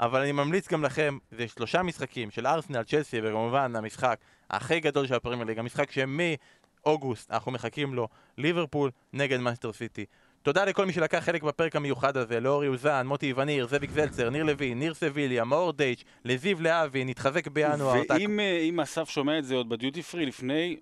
אבל 0.00 0.20
אני 0.20 0.32
ממליץ 0.32 0.68
גם 0.68 0.84
לכם, 0.84 1.18
זה 1.30 1.48
שלושה 1.48 1.82
משחקים 1.82 2.30
של 2.30 2.46
ארסנל, 2.46 2.82
צ'לסי, 2.82 3.20
וכמובן 3.22 3.76
המשחק 3.76 4.18
הכי 4.50 4.80
גדול 4.80 5.06
של 5.06 5.14
הפרמייר 5.14 5.44
ליג, 5.44 5.58
המשחק 5.58 5.90
שמאוגוסט 5.90 7.30
אנחנו 7.30 7.52
מחכים 7.52 7.94
לו, 7.94 8.08
ליברפול 8.38 8.90
נגד 9.12 9.40
מנצ'סטר 9.40 9.72
סיטי. 9.72 10.04
תודה 10.42 10.64
לכל 10.64 10.86
מי 10.86 10.92
שלקח 10.92 11.18
חלק 11.18 11.42
בפרק 11.42 11.76
המיוחד 11.76 12.16
הזה, 12.16 12.40
לאורי 12.40 12.68
אוזן, 12.68 13.06
מוטי 13.06 13.32
וניר, 13.36 13.66
זאביק 13.66 13.90
זלצר, 13.90 14.30
ניר 14.30 14.44
לוין, 14.44 14.78
ניר 14.78 14.94
סביליה, 14.94 15.44
מאור 15.44 15.72
דייץ', 15.72 16.04
לזיו 16.24 16.62
להבי, 16.62 17.04
נתחזק 17.04 17.48
בינואר. 17.48 18.02
ואם 18.08 18.40
אם 18.40 18.80
אסף 18.80 19.08
שומע 19.08 19.38
את 19.38 19.44
זה 19.44 19.54
עוד 19.54 19.68
בדיוטי 19.68 20.02
פרי 20.02 20.26
לפני, 20.26 20.76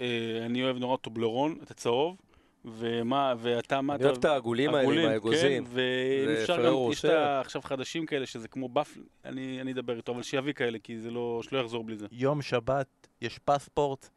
אה, 0.00 0.06
אני 0.46 0.62
אוהב 0.62 0.76
נורא 0.76 0.96
טובלרון, 0.96 1.58
את 1.62 1.70
הצהוב, 1.70 2.16
ומה, 2.64 3.34
ואתה, 3.38 3.80
מה 3.80 3.94
אני 3.94 4.04
אוהב 4.04 4.16
את 4.16 4.24
העגולים 4.24 4.74
האלה 4.74 5.02
עם 5.02 5.08
האגוזים. 5.08 5.64
כן, 5.64 5.70
ואם 5.74 6.34
אפשר 6.40 6.66
גם, 6.66 6.74
יש 6.92 7.04
את 7.04 7.10
עכשיו 7.40 7.62
חדשים 7.62 8.06
כאלה, 8.06 8.26
שזה 8.26 8.48
כמו 8.48 8.68
באף, 8.68 8.98
אני 9.24 9.60
אני 9.60 9.72
אדבר 9.72 9.96
איתו, 9.96 10.12
אבל 10.12 10.22
שיביא 10.22 10.52
כאלה, 10.52 10.78
כי 10.78 10.98
זה 10.98 11.10
לא, 11.10 11.40
שלא 11.42 11.58
יחזור 11.58 11.84
בלי 11.84 11.96
זה. 11.96 12.06
יום 12.12 12.42
שבת, 12.42 13.08
יש 13.20 13.38
פספורט, 13.38 14.08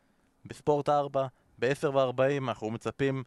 בספורט 0.45 0.89
4, 0.89 1.27
ב-10 1.59 1.89
ו-40, 1.89 2.21
אנחנו 2.47 2.71
מצפים 2.71 3.23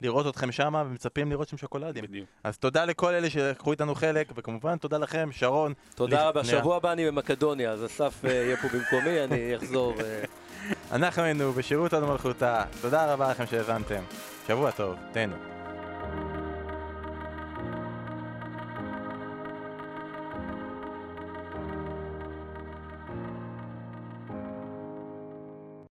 לראות 0.00 0.26
אתכם 0.26 0.52
שם, 0.52 0.74
ומצפים 0.86 1.30
לראות 1.30 1.48
שם 1.48 1.56
שוקולדים. 1.56 2.04
בדיוק. 2.04 2.28
אז 2.44 2.58
תודה 2.58 2.84
לכל 2.84 3.14
אלה 3.14 3.30
שלקחו 3.30 3.72
איתנו 3.72 3.94
חלק, 3.94 4.32
וכמובן 4.36 4.76
תודה 4.76 4.98
לכם, 4.98 5.28
שרון. 5.32 5.72
תודה 5.94 6.28
רבה, 6.28 6.44
שבוע 6.44 6.76
הבא 6.76 6.92
אני 6.92 7.06
במקדוניה, 7.06 7.70
אז 7.70 7.84
אסף 7.84 8.24
אה, 8.24 8.32
יהיה 8.32 8.56
פה 8.56 8.68
במקומי, 8.68 9.24
אני 9.24 9.56
אחזור. 9.56 9.94
אה, 10.00 10.24
אנחנו 10.96 11.22
היינו 11.22 11.52
בשירות 11.52 11.94
עוד 11.94 12.04
מלכותה, 12.04 12.64
תודה 12.80 13.12
רבה 13.12 13.30
לכם 13.30 13.46
שהאזנתם. 13.46 14.02
שבוע 14.48 14.70
טוב, 14.70 14.96
תהנו. 15.12 15.57